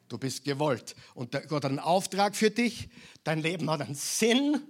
Du 0.08 0.18
bist 0.18 0.44
gewollt. 0.44 0.96
Und 1.14 1.32
Gott 1.32 1.64
hat 1.64 1.66
einen 1.66 1.80
Auftrag 1.80 2.36
für 2.36 2.50
dich. 2.50 2.90
Dein 3.24 3.40
Leben 3.40 3.70
hat 3.70 3.82
einen 3.82 3.96
Sinn. 3.96 4.62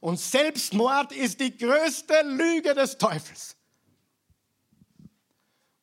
Und 0.00 0.18
Selbstmord 0.18 1.12
ist 1.12 1.40
die 1.40 1.56
größte 1.56 2.22
Lüge 2.24 2.74
des 2.74 2.98
Teufels. 2.98 3.56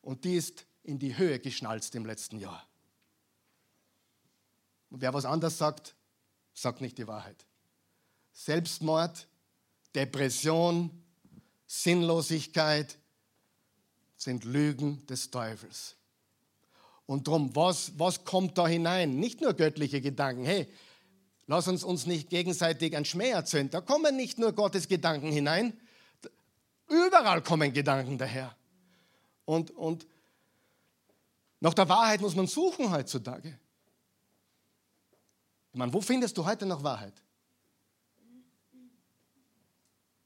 Und 0.00 0.24
die 0.24 0.36
ist 0.36 0.66
in 0.82 0.98
die 0.98 1.16
Höhe 1.16 1.38
geschnalzt 1.38 1.94
im 1.94 2.06
letzten 2.06 2.38
Jahr. 2.38 2.66
Und 4.90 5.00
wer 5.02 5.14
was 5.14 5.24
anderes 5.24 5.58
sagt, 5.58 5.94
sagt 6.52 6.80
nicht 6.80 6.98
die 6.98 7.06
Wahrheit. 7.06 7.46
Selbstmord, 8.32 9.28
Depression, 9.94 10.90
Sinnlosigkeit 11.66 12.98
sind 14.16 14.44
Lügen 14.44 15.06
des 15.06 15.30
Teufels. 15.30 15.96
Und 17.06 17.26
darum, 17.26 17.54
was, 17.56 17.98
was 17.98 18.24
kommt 18.24 18.56
da 18.56 18.68
hinein? 18.68 19.16
Nicht 19.18 19.40
nur 19.40 19.54
göttliche 19.54 20.00
Gedanken. 20.00 20.44
Hey, 20.44 20.68
lass 21.46 21.66
uns 21.66 21.82
uns 21.82 22.06
nicht 22.06 22.30
gegenseitig 22.30 22.96
ein 22.96 23.04
Schmäh 23.04 23.30
erzählen. 23.30 23.70
Da 23.70 23.80
kommen 23.80 24.16
nicht 24.16 24.38
nur 24.38 24.52
Gottes 24.52 24.88
Gedanken 24.88 25.32
hinein, 25.32 25.78
überall 26.88 27.42
kommen 27.42 27.72
Gedanken 27.72 28.18
daher. 28.18 28.54
Und, 29.44 29.70
und 29.72 30.06
nach 31.60 31.74
der 31.74 31.88
Wahrheit 31.88 32.20
muss 32.20 32.34
man 32.34 32.46
suchen 32.46 32.90
heutzutage. 32.90 33.58
Ich 35.72 35.78
meine, 35.78 35.92
wo 35.92 36.00
findest 36.00 36.36
du 36.36 36.44
heute 36.44 36.66
noch 36.66 36.82
Wahrheit? 36.82 37.14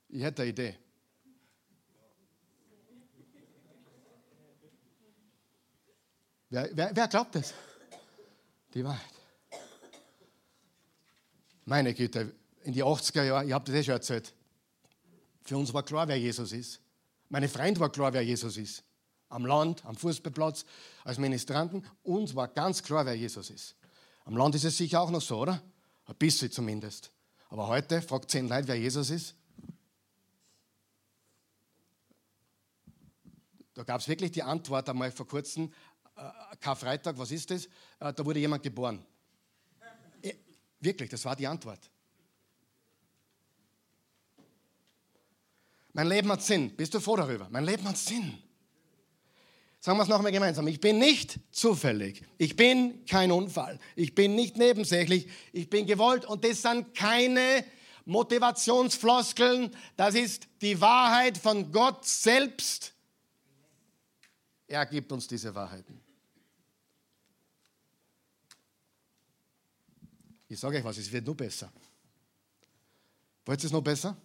Ich 0.09 0.23
hätte 0.23 0.43
eine 0.43 0.51
Idee. 0.53 0.79
Wer, 6.51 6.71
wer, 6.73 6.95
wer 6.95 7.09
glaubt 7.09 7.35
das? 7.35 7.53
Die 8.73 8.85
Wahrheit. 8.85 9.11
Meine 11.65 11.93
Güte, 11.95 12.33
in 12.63 12.73
die 12.73 12.85
80er 12.85 13.25
Jahre, 13.25 13.45
ich 13.45 13.53
habe 13.53 13.65
das 13.65 13.75
eh 13.75 13.83
schon 13.83 13.95
erzählt, 13.95 14.33
für 15.43 15.57
uns 15.57 15.75
war 15.75 15.83
klar, 15.83 16.07
wer 16.07 16.19
Jesus 16.19 16.53
ist. 16.53 16.81
Meine 17.29 17.49
Freund 17.49 17.81
war 17.81 17.91
klar, 17.91 18.13
wer 18.13 18.23
Jesus 18.23 18.57
ist. 18.57 18.85
Am 19.35 19.45
Land, 19.45 19.85
am 19.85 19.97
Fußballplatz, 19.97 20.65
als 21.03 21.19
Ministranten, 21.19 21.85
uns 22.05 22.37
war 22.37 22.47
ganz 22.47 22.85
klar, 22.85 23.05
wer 23.05 23.17
Jesus 23.17 23.51
ist. 23.51 23.75
Am 24.25 24.37
Land 24.37 24.55
ist 24.55 24.63
es 24.63 24.77
sicher 24.77 25.01
auch 25.01 25.11
noch 25.11 25.21
so, 25.21 25.39
oder? 25.39 25.61
Ein 26.07 26.15
bisschen 26.15 26.53
zumindest. 26.53 27.11
Aber 27.49 27.67
heute 27.67 28.01
fragt 28.01 28.31
zehn 28.31 28.47
Leute, 28.47 28.69
wer 28.69 28.77
Jesus 28.77 29.11
ist. 29.11 29.35
Da 33.75 33.83
gab 33.83 34.01
es 34.01 34.07
wirklich 34.07 34.31
die 34.31 34.45
Antwort 34.45 34.89
einmal 34.89 35.11
vor 35.11 35.27
kurzem 35.27 35.73
äh, 36.15 36.57
Karfreitag, 36.61 37.19
was 37.19 37.33
ist 37.33 37.51
das? 37.51 37.67
Äh, 37.99 38.13
da 38.13 38.25
wurde 38.25 38.39
jemand 38.39 38.63
geboren. 38.63 39.05
Äh, 40.23 40.35
wirklich, 40.79 41.11
das 41.11 41.25
war 41.25 41.35
die 41.35 41.49
Antwort. 41.49 41.91
Mein 45.93 46.07
Leben 46.07 46.31
hat 46.31 46.43
Sinn. 46.43 46.77
Bist 46.77 46.95
du 46.95 47.01
froh 47.01 47.17
darüber? 47.17 47.49
Mein 47.51 47.65
Leben 47.65 47.83
hat 47.89 47.97
Sinn. 47.97 48.39
Sagen 49.85 49.99
wir 49.99 50.05
es 50.05 50.09
nochmal 50.09 50.33
gemeinsam. 50.33 50.67
Ich 50.67 50.81
bin 50.81 50.97
nicht 50.97 51.39
zufällig. 51.53 52.25
Ich 52.39 52.57
bin 52.57 53.05
kein 53.05 53.31
Unfall. 53.31 53.79
Ich 53.97 54.15
bin 54.15 54.35
nicht 54.35 54.57
nebensächlich. 54.57 55.29
Ich 55.53 55.69
bin 55.69 55.85
gewollt 55.85 56.25
und 56.25 56.43
das 56.43 56.63
sind 56.63 56.95
keine 56.95 57.63
Motivationsfloskeln. 58.07 59.77
Das 59.95 60.15
ist 60.15 60.49
die 60.63 60.81
Wahrheit 60.81 61.37
von 61.37 61.71
Gott 61.71 62.07
selbst. 62.07 62.95
Er 64.69 64.87
gibt 64.87 65.13
uns 65.13 65.29
diese 65.29 65.55
Wahrheiten. 65.55 66.01
Ich 70.49 70.59
sage 70.59 70.79
euch 70.79 70.85
was, 70.85 70.97
es 70.97 71.13
wird 71.13 71.27
nur 71.27 71.37
besser. 71.37 71.71
Wollt 73.45 73.63
ihr 73.63 73.67
es 73.67 73.73
noch 73.73 73.83
besser? 73.83 74.17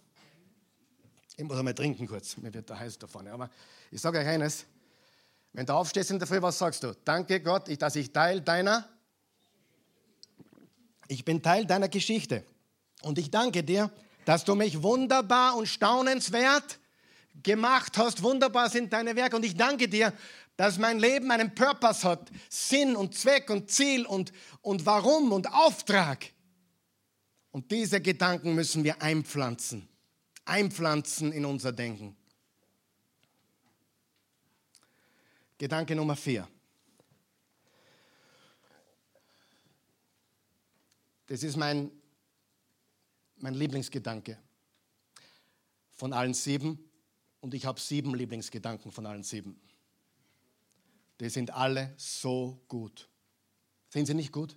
Ich 1.36 1.44
muss 1.44 1.58
einmal 1.58 1.74
trinken 1.74 2.06
kurz, 2.06 2.38
mir 2.38 2.54
wird 2.54 2.70
da 2.70 2.78
heiß 2.78 2.96
da 2.96 3.06
vorne. 3.06 3.30
Aber 3.30 3.50
ich 3.90 4.00
sage 4.00 4.20
euch 4.20 4.26
eines, 4.26 4.64
wenn 5.52 5.66
du 5.66 5.74
aufstehst 5.74 6.10
in 6.10 6.18
der 6.18 6.28
Früh, 6.28 6.40
was 6.40 6.58
sagst 6.58 6.82
du? 6.82 6.94
Danke 7.04 7.40
Gott, 7.40 7.68
dass 7.80 7.96
ich 7.96 8.12
Teil 8.12 8.40
deiner, 8.40 8.88
ich 11.08 11.24
bin 11.24 11.42
Teil 11.42 11.66
deiner 11.66 11.88
Geschichte. 11.88 12.44
Und 13.02 13.18
ich 13.18 13.30
danke 13.30 13.64
dir, 13.64 13.90
dass 14.24 14.44
du 14.44 14.54
mich 14.54 14.82
wunderbar 14.82 15.56
und 15.56 15.66
staunenswert 15.66 16.78
gemacht 17.42 17.96
hast. 17.98 18.22
Wunderbar 18.22 18.70
sind 18.70 18.92
deine 18.92 19.16
Werke. 19.16 19.36
Und 19.36 19.44
ich 19.44 19.56
danke 19.56 19.88
dir, 19.88 20.12
dass 20.56 20.78
mein 20.78 20.98
Leben 20.98 21.30
einen 21.30 21.54
Purpose 21.54 22.06
hat, 22.06 22.30
Sinn 22.48 22.94
und 22.94 23.14
Zweck 23.16 23.50
und 23.50 23.70
Ziel 23.70 24.06
und, 24.06 24.32
und 24.60 24.84
Warum 24.86 25.32
und 25.32 25.52
Auftrag. 25.52 26.26
Und 27.50 27.70
diese 27.70 28.00
Gedanken 28.00 28.54
müssen 28.54 28.84
wir 28.84 29.02
einpflanzen, 29.02 29.88
einpflanzen 30.44 31.32
in 31.32 31.44
unser 31.44 31.72
Denken. 31.72 32.16
Gedanke 35.60 35.94
Nummer 35.94 36.16
vier. 36.16 36.48
Das 41.26 41.42
ist 41.42 41.54
mein, 41.58 41.90
mein 43.36 43.52
Lieblingsgedanke 43.52 44.38
von 45.90 46.14
allen 46.14 46.32
sieben. 46.32 46.82
Und 47.42 47.52
ich 47.52 47.66
habe 47.66 47.78
sieben 47.78 48.14
Lieblingsgedanken 48.14 48.90
von 48.90 49.04
allen 49.04 49.22
sieben. 49.22 49.60
die 51.20 51.28
sind 51.28 51.50
alle 51.50 51.92
so 51.98 52.58
gut. 52.66 53.06
Sind 53.90 54.06
sie 54.06 54.14
nicht 54.14 54.32
gut? 54.32 54.56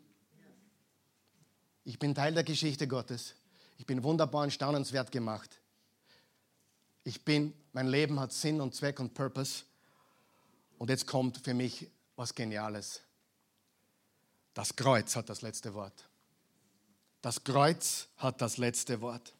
Ich 1.83 1.99
bin 1.99 2.15
Teil 2.15 2.33
der 2.33 2.45
Geschichte 2.45 2.87
Gottes. 2.87 3.35
Ich 3.77 3.85
bin 3.85 4.03
wunderbar 4.03 4.43
und 4.43 4.53
staunenswert 4.53 5.11
gemacht. 5.11 5.59
Ich 7.03 7.25
bin, 7.25 7.53
mein 7.73 7.89
Leben 7.89 8.21
hat 8.21 8.31
Sinn 8.31 8.61
und 8.61 8.73
Zweck 8.73 9.01
und 9.01 9.13
Purpose. 9.13 9.65
Und 10.83 10.89
jetzt 10.89 11.07
kommt 11.07 11.37
für 11.37 11.53
mich 11.53 11.87
was 12.17 12.35
Geniales. 12.35 12.99
Das 14.53 14.75
Kreuz 14.75 15.15
hat 15.15 15.29
das 15.29 15.41
letzte 15.41 15.73
Wort. 15.73 16.09
Das 17.21 17.45
Kreuz 17.45 18.09
hat 18.17 18.41
das 18.41 18.57
letzte 18.57 18.99
Wort. 18.99 19.33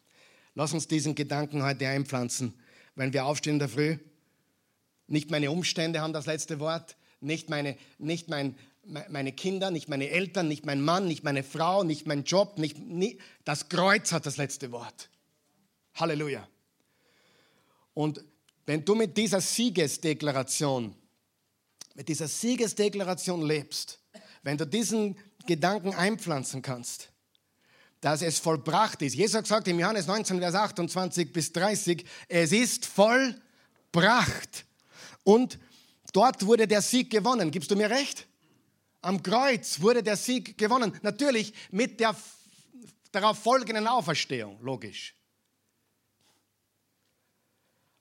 Lass 0.54 0.72
uns 0.72 0.88
diesen 0.88 1.14
Gedanken 1.14 1.62
heute 1.62 1.86
einpflanzen, 1.86 2.54
wenn 2.94 3.12
wir 3.12 3.26
aufstehen 3.26 3.56
in 3.56 3.58
der 3.58 3.68
Früh. 3.68 3.98
Nicht 5.06 5.30
meine 5.30 5.50
Umstände 5.50 6.00
haben 6.00 6.14
das 6.14 6.24
letzte 6.24 6.60
Wort, 6.60 6.96
nicht 7.20 7.50
meine, 7.50 7.76
nicht 7.98 8.30
mein, 8.30 8.56
meine 9.10 9.32
Kinder, 9.32 9.70
nicht 9.70 9.90
meine 9.90 10.08
Eltern, 10.08 10.48
nicht 10.48 10.64
mein 10.64 10.80
Mann, 10.80 11.06
nicht 11.06 11.24
meine 11.24 11.42
Frau, 11.42 11.84
nicht 11.84 12.06
mein 12.06 12.24
Job, 12.24 12.56
nicht, 12.56 12.78
nicht, 12.78 13.20
das 13.44 13.68
Kreuz 13.68 14.12
hat 14.12 14.24
das 14.24 14.38
letzte 14.38 14.72
Wort. 14.72 15.10
Halleluja. 15.92 16.48
Und 17.92 18.24
wenn 18.64 18.82
du 18.82 18.94
mit 18.94 19.14
dieser 19.18 19.42
Siegesdeklaration, 19.42 20.96
mit 21.94 22.08
dieser 22.08 22.28
Siegesdeklaration 22.28 23.42
lebst, 23.42 24.00
wenn 24.42 24.58
du 24.58 24.66
diesen 24.66 25.16
Gedanken 25.46 25.94
einpflanzen 25.94 26.60
kannst, 26.60 27.10
dass 28.00 28.20
es 28.20 28.38
vollbracht 28.38 29.00
ist. 29.02 29.14
Jesus 29.14 29.42
gesagt 29.42 29.66
im 29.68 29.78
Johannes 29.80 30.06
19, 30.06 30.38
Vers 30.38 30.54
28 30.54 31.32
bis 31.32 31.52
30, 31.52 32.04
es 32.28 32.52
ist 32.52 32.84
vollbracht. 32.84 34.66
Und 35.22 35.58
dort 36.12 36.44
wurde 36.44 36.68
der 36.68 36.82
Sieg 36.82 37.10
gewonnen. 37.10 37.50
Gibst 37.50 37.70
du 37.70 37.76
mir 37.76 37.88
recht? 37.88 38.26
Am 39.00 39.22
Kreuz 39.22 39.80
wurde 39.80 40.02
der 40.02 40.16
Sieg 40.16 40.58
gewonnen. 40.58 40.98
Natürlich 41.02 41.54
mit 41.70 42.00
der 42.00 42.14
darauf 43.12 43.38
folgenden 43.38 43.86
Auferstehung, 43.86 44.58
logisch. 44.60 45.14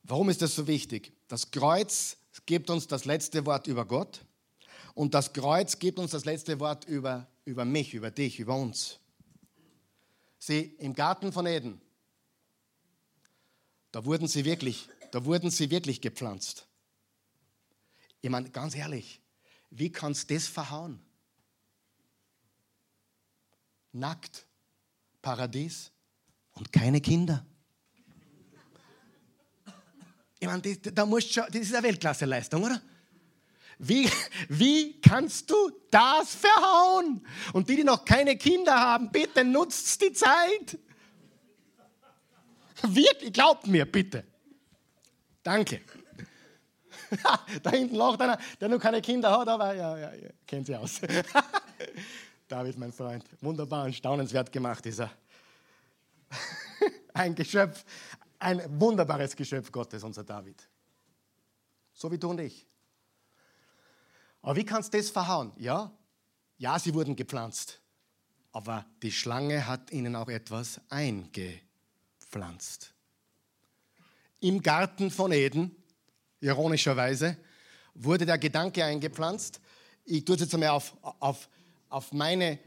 Warum 0.03 0.29
ist 0.29 0.41
das 0.41 0.55
so 0.55 0.67
wichtig? 0.67 1.13
Das 1.27 1.51
Kreuz 1.51 2.17
gibt 2.45 2.69
uns 2.69 2.87
das 2.87 3.05
letzte 3.05 3.45
Wort 3.45 3.67
über 3.67 3.85
Gott 3.85 4.25
und 4.95 5.13
das 5.13 5.33
Kreuz 5.33 5.79
gibt 5.79 5.99
uns 5.99 6.11
das 6.11 6.25
letzte 6.25 6.59
Wort 6.59 6.85
über, 6.85 7.27
über 7.45 7.65
mich, 7.65 7.93
über 7.93 8.11
dich, 8.11 8.39
über 8.39 8.55
uns. 8.55 8.99
Sie 10.39 10.75
im 10.79 10.93
Garten 10.93 11.31
von 11.31 11.45
Eden, 11.45 11.81
da 13.91 14.03
wurden 14.05 14.27
sie 14.27 14.45
wirklich, 14.45 14.89
da 15.11 15.23
wurden 15.23 15.51
sie 15.51 15.69
wirklich 15.69 16.01
gepflanzt. 16.01 16.67
Ich 18.21 18.29
meine, 18.29 18.49
ganz 18.49 18.75
ehrlich, 18.75 19.21
wie 19.69 19.91
kannst 19.91 20.29
du 20.29 20.33
das 20.33 20.47
verhauen? 20.47 20.99
Nackt, 23.91 24.47
Paradies 25.21 25.91
und 26.53 26.71
keine 26.71 26.99
Kinder. 26.99 27.45
Ich 30.43 30.49
meine, 30.49 30.61
das, 30.61 30.93
da 30.93 31.05
musst 31.05 31.33
schon, 31.33 31.45
das 31.47 31.61
ist 31.61 31.73
eine 31.73 31.87
Weltklasseleistung, 31.87 32.63
oder? 32.65 32.81
Wie, 33.79 34.09
wie 34.49 34.99
kannst 34.99 35.49
du 35.49 35.55
das 35.89 36.35
verhauen? 36.35 37.25
Und 37.53 37.69
die, 37.69 37.77
die 37.77 37.83
noch 37.85 38.03
keine 38.03 38.35
Kinder 38.35 38.77
haben, 38.77 39.09
bitte 39.09 39.45
nutzt 39.45 40.01
die 40.01 40.11
Zeit. 40.11 40.77
Wirklich, 42.81 43.31
glaubt 43.31 43.67
mir, 43.67 43.85
bitte. 43.85 44.25
Danke. 45.43 45.79
da 47.63 47.71
hinten 47.71 47.95
lacht 47.95 48.21
einer, 48.21 48.37
der 48.59 48.67
noch 48.67 48.79
keine 48.79 49.01
Kinder 49.01 49.39
hat, 49.39 49.47
aber 49.47 49.73
ja, 49.73 49.97
ja, 49.97 50.13
ja 50.13 50.29
kennt 50.45 50.67
sie 50.67 50.75
aus. 50.75 50.99
David, 52.49 52.77
mein 52.77 52.91
Freund, 52.91 53.23
wunderbar 53.39 53.85
und 53.85 53.95
staunenswert 53.95 54.51
gemacht 54.51 54.85
ist 54.87 54.99
er. 54.99 55.11
Ein 57.13 57.33
Geschöpf, 57.33 57.85
ein 58.43 58.79
wunderbares 58.79 59.35
Geschöpf 59.35 59.71
Gottes, 59.71 60.03
unser 60.03 60.23
David. 60.23 60.67
So 61.93 62.11
wie 62.11 62.17
du 62.17 62.29
und 62.29 62.39
ich. 62.39 62.67
Aber 64.41 64.55
wie 64.55 64.65
kannst 64.65 64.93
du 64.93 64.97
das 64.97 65.09
verhauen? 65.09 65.53
Ja, 65.57 65.91
ja, 66.57 66.77
sie 66.77 66.93
wurden 66.93 67.15
gepflanzt. 67.15 67.79
Aber 68.51 68.85
die 69.01 69.11
Schlange 69.11 69.65
hat 69.65 69.91
ihnen 69.91 70.15
auch 70.15 70.29
etwas 70.29 70.81
eingepflanzt. 70.89 72.93
Im 74.41 74.61
Garten 74.61 75.09
von 75.09 75.31
Eden, 75.31 75.75
ironischerweise, 76.41 77.37
wurde 77.93 78.25
der 78.25 78.37
Gedanke 78.37 78.83
eingepflanzt. 78.83 79.61
Ich 80.03 80.25
tue 80.25 80.35
es 80.35 80.41
jetzt 80.41 80.53
einmal 80.53 80.69
auf, 80.69 80.95
auf, 81.19 81.49
auf 81.89 82.11
meine 82.11 82.59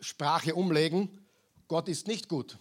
Sprache 0.00 0.54
umlegen. 0.54 1.08
Gott 1.66 1.88
ist 1.88 2.06
nicht 2.06 2.28
gut. 2.28 2.58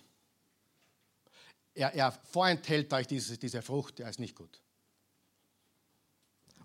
Er, 1.73 1.93
er 1.93 2.11
vorenthält 2.11 2.91
euch 2.93 3.07
diese, 3.07 3.37
diese 3.37 3.61
Frucht, 3.61 3.99
er 3.99 4.09
ist 4.09 4.19
nicht 4.19 4.35
gut. 4.35 4.61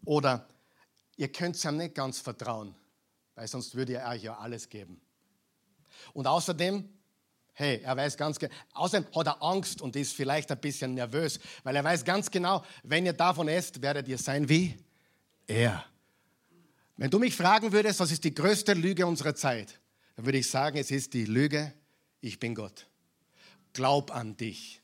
Oder 0.04 0.48
ihr 1.16 1.30
könnt 1.30 1.62
ihm 1.64 1.76
nicht 1.76 1.94
ganz 1.94 2.20
vertrauen, 2.20 2.74
weil 3.34 3.46
sonst 3.48 3.74
würde 3.74 3.94
er 3.94 4.10
euch 4.10 4.22
ja 4.22 4.36
alles 4.38 4.68
geben. 4.68 5.00
Und 6.12 6.26
außerdem, 6.26 6.88
hey, 7.54 7.80
er 7.82 7.96
weiß 7.96 8.16
ganz 8.16 8.38
genau, 8.38 8.54
außerdem 8.72 9.08
hat 9.14 9.26
er 9.26 9.42
Angst 9.42 9.80
und 9.80 9.96
ist 9.96 10.14
vielleicht 10.14 10.50
ein 10.50 10.60
bisschen 10.60 10.94
nervös, 10.94 11.38
weil 11.62 11.76
er 11.76 11.84
weiß 11.84 12.04
ganz 12.04 12.30
genau, 12.30 12.64
wenn 12.82 13.06
ihr 13.06 13.12
davon 13.12 13.48
esst, 13.48 13.80
werdet 13.82 14.08
ihr 14.08 14.18
sein 14.18 14.48
wie 14.48 14.76
er. 15.46 15.84
Wenn 16.96 17.10
du 17.10 17.18
mich 17.18 17.36
fragen 17.36 17.72
würdest, 17.72 18.00
was 18.00 18.10
ist 18.10 18.24
die 18.24 18.34
größte 18.34 18.72
Lüge 18.72 19.06
unserer 19.06 19.34
Zeit, 19.34 19.80
dann 20.14 20.24
würde 20.24 20.38
ich 20.38 20.48
sagen, 20.48 20.78
es 20.78 20.90
ist 20.90 21.12
die 21.12 21.26
Lüge, 21.26 21.72
ich 22.20 22.38
bin 22.38 22.54
Gott. 22.54 22.86
Glaub 23.72 24.14
an 24.14 24.36
dich. 24.36 24.80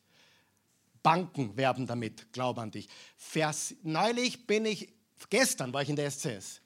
Banken 1.03 1.57
werben 1.57 1.87
damit, 1.87 2.33
glaub 2.33 2.59
an 2.59 2.71
dich. 2.71 2.89
Vers, 3.17 3.75
neulich 3.83 4.47
bin 4.47 4.65
ich 4.67 4.93
Gestern 5.31 5.73
war 5.73 5.83
ich 5.83 5.89
in 5.89 5.97
der 5.97 6.11
SCS. 6.11 6.61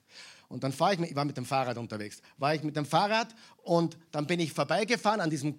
Und 0.49 0.62
dann 0.62 0.72
fahre 0.72 0.95
ich, 0.95 1.01
ich 1.01 1.16
war 1.16 1.24
mit 1.24 1.37
dem 1.37 1.45
Fahrrad 1.45 1.76
unterwegs, 1.76 2.22
war 2.37 2.55
ich 2.55 2.62
mit 2.62 2.76
dem 2.76 2.87
Fahrrad 2.87 3.34
und 3.64 3.99
dann 4.12 4.26
bin 4.26 4.39
ich 4.39 4.53
vorbeigefahren 4.53 5.20
an 5.20 5.30
diesem 5.30 5.59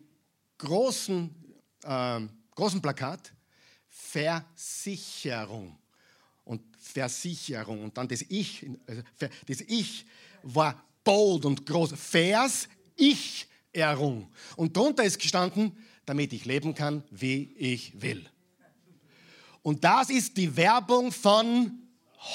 großen, 0.57 1.35
äh, 1.83 2.21
großen 2.55 2.81
Plakat, 2.81 3.33
Versicherung. 3.89 5.77
Und 6.45 6.61
Versicherung. 6.77 7.83
Und 7.83 7.97
dann 7.97 8.07
das 8.07 8.21
Ich, 8.29 8.65
also 8.85 9.01
das 9.47 9.61
Ich 9.67 10.05
war 10.43 10.81
bold 11.03 11.43
und 11.43 11.65
groß. 11.65 11.91
Vers, 11.93 12.69
Ich, 12.95 13.47
Errung. 13.73 14.31
Und 14.55 14.77
darunter 14.77 15.03
ist 15.03 15.19
gestanden, 15.19 15.77
damit 16.05 16.31
ich 16.31 16.45
leben 16.45 16.73
kann, 16.73 17.03
wie 17.11 17.53
ich 17.57 18.01
will. 18.01 18.29
Und 19.61 19.83
das 19.83 20.09
ist 20.09 20.37
die 20.37 20.55
Werbung 20.55 21.11
von 21.11 21.71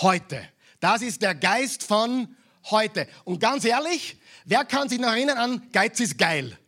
heute. 0.00 0.46
Das 0.80 1.02
ist 1.02 1.22
der 1.22 1.34
Geist 1.34 1.82
von 1.82 2.34
heute. 2.70 3.06
Und 3.24 3.40
ganz 3.40 3.64
ehrlich, 3.64 4.16
wer 4.44 4.64
kann 4.64 4.88
sich 4.88 4.98
noch 4.98 5.08
erinnern 5.08 5.38
an 5.38 5.70
Geiz 5.72 6.00
ist 6.00 6.18
geil? 6.18 6.58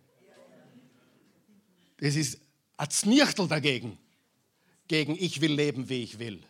Das 1.98 2.16
ist 2.16 2.38
ein 2.76 2.90
Znirchtel 2.90 3.48
dagegen. 3.48 3.98
Gegen 4.88 5.16
ich 5.18 5.40
will 5.40 5.52
leben, 5.52 5.88
wie 5.88 6.02
ich 6.02 6.18
will. 6.18 6.42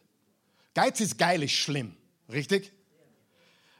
Geiz 0.74 1.00
ist 1.00 1.18
geil, 1.18 1.42
ist 1.42 1.52
schlimm. 1.52 1.96
Richtig? 2.28 2.72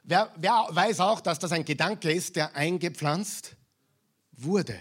Wer, 0.04 0.32
wer 0.36 0.66
weiß 0.70 1.00
auch, 1.00 1.20
dass 1.20 1.38
das 1.38 1.50
ein 1.52 1.64
Gedanke 1.64 2.12
ist, 2.12 2.36
der 2.36 2.54
eingepflanzt 2.54 3.56
wurde? 4.32 4.78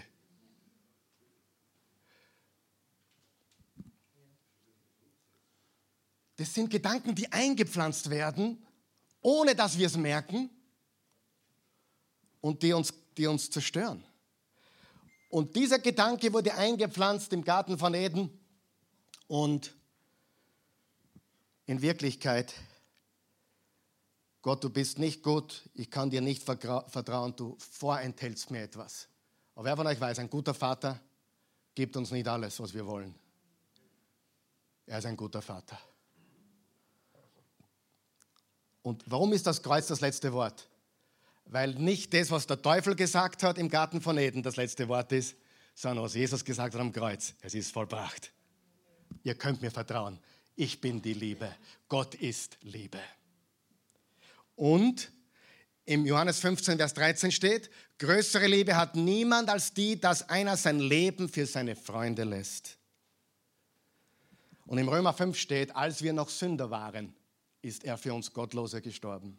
Das 6.36 6.52
sind 6.52 6.70
Gedanken, 6.70 7.14
die 7.14 7.30
eingepflanzt 7.30 8.10
werden, 8.10 8.64
ohne 9.20 9.54
dass 9.54 9.78
wir 9.78 9.86
es 9.86 9.96
merken 9.96 10.50
und 12.40 12.62
die 12.62 12.72
uns, 12.72 12.92
die 13.16 13.26
uns 13.26 13.50
zerstören. 13.50 14.04
Und 15.30 15.56
dieser 15.56 15.78
Gedanke 15.78 16.32
wurde 16.32 16.54
eingepflanzt 16.54 17.32
im 17.32 17.42
Garten 17.44 17.78
von 17.78 17.94
Eden 17.94 18.30
und 19.26 19.74
in 21.66 21.80
Wirklichkeit, 21.82 22.54
Gott, 24.42 24.62
du 24.62 24.68
bist 24.68 24.98
nicht 24.98 25.22
gut, 25.22 25.68
ich 25.72 25.90
kann 25.90 26.10
dir 26.10 26.20
nicht 26.20 26.42
vertrauen, 26.42 27.34
du 27.34 27.56
vorenthältst 27.58 28.50
mir 28.50 28.62
etwas. 28.62 29.08
Aber 29.54 29.64
wer 29.64 29.76
von 29.76 29.86
euch 29.86 30.00
weiß, 30.00 30.18
ein 30.18 30.28
guter 30.28 30.52
Vater 30.52 31.00
gibt 31.74 31.96
uns 31.96 32.10
nicht 32.10 32.28
alles, 32.28 32.60
was 32.60 32.74
wir 32.74 32.86
wollen. 32.86 33.14
Er 34.86 34.98
ist 34.98 35.06
ein 35.06 35.16
guter 35.16 35.40
Vater. 35.40 35.78
Und 38.84 39.02
warum 39.06 39.32
ist 39.32 39.46
das 39.46 39.62
Kreuz 39.62 39.86
das 39.86 40.02
letzte 40.02 40.34
Wort? 40.34 40.68
Weil 41.46 41.70
nicht 41.70 42.12
das, 42.12 42.30
was 42.30 42.46
der 42.46 42.60
Teufel 42.60 42.94
gesagt 42.94 43.42
hat 43.42 43.56
im 43.56 43.70
Garten 43.70 44.02
von 44.02 44.18
Eden, 44.18 44.42
das 44.42 44.56
letzte 44.56 44.88
Wort 44.88 45.10
ist, 45.10 45.36
sondern 45.74 46.04
was 46.04 46.14
Jesus 46.14 46.44
gesagt 46.44 46.74
hat 46.74 46.80
am 46.80 46.92
Kreuz. 46.92 47.34
Es 47.40 47.54
ist 47.54 47.72
vollbracht. 47.72 48.30
Ihr 49.22 49.36
könnt 49.36 49.62
mir 49.62 49.70
vertrauen. 49.70 50.20
Ich 50.54 50.82
bin 50.82 51.00
die 51.00 51.14
Liebe. 51.14 51.50
Gott 51.88 52.14
ist 52.14 52.58
Liebe. 52.60 53.00
Und 54.54 55.10
im 55.86 56.04
Johannes 56.04 56.40
15, 56.40 56.76
Vers 56.76 56.92
13 56.92 57.32
steht, 57.32 57.70
größere 57.98 58.46
Liebe 58.46 58.76
hat 58.76 58.96
niemand 58.96 59.48
als 59.48 59.72
die, 59.72 59.98
dass 59.98 60.28
einer 60.28 60.58
sein 60.58 60.78
Leben 60.78 61.30
für 61.30 61.46
seine 61.46 61.74
Freunde 61.74 62.24
lässt. 62.24 62.76
Und 64.66 64.76
im 64.76 64.90
Römer 64.90 65.14
5 65.14 65.38
steht, 65.38 65.74
als 65.74 66.02
wir 66.02 66.12
noch 66.12 66.28
Sünder 66.28 66.70
waren, 66.70 67.14
ist 67.64 67.84
er 67.84 67.96
für 67.98 68.12
uns 68.12 68.32
Gottlose 68.32 68.80
gestorben. 68.82 69.38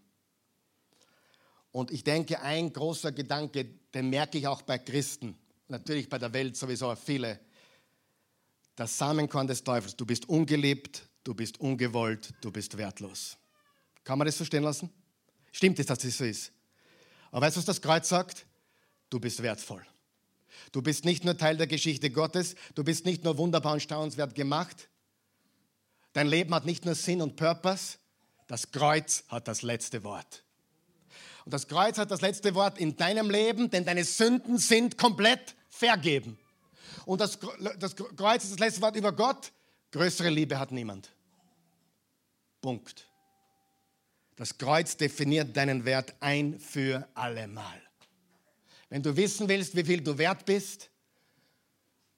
Und 1.71 1.91
ich 1.91 2.03
denke, 2.03 2.41
ein 2.41 2.71
großer 2.71 3.11
Gedanke, 3.11 3.65
den 3.93 4.09
merke 4.09 4.38
ich 4.38 4.47
auch 4.47 4.61
bei 4.61 4.78
Christen, 4.78 5.38
natürlich 5.67 6.09
bei 6.09 6.17
der 6.17 6.32
Welt 6.34 6.55
sowieso 6.55 6.95
viele, 6.95 7.39
das 8.76 8.97
Samenkorn 8.97 9.47
des 9.47 9.63
Teufels, 9.63 9.95
du 9.95 10.05
bist 10.05 10.28
ungeliebt, 10.28 11.07
du 11.23 11.34
bist 11.34 11.59
ungewollt, 11.59 12.34
du 12.41 12.51
bist 12.51 12.78
wertlos. 12.78 13.38
Kann 14.03 14.17
man 14.17 14.26
das 14.26 14.38
so 14.38 14.45
stehen 14.45 14.63
lassen? 14.63 14.89
Stimmt 15.51 15.80
es, 15.80 15.86
dass 15.86 15.99
das 15.99 16.17
so 16.17 16.26
ist? 16.26 16.51
Aber 17.32 17.45
weißt 17.45 17.57
du, 17.57 17.59
was 17.59 17.65
das 17.65 17.82
Kreuz 17.82 18.07
sagt? 18.09 18.45
Du 19.09 19.19
bist 19.19 19.41
wertvoll. 19.41 19.86
Du 20.71 20.82
bist 20.82 21.05
nicht 21.05 21.26
nur 21.26 21.38
Teil 21.38 21.57
der 21.57 21.67
Geschichte 21.67 22.09
Gottes, 22.09 22.55
du 22.76 22.84
bist 22.84 23.05
nicht 23.05 23.23
nur 23.23 23.38
wunderbar 23.38 23.73
und 23.73 23.82
staunenswert 23.82 24.36
gemacht. 24.36 24.89
Dein 26.13 26.28
Leben 26.28 26.53
hat 26.53 26.65
nicht 26.65 26.86
nur 26.86 26.95
Sinn 26.95 27.21
und 27.21 27.36
Purpose, 27.36 27.97
das 28.48 28.72
Kreuz 28.72 29.24
hat 29.30 29.48
das 29.48 29.62
letzte 29.62 30.04
Wort. 30.04 30.43
Und 31.46 31.54
das 31.54 31.68
Kreuz 31.68 31.98
hat 31.98 32.12
das 32.12 32.22
letzte 32.22 32.56
Wort 32.56 32.80
in 32.80 32.96
deinem 32.98 33.30
Leben, 33.30 33.70
denn 33.70 33.86
deine 33.86 34.04
Sünden 34.04 34.58
sind 34.58 34.98
komplett 34.98 35.56
vergeben. 35.70 36.39
Und 37.06 37.22
das, 37.22 37.38
das 37.80 37.96
Kreuz 37.96 38.43
ist 38.43 38.54
das 38.54 38.60
letzte 38.60 38.82
Wort 38.82 38.96
über 38.96 39.12
Gott. 39.12 39.52
Größere 39.91 40.30
Liebe 40.30 40.60
hat 40.60 40.72
niemand. 40.72 41.12
Punkt. 42.62 43.08
Das 44.36 44.58
Kreuz 44.58 44.98
definiert 44.98 45.56
deinen 45.56 45.86
Wert 45.86 46.16
ein 46.20 46.60
für 46.60 47.08
allemal. 47.14 47.82
Wenn 48.89 49.04
du 49.04 49.16
wissen 49.16 49.48
willst, 49.48 49.76
wie 49.76 49.84
viel 49.84 50.02
du 50.02 50.18
wert 50.18 50.46
bist, 50.46 50.89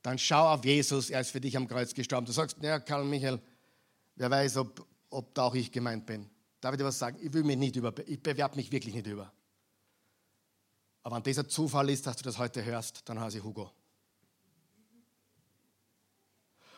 dann 0.02 0.18
schau 0.18 0.54
auf 0.54 0.64
Jesus, 0.64 1.10
er 1.10 1.22
ist 1.22 1.32
für 1.32 1.42
dich 1.42 1.56
am 1.58 1.68
Kreuz 1.68 1.94
gestorben. 1.94 2.26
Du 2.26 2.32
sagst, 2.32 2.58
ja, 2.62 2.80
Karl 2.80 3.04
Michael, 3.04 3.42
wer 4.16 4.32
weiß, 4.32 4.58
ob, 4.58 4.88
ob 5.18 5.34
da 5.34 5.44
auch 5.44 5.56
ich 5.56 5.72
gemeint 5.72 6.06
bin. 6.06 6.30
Darf 6.62 6.74
ich 6.74 6.78
dir 6.78 6.86
was 6.86 7.00
sagen? 7.00 7.18
Ich 7.20 7.34
will 7.34 7.44
mich 7.44 7.58
nicht 7.58 7.76
über, 7.76 7.92
ich 8.08 8.22
bewerbe 8.22 8.56
mich 8.56 8.72
wirklich 8.72 8.94
nicht 8.94 9.08
über. 9.08 9.34
Aber 11.02 11.16
wenn 11.16 11.24
dieser 11.24 11.48
Zufall 11.48 11.90
ist, 11.90 12.06
dass 12.06 12.18
du 12.18 12.24
das 12.24 12.38
heute 12.38 12.64
hörst, 12.64 13.02
dann 13.10 13.20
heiße 13.20 13.40
ich 13.40 13.44
Hugo. 13.44 13.72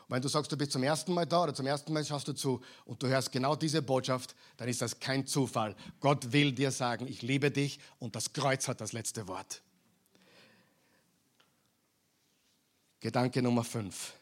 Und 0.07 0.15
wenn 0.15 0.21
du 0.21 0.29
sagst, 0.29 0.49
du 0.51 0.57
bist 0.57 0.71
zum 0.71 0.83
ersten 0.83 1.13
Mal 1.13 1.25
da 1.25 1.43
oder 1.43 1.53
zum 1.53 1.67
ersten 1.67 1.91
Mal 1.91 2.05
schaust 2.05 2.29
du 2.29 2.33
zu 2.33 2.61
und 2.85 3.03
du 3.03 3.07
hörst 3.07 3.31
genau 3.33 3.57
diese 3.57 3.81
Botschaft, 3.81 4.35
dann 4.55 4.69
ist 4.69 4.81
das 4.81 4.99
kein 4.99 5.27
Zufall. 5.27 5.75
Gott 5.99 6.31
will 6.31 6.53
dir 6.53 6.71
sagen, 6.71 7.07
ich 7.07 7.21
liebe 7.21 7.51
dich 7.51 7.79
und 7.99 8.15
das 8.15 8.31
Kreuz 8.31 8.69
hat 8.69 8.79
das 8.79 8.93
letzte 8.93 9.27
Wort. 9.27 9.61
Gedanke 13.01 13.41
Nummer 13.41 13.65
5. 13.65 14.18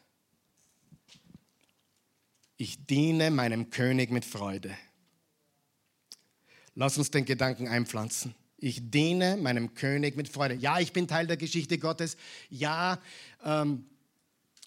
Ich 2.58 2.86
diene 2.86 3.30
meinem 3.30 3.70
König 3.70 4.10
mit 4.10 4.24
Freude. 4.24 4.76
Lass 6.74 6.98
uns 6.98 7.10
den 7.10 7.24
Gedanken 7.24 7.68
einpflanzen. 7.68 8.34
Ich 8.56 8.90
diene 8.90 9.36
meinem 9.36 9.74
König 9.74 10.16
mit 10.16 10.28
Freude. 10.28 10.54
Ja, 10.54 10.80
ich 10.80 10.92
bin 10.92 11.06
Teil 11.06 11.28
der 11.28 11.36
Geschichte 11.36 11.78
Gottes. 11.78 12.16
Ja, 12.50 13.00
ähm, 13.44 13.86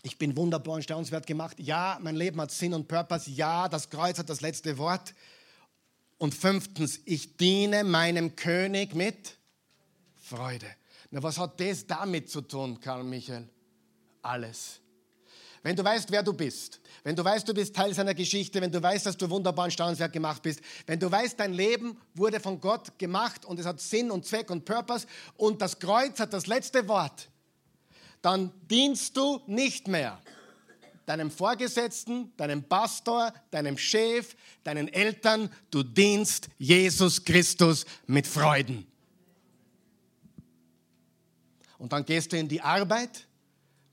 ich 0.03 0.17
bin 0.17 0.37
wunderbar 0.37 0.75
und 0.75 0.83
staunenswert 0.83 1.27
gemacht. 1.27 1.59
Ja, 1.59 1.99
mein 2.01 2.15
Leben 2.15 2.39
hat 2.39 2.51
Sinn 2.51 2.73
und 2.73 2.87
Purpose. 2.87 3.29
Ja, 3.29 3.67
das 3.67 3.89
Kreuz 3.89 4.17
hat 4.17 4.29
das 4.29 4.39
letzte 4.39 4.77
Wort. 4.77 5.13
Und 6.17 6.33
fünftens, 6.33 7.01
ich 7.05 7.35
diene 7.35 7.83
meinem 7.83 8.35
König 8.37 8.95
mit 8.95 9.37
Freude. 10.15 10.67
Na, 11.11 11.21
was 11.21 11.37
hat 11.37 11.59
das 11.59 11.85
damit 11.85 12.29
zu 12.29 12.41
tun, 12.41 12.79
Karl 12.79 13.03
Michael? 13.03 13.49
Alles. 14.21 14.80
Wenn 15.63 15.75
du 15.75 15.83
weißt, 15.83 16.11
wer 16.11 16.23
du 16.23 16.33
bist, 16.33 16.79
wenn 17.03 17.15
du 17.15 17.23
weißt, 17.23 17.47
du 17.47 17.53
bist 17.53 17.75
Teil 17.75 17.93
seiner 17.93 18.15
Geschichte, 18.15 18.59
wenn 18.61 18.71
du 18.71 18.81
weißt, 18.81 19.05
dass 19.05 19.17
du 19.17 19.29
wunderbar 19.29 19.65
und 19.65 19.71
staunenswert 19.71 20.11
gemacht 20.11 20.41
bist, 20.41 20.61
wenn 20.87 20.99
du 20.99 21.11
weißt, 21.11 21.39
dein 21.39 21.53
Leben 21.53 21.97
wurde 22.15 22.39
von 22.39 22.59
Gott 22.59 22.97
gemacht 22.97 23.45
und 23.45 23.59
es 23.59 23.65
hat 23.65 23.79
Sinn 23.79 24.09
und 24.09 24.25
Zweck 24.25 24.49
und 24.49 24.65
Purpose 24.65 25.05
und 25.37 25.61
das 25.61 25.77
Kreuz 25.77 26.19
hat 26.19 26.33
das 26.33 26.47
letzte 26.47 26.87
Wort, 26.87 27.29
dann 28.23 28.51
dienst 28.69 29.15
du 29.17 29.41
nicht 29.45 29.87
mehr 29.87 30.19
deinem 31.05 31.29
Vorgesetzten, 31.29 32.31
deinem 32.37 32.63
Pastor, 32.63 33.33
deinem 33.51 33.77
Chef, 33.77 34.35
deinen 34.63 34.87
Eltern, 34.87 35.49
du 35.69 35.83
dienst 35.83 36.49
Jesus 36.57 37.23
Christus 37.23 37.85
mit 38.07 38.25
Freuden. 38.25 38.87
Und 41.77 41.91
dann 41.91 42.05
gehst 42.05 42.31
du 42.31 42.37
in 42.37 42.47
die 42.47 42.61
Arbeit 42.61 43.27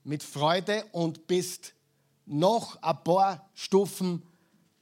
mit 0.09 0.23
Freude 0.23 0.85
und 0.91 1.27
bist 1.27 1.75
noch 2.25 2.81
ein 2.81 3.03
paar 3.03 3.47
Stufen 3.53 4.23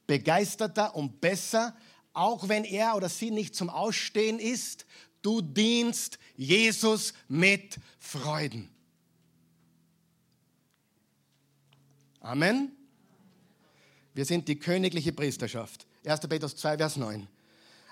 begeisterter 0.07 0.95
und 0.95 1.19
besser, 1.19 1.75
auch 2.13 2.47
wenn 2.47 2.63
er 2.63 2.95
oder 2.95 3.09
sie 3.09 3.29
nicht 3.29 3.53
zum 3.53 3.69
Ausstehen 3.69 4.39
ist. 4.39 4.85
Du 5.21 5.41
dienst 5.41 6.17
Jesus 6.37 7.13
mit 7.27 7.77
Freuden. 7.99 8.69
Amen. 12.21 12.71
Wir 14.13 14.23
sind 14.23 14.47
die 14.47 14.57
königliche 14.57 15.11
Priesterschaft. 15.11 15.85
1. 16.05 16.21
Petrus 16.21 16.55
2, 16.55 16.77
Vers 16.77 16.95
9. 16.95 17.27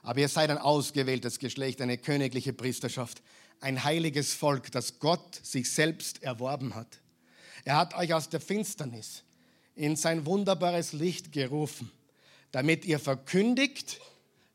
Aber 0.04 0.20
ihr 0.22 0.30
seid 0.30 0.52
ein 0.52 0.58
ausgewähltes 0.58 1.38
Geschlecht, 1.40 1.82
eine 1.82 1.98
königliche 1.98 2.54
Priesterschaft, 2.54 3.22
ein 3.60 3.84
heiliges 3.84 4.34
Volk, 4.34 4.72
das 4.72 5.00
Gott 5.00 5.36
sich 5.44 5.70
selbst 5.70 6.24
erworben 6.24 6.76
hat 6.76 7.02
er 7.66 7.78
hat 7.78 7.96
euch 7.96 8.14
aus 8.14 8.30
der 8.30 8.40
Finsternis 8.40 9.24
in 9.76 9.96
sein 9.96 10.26
wunderbares 10.26 10.94
Licht 10.94 11.32
gerufen, 11.32 11.92
damit 12.52 12.86
ihr 12.86 13.00
verkündigt, 13.00 14.00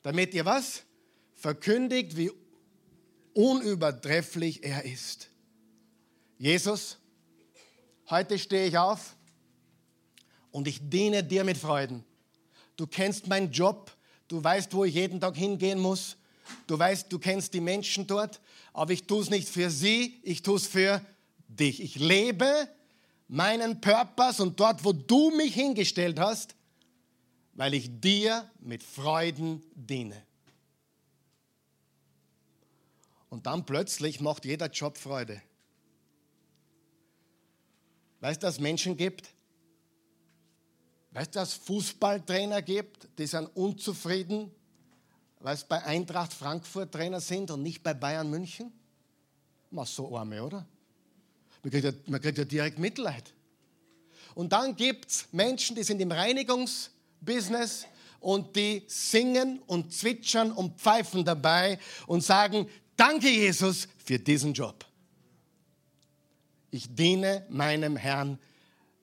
damit 0.02 0.32
ihr 0.32 0.46
was? 0.46 0.84
Verkündigt, 1.34 2.16
wie 2.16 2.30
unübertrefflich 3.34 4.64
er 4.64 4.84
ist. 4.84 5.28
Jesus, 6.38 6.98
heute 8.08 8.38
stehe 8.38 8.66
ich 8.66 8.78
auf 8.78 9.16
und 10.52 10.68
ich 10.68 10.80
diene 10.88 11.24
dir 11.24 11.44
mit 11.44 11.58
Freuden. 11.58 12.04
Du 12.76 12.86
kennst 12.86 13.26
meinen 13.26 13.50
Job, 13.50 13.94
du 14.28 14.42
weißt, 14.42 14.72
wo 14.72 14.84
ich 14.84 14.94
jeden 14.94 15.20
Tag 15.20 15.36
hingehen 15.36 15.80
muss, 15.80 16.16
du 16.66 16.78
weißt, 16.78 17.12
du 17.12 17.18
kennst 17.18 17.52
die 17.54 17.60
Menschen 17.60 18.06
dort, 18.06 18.40
aber 18.72 18.92
ich 18.92 19.04
tue 19.04 19.22
es 19.22 19.30
nicht 19.30 19.48
für 19.48 19.68
sie, 19.68 20.20
ich 20.22 20.42
tue 20.42 20.56
es 20.56 20.66
für 20.66 21.04
dich. 21.48 21.82
Ich 21.82 21.96
lebe 21.96 22.68
meinen 23.30 23.80
Purpose 23.80 24.42
und 24.42 24.58
dort, 24.58 24.84
wo 24.84 24.92
du 24.92 25.30
mich 25.30 25.54
hingestellt 25.54 26.18
hast, 26.18 26.56
weil 27.54 27.74
ich 27.74 28.00
dir 28.00 28.50
mit 28.58 28.82
Freuden 28.82 29.62
diene. 29.74 30.20
Und 33.28 33.46
dann 33.46 33.64
plötzlich 33.64 34.20
macht 34.20 34.44
jeder 34.44 34.68
Job 34.68 34.98
Freude. 34.98 35.40
Weißt 38.18 38.42
du, 38.42 38.46
dass 38.46 38.54
es 38.56 38.60
Menschen 38.60 38.96
gibt? 38.96 39.32
Weißt 41.12 41.34
du, 41.34 41.38
dass 41.38 41.50
es 41.50 41.54
Fußballtrainer 41.54 42.62
gibt, 42.62 43.08
die 43.16 43.26
sind 43.26 43.46
unzufrieden, 43.54 44.50
weil 45.38 45.54
es 45.54 45.64
bei 45.64 45.82
Eintracht 45.84 46.32
Frankfurt 46.32 46.92
Trainer 46.92 47.20
sind 47.20 47.52
und 47.52 47.62
nicht 47.62 47.82
bei 47.84 47.94
Bayern 47.94 48.28
München? 48.28 48.72
Mach 49.70 49.86
so 49.86 50.16
arme, 50.16 50.42
oder? 50.42 50.66
Man 51.62 51.70
kriegt 51.70 51.84
ja, 51.84 51.92
man 52.06 52.20
kriegt 52.20 52.38
ja 52.38 52.44
direkt 52.44 52.78
Mitleid. 52.78 53.34
Und 54.34 54.52
dann 54.52 54.76
gibt 54.76 55.10
es 55.10 55.28
Menschen, 55.32 55.76
die 55.76 55.82
sind 55.82 56.00
im 56.00 56.12
Reinigungsbusiness 56.12 57.86
und 58.20 58.54
die 58.56 58.84
singen 58.86 59.60
und 59.66 59.92
zwitschern 59.92 60.52
und 60.52 60.80
pfeifen 60.80 61.24
dabei 61.24 61.78
und 62.06 62.22
sagen, 62.22 62.68
danke 62.96 63.28
Jesus 63.28 63.88
für 64.04 64.18
diesen 64.18 64.52
Job. 64.54 64.84
Ich 66.70 66.94
diene 66.94 67.44
meinem 67.48 67.96
Herrn 67.96 68.38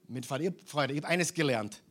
mit 0.08 0.26
Freude. 0.26 0.54
Ich 0.94 0.98
habe 1.00 1.08
eines 1.08 1.34
gelernt. 1.34 1.82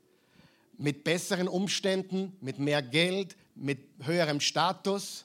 Mit 0.79 1.05
besseren 1.05 1.49
Umständen, 1.49 2.37
mit 2.41 2.59
mehr 2.59 2.83
Geld, 2.83 3.37
mit 3.55 3.79
höherem 4.03 4.41
Status 4.41 5.25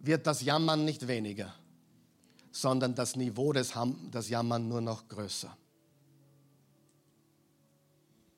wird 0.00 0.26
das 0.26 0.42
Jammern 0.42 0.84
nicht 0.84 1.06
weniger 1.08 1.54
sondern 2.54 2.94
das 2.94 3.16
Niveau 3.16 3.52
des, 3.52 3.72
des 4.12 4.28
Jammern 4.28 4.68
nur 4.68 4.80
noch 4.80 5.08
größer. 5.08 5.54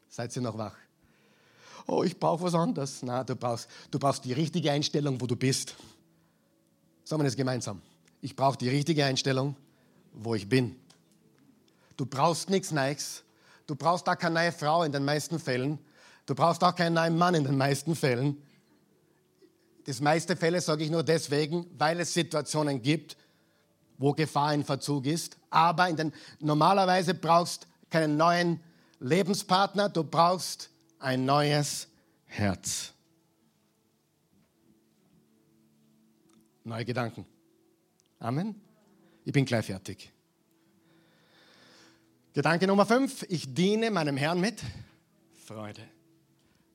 Seid 0.08 0.34
ihr 0.34 0.40
noch 0.40 0.56
wach? 0.56 0.74
Oh, 1.86 2.02
ich 2.02 2.18
brauche 2.18 2.42
was 2.44 2.54
anderes. 2.54 3.02
Na, 3.02 3.22
du 3.22 3.36
brauchst, 3.36 3.68
du 3.90 3.98
brauchst 3.98 4.24
die 4.24 4.32
richtige 4.32 4.72
Einstellung, 4.72 5.20
wo 5.20 5.26
du 5.26 5.36
bist. 5.36 5.76
Sagen 7.04 7.20
wir 7.20 7.26
das 7.26 7.36
gemeinsam. 7.36 7.82
Ich 8.22 8.34
brauche 8.34 8.56
die 8.56 8.70
richtige 8.70 9.04
Einstellung, 9.04 9.54
wo 10.14 10.34
ich 10.34 10.48
bin. 10.48 10.74
Du 11.98 12.06
brauchst 12.06 12.48
nichts 12.48 12.70
Neues. 12.70 13.22
Du 13.66 13.76
brauchst 13.76 14.08
auch 14.08 14.16
keine 14.16 14.36
neue 14.36 14.52
Frau 14.52 14.82
in 14.82 14.92
den 14.92 15.04
meisten 15.04 15.38
Fällen. 15.38 15.78
Du 16.24 16.34
brauchst 16.34 16.64
auch 16.64 16.74
keinen 16.74 16.94
neuen 16.94 17.18
Mann 17.18 17.34
in 17.34 17.44
den 17.44 17.58
meisten 17.58 17.94
Fällen. 17.94 18.42
das 19.84 20.00
meiste 20.00 20.36
Fälle 20.36 20.62
sage 20.62 20.84
ich 20.84 20.90
nur 20.90 21.02
deswegen, 21.02 21.66
weil 21.76 22.00
es 22.00 22.14
Situationen 22.14 22.80
gibt, 22.80 23.16
wo 23.98 24.12
Gefahr 24.12 24.54
in 24.54 24.64
Verzug 24.64 25.06
ist. 25.06 25.36
Aber 25.50 25.92
den, 25.92 26.12
normalerweise 26.40 27.14
brauchst 27.14 27.64
du 27.64 27.66
keinen 27.90 28.16
neuen 28.16 28.60
Lebenspartner, 29.00 29.88
du 29.88 30.04
brauchst 30.04 30.70
ein 30.98 31.24
neues 31.24 31.88
Herz. 32.24 32.92
Neue 36.64 36.84
Gedanken. 36.84 37.24
Amen. 38.18 38.60
Ich 39.24 39.32
bin 39.32 39.44
gleich 39.44 39.66
fertig. 39.66 40.12
Gedanke 42.32 42.66
Nummer 42.66 42.84
5, 42.84 43.24
ich 43.28 43.54
diene 43.54 43.90
meinem 43.90 44.16
Herrn 44.16 44.40
mit 44.40 44.62
Freude. 45.46 45.82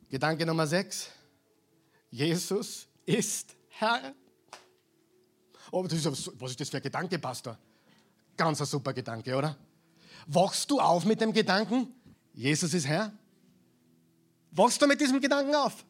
Gedanke 0.10 0.46
Nummer 0.46 0.66
6, 0.66 1.10
Jesus 2.10 2.88
ist 3.06 3.56
Herr. 3.70 4.16
Oh, 5.72 5.86
ist, 5.86 6.06
was 6.06 6.52
ist 6.52 6.60
das 6.60 6.70
für 6.70 6.78
ein 6.78 6.84
Gedanke, 6.84 7.18
Pastor? 7.18 7.58
Ganz 8.36 8.60
ein 8.60 8.68
super 8.68 8.94
Gedanke, 8.94 9.36
oder? 9.36 9.56
Wachst 10.28 10.70
du 10.70 10.80
auf 10.80 11.06
mit 11.06 11.22
dem 11.22 11.32
Gedanken, 11.32 11.88
Jesus 12.34 12.74
ist 12.74 12.86
Herr? 12.86 13.12
Wachst 14.52 14.82
du 14.82 14.88
mit 14.88 15.00
diesem 15.00 15.22
Gedanken 15.22 15.56
auf? 15.56 15.86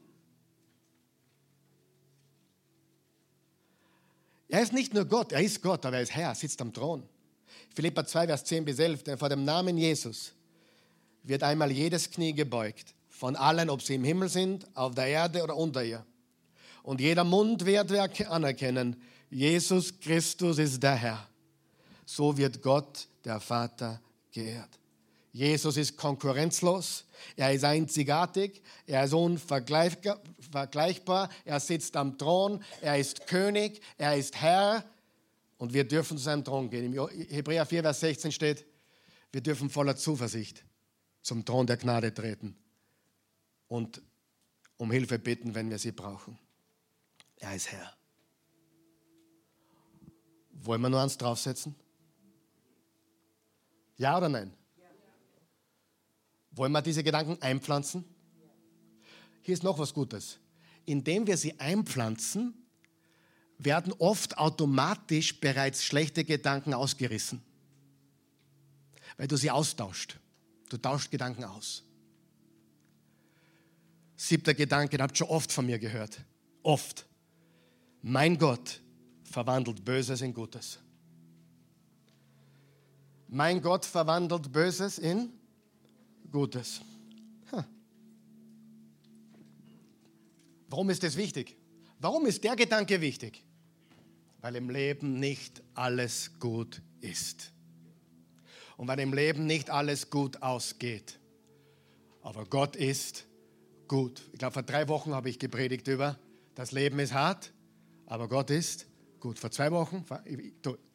Er 4.47 4.61
ist 4.61 4.73
nicht 4.73 4.93
nur 4.93 5.05
Gott, 5.05 5.31
er 5.31 5.41
ist 5.41 5.61
Gott, 5.61 5.85
aber 5.85 5.97
er 5.97 6.03
ist 6.03 6.13
Herr, 6.13 6.35
sitzt 6.35 6.61
am 6.61 6.71
Thron. 6.73 7.03
Philippa 7.73 8.05
2, 8.05 8.27
Vers 8.27 8.43
10 8.43 8.65
bis 8.65 8.79
11, 8.79 9.03
denn 9.03 9.17
vor 9.17 9.29
dem 9.29 9.45
Namen 9.45 9.77
Jesus 9.77 10.33
wird 11.23 11.41
einmal 11.41 11.71
jedes 11.71 12.11
Knie 12.11 12.33
gebeugt, 12.33 12.93
von 13.09 13.35
allen, 13.35 13.69
ob 13.69 13.81
sie 13.81 13.95
im 13.95 14.03
Himmel 14.03 14.29
sind, 14.29 14.67
auf 14.75 14.93
der 14.93 15.07
Erde 15.07 15.41
oder 15.43 15.55
unter 15.55 15.83
ihr. 15.83 16.05
Und 16.83 16.99
jeder 16.99 17.23
Mund 17.23 17.65
wird 17.65 17.91
anerkennen, 18.27 19.01
Jesus 19.31 19.97
Christus 19.97 20.59
ist 20.59 20.83
der 20.83 20.95
Herr. 20.95 21.27
So 22.05 22.37
wird 22.37 22.61
Gott, 22.61 23.07
der 23.23 23.39
Vater, 23.39 23.99
geehrt. 24.31 24.77
Jesus 25.31 25.77
ist 25.77 25.95
konkurrenzlos, 25.95 27.05
er 27.37 27.53
ist 27.53 27.63
einzigartig, 27.63 28.61
er 28.85 29.05
ist 29.05 29.13
unvergleichbar, 29.13 31.29
er 31.45 31.59
sitzt 31.61 31.95
am 31.95 32.17
Thron, 32.17 32.61
er 32.81 32.99
ist 32.99 33.27
König, 33.27 33.81
er 33.97 34.17
ist 34.17 34.35
Herr 34.35 34.83
und 35.57 35.73
wir 35.73 35.87
dürfen 35.87 36.17
zu 36.17 36.23
seinem 36.23 36.43
Thron 36.43 36.69
gehen. 36.69 36.93
Im 36.93 37.07
Hebräer 37.29 37.65
4, 37.65 37.81
Vers 37.81 38.01
16 38.01 38.33
steht, 38.33 38.65
wir 39.31 39.39
dürfen 39.39 39.69
voller 39.69 39.95
Zuversicht 39.95 40.65
zum 41.21 41.45
Thron 41.45 41.65
der 41.65 41.77
Gnade 41.77 42.13
treten 42.13 42.57
und 43.69 44.01
um 44.75 44.91
Hilfe 44.91 45.17
bitten, 45.17 45.55
wenn 45.55 45.69
wir 45.69 45.79
sie 45.79 45.93
brauchen. 45.93 46.37
Er 47.37 47.55
ist 47.55 47.71
Herr. 47.71 47.93
Wollen 50.63 50.81
wir 50.81 50.89
nur 50.89 51.01
eins 51.01 51.17
draufsetzen? 51.17 51.75
Ja 53.97 54.17
oder 54.17 54.29
nein? 54.29 54.53
Wollen 56.51 56.71
wir 56.71 56.81
diese 56.81 57.03
Gedanken 57.03 57.41
einpflanzen? 57.41 58.03
Hier 59.41 59.53
ist 59.53 59.63
noch 59.63 59.79
was 59.79 59.93
Gutes. 59.93 60.39
Indem 60.85 61.25
wir 61.25 61.37
sie 61.37 61.59
einpflanzen, 61.59 62.53
werden 63.57 63.93
oft 63.99 64.37
automatisch 64.37 65.39
bereits 65.39 65.83
schlechte 65.83 66.23
Gedanken 66.23 66.73
ausgerissen, 66.73 67.41
weil 69.17 69.27
du 69.27 69.37
sie 69.37 69.51
austauscht. 69.51 70.19
Du 70.69 70.77
tauscht 70.77 71.11
Gedanken 71.11 71.43
aus. 71.43 71.83
Siebter 74.15 74.53
Gedanke, 74.53 74.97
den 74.97 75.03
habt 75.03 75.13
ihr 75.13 75.17
schon 75.17 75.27
oft 75.27 75.51
von 75.51 75.65
mir 75.65 75.77
gehört. 75.79 76.21
Oft. 76.63 77.05
Mein 78.01 78.37
Gott 78.37 78.81
verwandelt 79.31 79.83
Böses 79.83 80.21
in 80.21 80.33
Gutes. 80.33 80.79
Mein 83.27 83.61
Gott 83.61 83.85
verwandelt 83.85 84.51
Böses 84.51 84.99
in 84.99 85.31
Gutes. 86.31 86.81
Warum 90.69 90.89
ist 90.89 91.03
das 91.03 91.17
wichtig? 91.17 91.57
Warum 91.99 92.25
ist 92.25 92.43
der 92.43 92.55
Gedanke 92.55 93.01
wichtig? 93.01 93.43
Weil 94.39 94.55
im 94.55 94.69
Leben 94.69 95.19
nicht 95.19 95.61
alles 95.73 96.31
gut 96.39 96.81
ist. 96.99 97.51
Und 98.77 98.87
weil 98.87 98.99
im 98.99 99.13
Leben 99.13 99.45
nicht 99.45 99.69
alles 99.69 100.09
gut 100.09 100.41
ausgeht. 100.41 101.19
Aber 102.21 102.45
Gott 102.45 102.75
ist 102.75 103.25
gut. 103.87 104.21
Ich 104.31 104.39
glaube, 104.39 104.53
vor 104.53 104.63
drei 104.63 104.87
Wochen 104.87 105.13
habe 105.13 105.29
ich 105.29 105.39
gepredigt 105.39 105.87
über, 105.87 106.17
das 106.55 106.71
Leben 106.71 106.99
ist 106.99 107.13
hart, 107.13 107.51
aber 108.05 108.27
Gott 108.27 108.49
ist 108.49 108.87
gut. 109.21 109.39
Vor 109.39 109.51
zwei 109.51 109.71
Wochen, 109.71 110.03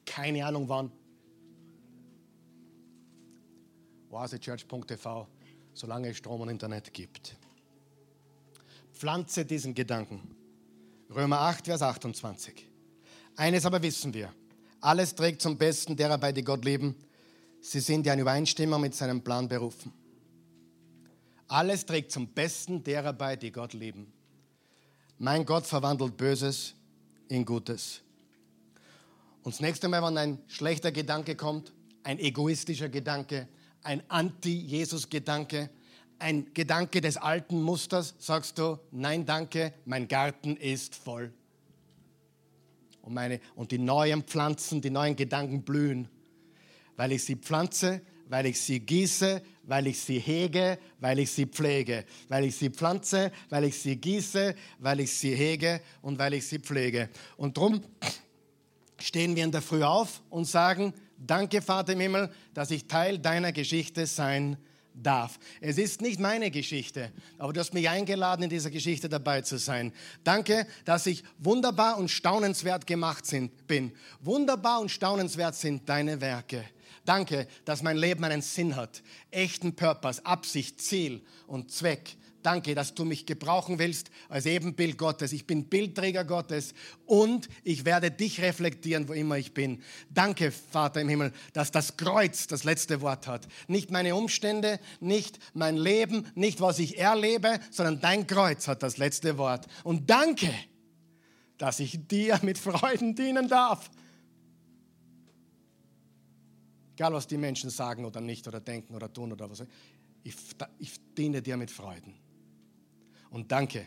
keine 0.04 0.44
Ahnung 0.44 0.68
wann, 0.68 0.92
oasechurch.tv, 4.10 5.28
solange 5.72 6.10
es 6.10 6.18
Strom 6.18 6.42
und 6.42 6.48
Internet 6.50 6.92
gibt. 6.92 7.36
Pflanze 8.92 9.44
diesen 9.44 9.74
Gedanken. 9.74 10.36
Römer 11.14 11.40
8, 11.40 11.66
Vers 11.66 11.82
28. 11.82 12.68
Eines 13.36 13.64
aber 13.66 13.82
wissen 13.82 14.12
wir. 14.12 14.32
Alles 14.80 15.14
trägt 15.14 15.42
zum 15.42 15.56
Besten 15.56 15.96
derer 15.96 16.18
bei, 16.18 16.32
die 16.32 16.42
Gott 16.42 16.64
lieben. 16.64 16.96
Sie 17.60 17.80
sind 17.80 18.06
ja 18.06 18.14
in 18.14 18.20
Übereinstimmung 18.20 18.80
mit 18.80 18.94
seinem 18.94 19.22
Plan 19.22 19.48
berufen. 19.48 19.92
Alles 21.48 21.86
trägt 21.86 22.10
zum 22.10 22.28
Besten 22.28 22.82
derer 22.82 23.12
bei, 23.12 23.36
die 23.36 23.52
Gott 23.52 23.72
lieben. 23.72 24.12
Mein 25.18 25.44
Gott 25.44 25.66
verwandelt 25.66 26.16
Böses 26.16 26.74
in 27.28 27.44
Gutes. 27.44 28.02
Und 29.46 29.54
das 29.54 29.60
nächste 29.60 29.86
Mal, 29.86 30.02
wenn 30.02 30.18
ein 30.18 30.38
schlechter 30.48 30.90
Gedanke 30.90 31.36
kommt, 31.36 31.72
ein 32.02 32.18
egoistischer 32.18 32.88
Gedanke, 32.88 33.46
ein 33.84 34.02
Anti-Jesus-Gedanke, 34.08 35.70
ein 36.18 36.52
Gedanke 36.52 37.00
des 37.00 37.16
alten 37.16 37.62
Musters, 37.62 38.16
sagst 38.18 38.58
du, 38.58 38.80
nein 38.90 39.24
danke, 39.24 39.72
mein 39.84 40.08
Garten 40.08 40.56
ist 40.56 40.96
voll. 40.96 41.32
Und, 43.02 43.14
meine, 43.14 43.38
und 43.54 43.70
die 43.70 43.78
neuen 43.78 44.24
Pflanzen, 44.24 44.80
die 44.80 44.90
neuen 44.90 45.14
Gedanken 45.14 45.62
blühen, 45.62 46.08
weil 46.96 47.12
ich 47.12 47.22
sie 47.22 47.36
pflanze, 47.36 48.00
weil 48.28 48.46
ich 48.46 48.60
sie 48.60 48.80
gieße, 48.80 49.40
weil 49.62 49.86
ich 49.86 50.00
sie 50.00 50.18
hege, 50.18 50.76
weil 50.98 51.20
ich 51.20 51.30
sie 51.30 51.46
pflege. 51.46 52.04
Weil 52.26 52.46
ich 52.46 52.56
sie 52.56 52.70
pflanze, 52.70 53.30
weil 53.48 53.62
ich 53.62 53.78
sie 53.78 53.94
gieße, 53.94 54.56
weil 54.80 54.98
ich 54.98 55.16
sie 55.16 55.36
hege 55.36 55.80
und 56.02 56.18
weil 56.18 56.34
ich 56.34 56.48
sie 56.48 56.58
pflege. 56.58 57.10
Und 57.36 57.56
darum 57.56 57.80
stehen 59.00 59.36
wir 59.36 59.44
in 59.44 59.52
der 59.52 59.62
Früh 59.62 59.82
auf 59.82 60.22
und 60.30 60.46
sagen, 60.46 60.94
Danke, 61.18 61.62
Vater 61.62 61.94
im 61.94 62.00
Himmel, 62.00 62.30
dass 62.52 62.70
ich 62.70 62.86
Teil 62.86 63.18
deiner 63.18 63.52
Geschichte 63.52 64.06
sein 64.06 64.56
darf. 64.94 65.38
Es 65.60 65.78
ist 65.78 66.00
nicht 66.00 66.20
meine 66.20 66.50
Geschichte, 66.50 67.12
aber 67.38 67.52
du 67.52 67.60
hast 67.60 67.74
mich 67.74 67.88
eingeladen, 67.88 68.44
in 68.44 68.50
dieser 68.50 68.70
Geschichte 68.70 69.08
dabei 69.08 69.42
zu 69.42 69.58
sein. 69.58 69.92
Danke, 70.24 70.66
dass 70.84 71.06
ich 71.06 71.22
wunderbar 71.38 71.98
und 71.98 72.10
staunenswert 72.10 72.86
gemacht 72.86 73.26
sind, 73.26 73.66
bin. 73.66 73.92
Wunderbar 74.20 74.80
und 74.80 74.90
staunenswert 74.90 75.54
sind 75.54 75.88
deine 75.88 76.20
Werke. 76.20 76.64
Danke, 77.04 77.46
dass 77.64 77.82
mein 77.82 77.96
Leben 77.96 78.24
einen 78.24 78.42
Sinn 78.42 78.74
hat, 78.74 79.02
echten 79.30 79.74
Purpose, 79.74 80.24
Absicht, 80.24 80.80
Ziel 80.80 81.22
und 81.46 81.70
Zweck. 81.70 82.16
Danke, 82.46 82.76
dass 82.76 82.94
du 82.94 83.04
mich 83.04 83.26
gebrauchen 83.26 83.80
willst 83.80 84.08
als 84.28 84.46
Ebenbild 84.46 84.98
Gottes. 84.98 85.32
Ich 85.32 85.48
bin 85.48 85.64
Bildträger 85.64 86.24
Gottes 86.24 86.74
und 87.04 87.48
ich 87.64 87.84
werde 87.84 88.12
dich 88.12 88.40
reflektieren, 88.40 89.08
wo 89.08 89.14
immer 89.14 89.36
ich 89.36 89.52
bin. 89.52 89.82
Danke, 90.10 90.52
Vater 90.52 91.00
im 91.00 91.08
Himmel, 91.08 91.32
dass 91.54 91.72
das 91.72 91.96
Kreuz 91.96 92.46
das 92.46 92.62
letzte 92.62 93.00
Wort 93.00 93.26
hat. 93.26 93.48
Nicht 93.66 93.90
meine 93.90 94.14
Umstände, 94.14 94.78
nicht 95.00 95.40
mein 95.54 95.76
Leben, 95.76 96.24
nicht 96.36 96.60
was 96.60 96.78
ich 96.78 96.98
erlebe, 96.98 97.58
sondern 97.72 98.00
dein 98.00 98.28
Kreuz 98.28 98.68
hat 98.68 98.80
das 98.80 98.96
letzte 98.96 99.38
Wort. 99.38 99.66
Und 99.82 100.08
danke, 100.08 100.54
dass 101.58 101.80
ich 101.80 102.06
dir 102.06 102.38
mit 102.42 102.58
Freuden 102.58 103.16
dienen 103.16 103.48
darf. 103.48 103.90
Egal, 106.94 107.12
was 107.12 107.26
die 107.26 107.38
Menschen 107.38 107.70
sagen 107.70 108.04
oder 108.04 108.20
nicht 108.20 108.46
oder 108.46 108.60
denken 108.60 108.94
oder 108.94 109.12
tun 109.12 109.32
oder 109.32 109.50
was. 109.50 109.64
Ich, 110.22 110.36
ich 110.78 110.92
diene 111.16 111.42
dir 111.42 111.56
mit 111.56 111.72
Freuden. 111.72 112.14
Und 113.30 113.50
danke, 113.52 113.86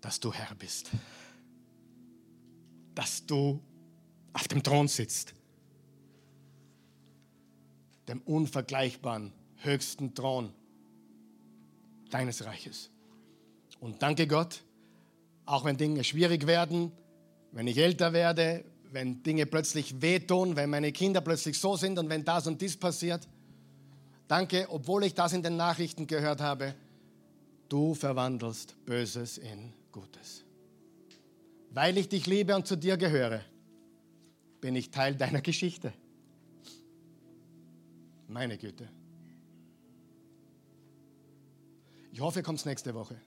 dass 0.00 0.20
du 0.20 0.32
Herr 0.32 0.54
bist. 0.54 0.90
Dass 2.94 3.24
du 3.24 3.60
auf 4.32 4.48
dem 4.48 4.62
Thron 4.62 4.88
sitzt. 4.88 5.34
Dem 8.08 8.20
unvergleichbaren, 8.22 9.32
höchsten 9.56 10.14
Thron 10.14 10.52
deines 12.10 12.44
Reiches. 12.44 12.90
Und 13.80 14.02
danke 14.02 14.26
Gott, 14.26 14.62
auch 15.44 15.64
wenn 15.64 15.76
Dinge 15.76 16.02
schwierig 16.04 16.46
werden, 16.46 16.92
wenn 17.52 17.66
ich 17.66 17.78
älter 17.78 18.12
werde, 18.12 18.64
wenn 18.90 19.22
Dinge 19.22 19.46
plötzlich 19.46 20.00
wehtun, 20.00 20.56
wenn 20.56 20.70
meine 20.70 20.92
Kinder 20.92 21.20
plötzlich 21.20 21.58
so 21.58 21.76
sind 21.76 21.98
und 21.98 22.08
wenn 22.08 22.24
das 22.24 22.46
und 22.46 22.60
dies 22.60 22.76
passiert, 22.76 23.28
Danke, 24.28 24.66
obwohl 24.70 25.04
ich 25.04 25.14
das 25.14 25.32
in 25.32 25.42
den 25.42 25.56
Nachrichten 25.56 26.06
gehört 26.06 26.40
habe, 26.40 26.74
Du 27.68 27.94
verwandelst 27.94 28.82
Böses 28.86 29.38
in 29.38 29.72
Gutes. 29.92 30.44
Weil 31.70 31.98
ich 31.98 32.08
dich 32.08 32.26
liebe 32.26 32.56
und 32.56 32.66
zu 32.66 32.76
dir 32.76 32.96
gehöre, 32.96 33.42
bin 34.60 34.74
ich 34.74 34.90
Teil 34.90 35.14
deiner 35.14 35.42
Geschichte. 35.42 35.92
Meine 38.26 38.56
Güte. 38.56 38.88
Ich 42.10 42.20
hoffe, 42.20 42.40
ihr 42.40 42.42
kommt 42.42 42.64
nächste 42.64 42.94
Woche. 42.94 43.20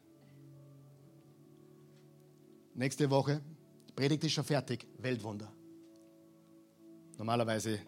Nächste 2.73 3.09
Woche, 3.09 3.41
die 3.89 3.93
Predigt 3.93 4.23
ist 4.23 4.33
schon 4.33 4.43
fertig, 4.43 4.87
Weltwunder. 4.97 5.51
Normalerweise 7.17 7.79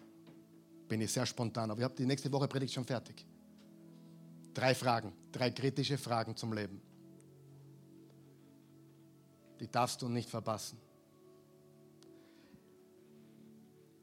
bin 0.94 1.00
ich 1.00 1.12
sehr 1.12 1.26
spontan, 1.26 1.72
aber 1.72 1.80
ich 1.80 1.84
habe 1.84 1.96
die 1.96 2.06
nächste 2.06 2.30
Woche 2.30 2.46
Predigt 2.46 2.72
schon 2.72 2.84
fertig. 2.84 3.26
Drei 4.54 4.76
Fragen, 4.76 5.12
drei 5.32 5.50
kritische 5.50 5.98
Fragen 5.98 6.36
zum 6.36 6.52
Leben. 6.52 6.80
Die 9.58 9.68
darfst 9.68 10.00
du 10.02 10.08
nicht 10.08 10.30
verpassen. 10.30 10.78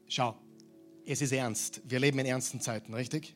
Schau, 0.06 0.36
es 1.06 1.22
ist 1.22 1.32
ernst. 1.32 1.80
Wir 1.88 1.98
leben 1.98 2.18
in 2.18 2.26
ernsten 2.26 2.60
Zeiten, 2.60 2.92
richtig? 2.92 3.34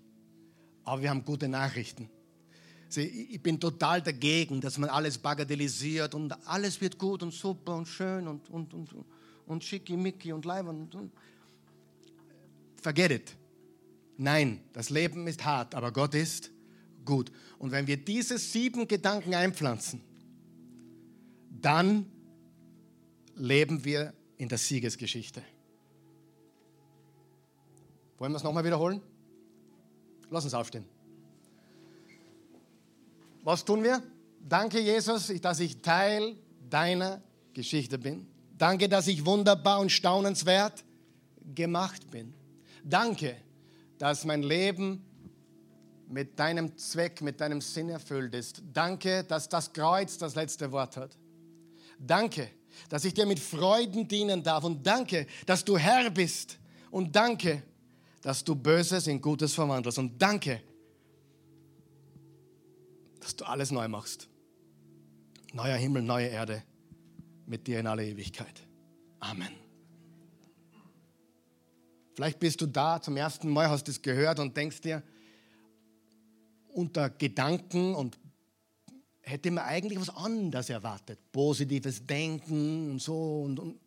Aber 0.85 1.01
wir 1.01 1.09
haben 1.09 1.25
gute 1.25 1.49
Nachrichten. 1.49 2.11
Ich 2.95 3.43
bin 3.43 3.59
total 3.59 4.03
dagegen, 4.03 4.61
dass 4.61 4.77
man 4.77 4.91
alles 4.91 5.17
bagatellisiert 5.17 6.15
und 6.15 6.47
alles 6.47 6.79
wird 6.83 6.99
gut 6.99 7.23
und 7.23 7.33
super 7.33 7.75
und 7.75 7.89
schön 7.89 8.29
und, 8.29 8.51
und, 8.51 8.75
und, 8.75 8.91
und 9.47 9.65
schickimicki 9.65 10.35
und 10.35 10.45
leibend. 10.45 10.95
Und, 10.95 11.11
forget 12.83 13.11
it. 13.13 13.37
Nein, 14.17 14.61
das 14.73 14.91
Leben 14.91 15.27
ist 15.27 15.45
hart, 15.45 15.75
aber 15.75 15.93
Gott 15.93 16.15
ist 16.15 16.51
gut. 17.05 17.31
Und 17.59 17.71
wenn 17.71 17.87
wir 17.87 17.97
diese 17.97 18.39
sieben 18.39 18.89
Gedanken 18.89 19.35
einpflanzen, 19.35 20.01
dann 21.51 22.07
leben 23.35 23.85
wir 23.85 24.15
in 24.39 24.49
der 24.49 24.59
Siegesgeschichte. 24.59 25.43
Wollen 28.19 28.33
wir 28.33 28.37
es 28.37 28.43
nochmal 28.43 28.65
wiederholen? 28.65 29.01
Lass 30.31 30.45
uns 30.45 30.55
aufstehen. 30.55 30.85
Was 33.43 33.65
tun 33.65 33.83
wir? 33.83 34.03
Danke, 34.41 34.81
Jesus, 34.81 35.33
dass 35.41 35.61
ich 35.61 35.81
Teil 35.83 36.37
deiner 36.69 37.23
Geschichte 37.53 37.99
bin. 37.99 38.27
Danke, 38.59 38.89
dass 38.89 39.07
ich 39.07 39.25
wunderbar 39.25 39.81
und 39.81 39.93
staunenswert 39.93 40.85
gemacht 41.55 42.11
bin. 42.11 42.35
Danke, 42.83 43.37
dass 43.99 44.25
mein 44.25 44.43
Leben 44.43 45.05
mit 46.09 46.39
deinem 46.39 46.77
Zweck, 46.77 47.21
mit 47.21 47.41
deinem 47.41 47.61
Sinn 47.61 47.89
erfüllt 47.89 48.35
ist. 48.35 48.63
Danke, 48.73 49.25
dass 49.25 49.49
das 49.49 49.73
Kreuz 49.73 50.19
das 50.19 50.35
letzte 50.35 50.71
Wort 50.73 50.97
hat. 50.97 51.17
Danke, 51.99 52.51
dass 52.89 53.05
ich 53.05 53.15
dir 53.15 53.27
mit 53.27 53.39
Freuden 53.39 54.07
dienen 54.07 54.43
darf. 54.43 54.65
Und 54.65 54.87
danke, 54.87 55.27
dass 55.47 55.65
du 55.65 55.79
Herr 55.79 56.11
bist. 56.11 56.59
Und 56.91 57.17
danke, 57.17 57.63
dass 58.23 58.45
du 58.45 58.55
Böses 58.55 59.07
in 59.07 59.21
Gutes 59.21 59.55
verwandelst. 59.55 59.99
Und 59.99 60.21
danke, 60.21 60.61
dass 63.21 63.35
du 63.35 63.45
alles 63.45 63.71
neu 63.71 63.89
machst. 63.89 64.29
Neuer 65.53 65.77
Himmel, 65.77 66.03
neue 66.03 66.29
Erde 66.29 66.63
mit 67.47 67.67
dir 67.67 67.81
in 67.81 67.87
alle 67.87 68.07
Ewigkeit. 68.07 68.63
Amen. 69.21 69.66
Vielleicht 72.17 72.39
bist 72.39 72.63
du 72.63 72.67
da 72.67 73.01
zum 73.01 73.19
ersten 73.19 73.51
Mal, 73.51 73.69
hast 73.69 73.91
es 73.91 74.01
gehört 74.01 74.41
und 74.41 74.57
denkst 74.57 74.81
dir, 74.81 75.03
unter 76.69 77.11
Gedanken 77.11 77.95
und 77.95 78.19
hätte 79.21 79.51
man 79.51 79.65
eigentlich 79.65 80.01
was 80.01 80.09
anderes 80.09 80.71
erwartet. 80.71 81.19
Positives 81.31 82.07
Denken 82.07 82.93
und 82.93 83.03
so. 83.03 83.43
Und, 83.43 83.61
und 83.61 83.79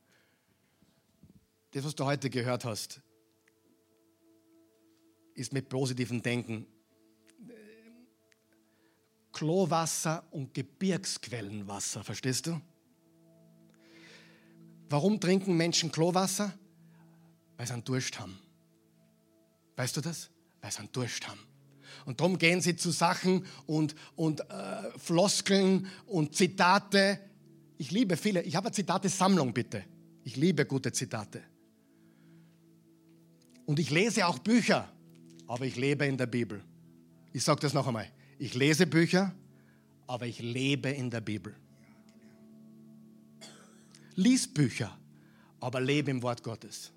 das, 1.71 1.83
was 1.83 1.95
du 1.95 2.05
heute 2.05 2.29
gehört 2.29 2.65
hast, 2.65 3.01
ist 5.33 5.51
mit 5.51 5.67
positivem 5.67 6.21
Denken 6.21 6.67
Klowasser 9.31 10.23
und 10.29 10.53
Gebirgsquellenwasser, 10.53 12.03
verstehst 12.03 12.45
du? 12.45 12.61
Warum 14.87 15.19
trinken 15.19 15.57
Menschen 15.57 15.91
Klowasser? 15.91 16.53
Weil 17.59 17.67
sie 17.67 17.73
einen 17.73 17.83
Durst 17.83 18.17
haben. 18.17 18.39
Weißt 19.75 19.97
du 19.97 19.99
das? 19.99 20.29
Weil 20.61 20.71
sie 20.71 20.79
einen 20.79 20.93
Durst 20.93 21.27
haben. 21.27 21.41
Und 22.05 22.21
darum 22.21 22.37
gehen 22.37 22.61
sie 22.61 22.77
zu 22.77 22.89
Sachen 22.89 23.45
und, 23.65 23.95
und 24.15 24.39
äh, 24.49 24.97
Floskeln 24.97 25.87
und 26.05 26.33
Zitate. 26.33 27.19
Ich 27.77 27.91
liebe 27.91 28.15
viele. 28.15 28.43
Ich 28.43 28.55
habe 28.55 28.67
eine 28.67 28.73
Zitate-Sammlung, 28.73 29.53
bitte. 29.53 29.83
Ich 30.23 30.37
liebe 30.37 30.65
gute 30.65 30.93
Zitate. 30.93 31.41
Und 33.65 33.77
ich 33.77 33.89
lese 33.89 34.25
auch 34.25 34.39
Bücher, 34.39 34.89
aber 35.45 35.65
ich 35.65 35.75
lebe 35.75 36.05
in 36.05 36.17
der 36.17 36.27
Bibel. 36.27 36.63
Ich 37.33 37.43
sage 37.43 37.59
das 37.59 37.73
noch 37.73 37.87
einmal. 37.87 38.09
Ich 38.37 38.53
lese 38.53 38.87
Bücher, 38.87 39.35
aber 40.07 40.27
ich 40.27 40.39
lebe 40.39 40.91
in 40.91 41.09
der 41.09 41.19
Bibel. 41.19 41.53
Lies 44.15 44.47
Bücher, 44.47 44.97
aber 45.59 45.81
lebe 45.81 46.09
im 46.09 46.23
Wort 46.23 46.41
Gottes. 46.41 46.93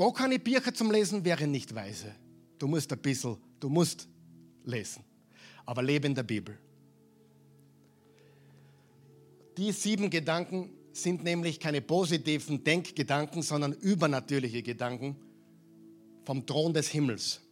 Gar 0.00 0.14
keine 0.14 0.38
Bücher 0.38 0.72
zum 0.72 0.90
Lesen 0.90 1.26
wäre 1.26 1.46
nicht 1.46 1.74
weise. 1.74 2.14
Du 2.58 2.66
musst 2.66 2.90
ein 2.90 3.00
bisschen, 3.00 3.36
du 3.60 3.68
musst 3.68 4.08
lesen, 4.64 5.04
aber 5.66 5.82
lebe 5.82 6.06
in 6.06 6.14
der 6.14 6.22
Bibel. 6.22 6.58
Die 9.58 9.70
sieben 9.72 10.08
Gedanken 10.08 10.70
sind 10.94 11.22
nämlich 11.22 11.60
keine 11.60 11.82
positiven 11.82 12.64
Denkgedanken, 12.64 13.42
sondern 13.42 13.74
übernatürliche 13.74 14.62
Gedanken 14.62 15.16
vom 16.24 16.46
Thron 16.46 16.72
des 16.72 16.88
Himmels. 16.88 17.42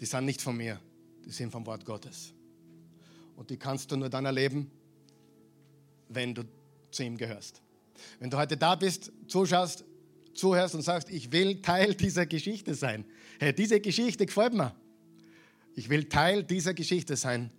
Die 0.00 0.04
sind 0.04 0.24
nicht 0.24 0.42
von 0.42 0.56
mir, 0.56 0.80
die 1.24 1.30
sind 1.30 1.52
vom 1.52 1.64
Wort 1.66 1.84
Gottes. 1.84 2.32
Und 3.36 3.50
die 3.50 3.56
kannst 3.56 3.92
du 3.92 3.96
nur 3.96 4.08
dann 4.08 4.24
erleben, 4.24 4.68
wenn 6.08 6.34
du 6.34 6.42
zu 6.90 7.04
ihm 7.04 7.16
gehörst. 7.16 7.62
Wenn 8.18 8.30
du 8.30 8.36
heute 8.36 8.56
da 8.56 8.74
bist, 8.74 9.12
zuschaust, 9.28 9.84
zuhörst 10.38 10.74
und 10.74 10.82
sagst, 10.82 11.10
ich 11.10 11.32
will 11.32 11.60
Teil 11.60 11.94
dieser 11.94 12.26
Geschichte 12.26 12.74
sein. 12.74 13.04
Hey, 13.38 13.52
diese 13.52 13.80
Geschichte 13.80 14.26
gefällt 14.26 14.54
mir. 14.54 14.74
Ich 15.74 15.88
will 15.88 16.08
Teil 16.08 16.44
dieser 16.44 16.74
Geschichte 16.74 17.16
sein. 17.16 17.50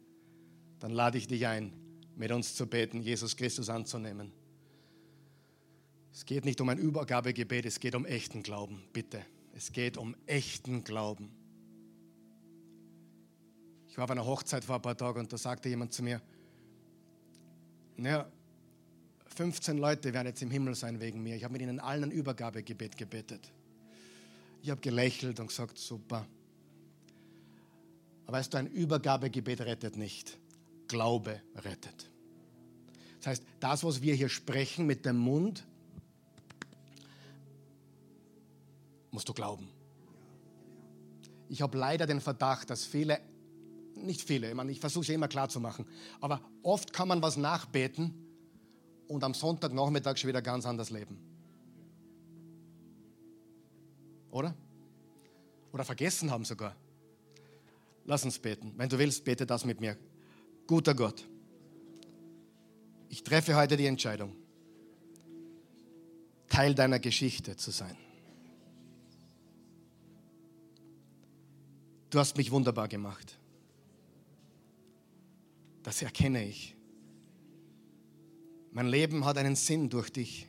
Dann 0.79 0.91
lade 0.91 1.17
ich 1.17 1.27
dich 1.27 1.45
ein, 1.47 1.73
mit 2.15 2.31
uns 2.31 2.55
zu 2.55 2.65
beten, 2.67 3.01
Jesus 3.01 3.35
Christus 3.35 3.69
anzunehmen. 3.69 4.31
Es 6.11 6.25
geht 6.25 6.45
nicht 6.45 6.59
um 6.59 6.69
ein 6.69 6.77
Übergabegebet, 6.77 7.65
es 7.65 7.79
geht 7.79 7.95
um 7.95 8.05
echten 8.05 8.43
Glauben, 8.43 8.83
bitte. 8.93 9.21
Es 9.53 9.71
geht 9.71 9.97
um 9.97 10.15
echten 10.25 10.83
Glauben. 10.83 11.31
Ich 13.87 13.97
war 13.97 14.05
auf 14.05 14.11
einer 14.11 14.25
Hochzeit 14.25 14.63
vor 14.63 14.75
ein 14.75 14.81
paar 14.81 14.97
Tagen 14.97 15.19
und 15.19 15.33
da 15.33 15.37
sagte 15.37 15.69
jemand 15.69 15.93
zu 15.93 16.03
mir, 16.03 16.21
naja, 17.97 18.29
15 19.39 19.77
Leute 19.77 20.13
werden 20.13 20.27
jetzt 20.27 20.41
im 20.41 20.51
Himmel 20.51 20.75
sein 20.75 20.99
wegen 20.99 21.23
mir. 21.23 21.33
Ich 21.33 21.45
habe 21.45 21.53
mit 21.53 21.61
ihnen 21.61 21.79
allen 21.79 22.03
ein 22.03 22.11
Übergabegebet 22.11 22.97
gebetet. 22.97 23.53
Ich 24.61 24.69
habe 24.69 24.81
gelächelt 24.81 25.39
und 25.39 25.47
gesagt, 25.47 25.77
super. 25.77 26.27
Aber 28.25 28.37
weißt 28.37 28.53
du, 28.53 28.57
ein 28.57 28.67
Übergabegebet 28.67 29.61
rettet 29.61 29.95
nicht. 29.95 30.37
Glaube 30.89 31.41
rettet. 31.55 32.09
Das 33.19 33.27
heißt, 33.27 33.43
das, 33.61 33.85
was 33.85 34.01
wir 34.01 34.13
hier 34.13 34.27
sprechen 34.27 34.85
mit 34.85 35.05
dem 35.05 35.15
Mund, 35.15 35.65
musst 39.09 39.29
du 39.29 39.33
glauben. 39.33 39.69
Ich 41.47 41.61
habe 41.61 41.77
leider 41.77 42.05
den 42.05 42.19
Verdacht, 42.19 42.69
dass 42.69 42.83
viele, 42.83 43.21
nicht 43.95 44.21
viele, 44.21 44.51
ich, 44.51 44.69
ich 44.71 44.79
versuche 44.81 45.03
es 45.03 45.07
ja 45.07 45.15
immer 45.15 45.29
klar 45.29 45.47
zu 45.47 45.61
machen, 45.61 45.85
aber 46.19 46.41
oft 46.61 46.91
kann 46.91 47.07
man 47.07 47.21
was 47.21 47.37
nachbeten 47.37 48.25
und 49.09 49.23
am 49.23 49.33
Sonntagnachmittag 49.33 50.17
schon 50.17 50.29
wieder 50.29 50.41
ganz 50.41 50.65
anders 50.65 50.91
leben. 50.91 51.17
Oder? 54.31 54.55
Oder 55.73 55.83
vergessen 55.83 56.29
haben 56.31 56.45
sogar. 56.45 56.75
Lass 58.05 58.23
uns 58.23 58.37
beten. 58.39 58.73
Wenn 58.77 58.87
du 58.87 58.97
willst, 58.99 59.25
bete 59.25 59.45
das 59.45 59.65
mit 59.65 59.81
mir. 59.81 59.97
Guter 60.67 60.93
Gott, 60.93 61.27
ich 63.09 63.23
treffe 63.23 63.55
heute 63.55 63.75
die 63.75 63.87
Entscheidung, 63.87 64.35
Teil 66.47 66.75
deiner 66.75 66.99
Geschichte 66.99 67.57
zu 67.57 67.71
sein. 67.71 67.97
Du 72.11 72.19
hast 72.19 72.37
mich 72.37 72.51
wunderbar 72.51 72.87
gemacht. 72.87 73.39
Das 75.81 76.01
erkenne 76.03 76.45
ich. 76.45 76.75
Mein 78.71 78.87
Leben 78.87 79.25
hat 79.25 79.37
einen 79.37 79.55
Sinn 79.55 79.89
durch 79.89 80.11
dich. 80.11 80.47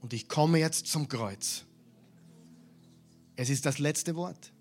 Und 0.00 0.12
ich 0.12 0.28
komme 0.28 0.58
jetzt 0.58 0.86
zum 0.86 1.08
Kreuz. 1.08 1.64
Es 3.36 3.50
ist 3.50 3.66
das 3.66 3.78
letzte 3.78 4.14
Wort 4.16 4.52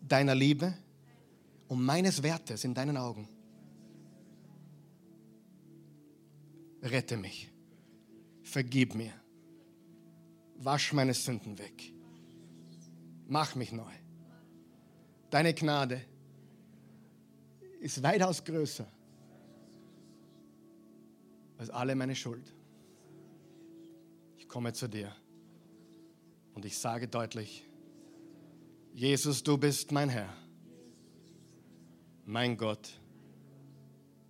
deiner 0.00 0.34
Liebe, 0.34 0.74
um 1.66 1.84
meines 1.84 2.22
Wertes 2.22 2.64
in 2.64 2.74
deinen 2.74 2.96
Augen. 2.96 3.28
Rette 6.82 7.16
mich. 7.16 7.50
Vergib 8.42 8.94
mir. 8.94 9.12
Wasch 10.56 10.92
meine 10.92 11.14
Sünden 11.14 11.58
weg. 11.58 11.92
Mach 13.26 13.54
mich 13.54 13.72
neu. 13.72 13.92
Deine 15.30 15.54
Gnade 15.54 16.02
ist 17.80 18.02
weitaus 18.02 18.44
größer 18.44 18.86
als 21.64 21.70
alle 21.70 21.94
meine 21.94 22.14
Schuld. 22.14 22.52
Ich 24.36 24.46
komme 24.46 24.74
zu 24.74 24.86
dir 24.86 25.16
und 26.52 26.66
ich 26.66 26.76
sage 26.76 27.08
deutlich, 27.08 27.64
Jesus, 28.92 29.42
du 29.42 29.56
bist 29.56 29.90
mein 29.90 30.10
Herr, 30.10 30.28
mein 32.26 32.58
Gott. 32.58 33.00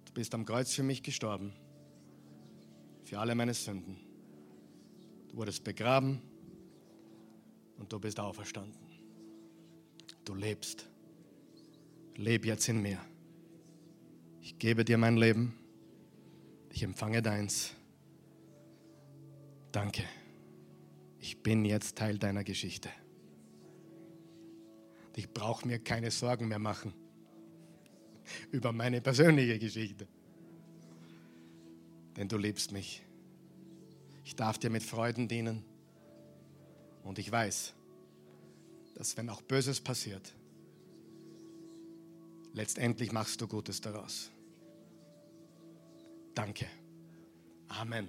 Du 0.04 0.12
bist 0.12 0.32
am 0.32 0.44
Kreuz 0.44 0.72
für 0.72 0.84
mich 0.84 1.02
gestorben, 1.02 1.52
für 3.02 3.18
alle 3.18 3.34
meine 3.34 3.52
Sünden. 3.52 3.96
Du 5.28 5.36
wurdest 5.38 5.64
begraben 5.64 6.22
und 7.78 7.92
du 7.92 7.98
bist 7.98 8.20
auferstanden. 8.20 8.78
Du 10.24 10.34
lebst. 10.36 10.88
Leb 12.14 12.46
jetzt 12.46 12.68
in 12.68 12.80
mir. 12.80 13.00
Ich 14.40 14.56
gebe 14.56 14.84
dir 14.84 14.98
mein 14.98 15.16
Leben. 15.16 15.63
Ich 16.74 16.82
empfange 16.82 17.22
deins. 17.22 17.72
Danke. 19.70 20.02
Ich 21.20 21.40
bin 21.40 21.64
jetzt 21.64 21.96
Teil 21.96 22.18
deiner 22.18 22.42
Geschichte. 22.42 22.90
Ich 25.14 25.32
brauche 25.32 25.68
mir 25.68 25.78
keine 25.78 26.10
Sorgen 26.10 26.48
mehr 26.48 26.58
machen 26.58 26.92
über 28.50 28.72
meine 28.72 29.00
persönliche 29.00 29.56
Geschichte. 29.60 30.08
Denn 32.16 32.26
du 32.26 32.36
liebst 32.36 32.72
mich. 32.72 33.04
Ich 34.24 34.34
darf 34.34 34.58
dir 34.58 34.70
mit 34.70 34.82
Freuden 34.82 35.28
dienen. 35.28 35.62
Und 37.04 37.20
ich 37.20 37.30
weiß, 37.30 37.72
dass 38.96 39.16
wenn 39.16 39.30
auch 39.30 39.42
Böses 39.42 39.80
passiert, 39.80 40.34
letztendlich 42.52 43.12
machst 43.12 43.40
du 43.40 43.46
Gutes 43.46 43.80
daraus. 43.80 44.32
Danke. 46.34 46.66
Amen. 47.68 48.08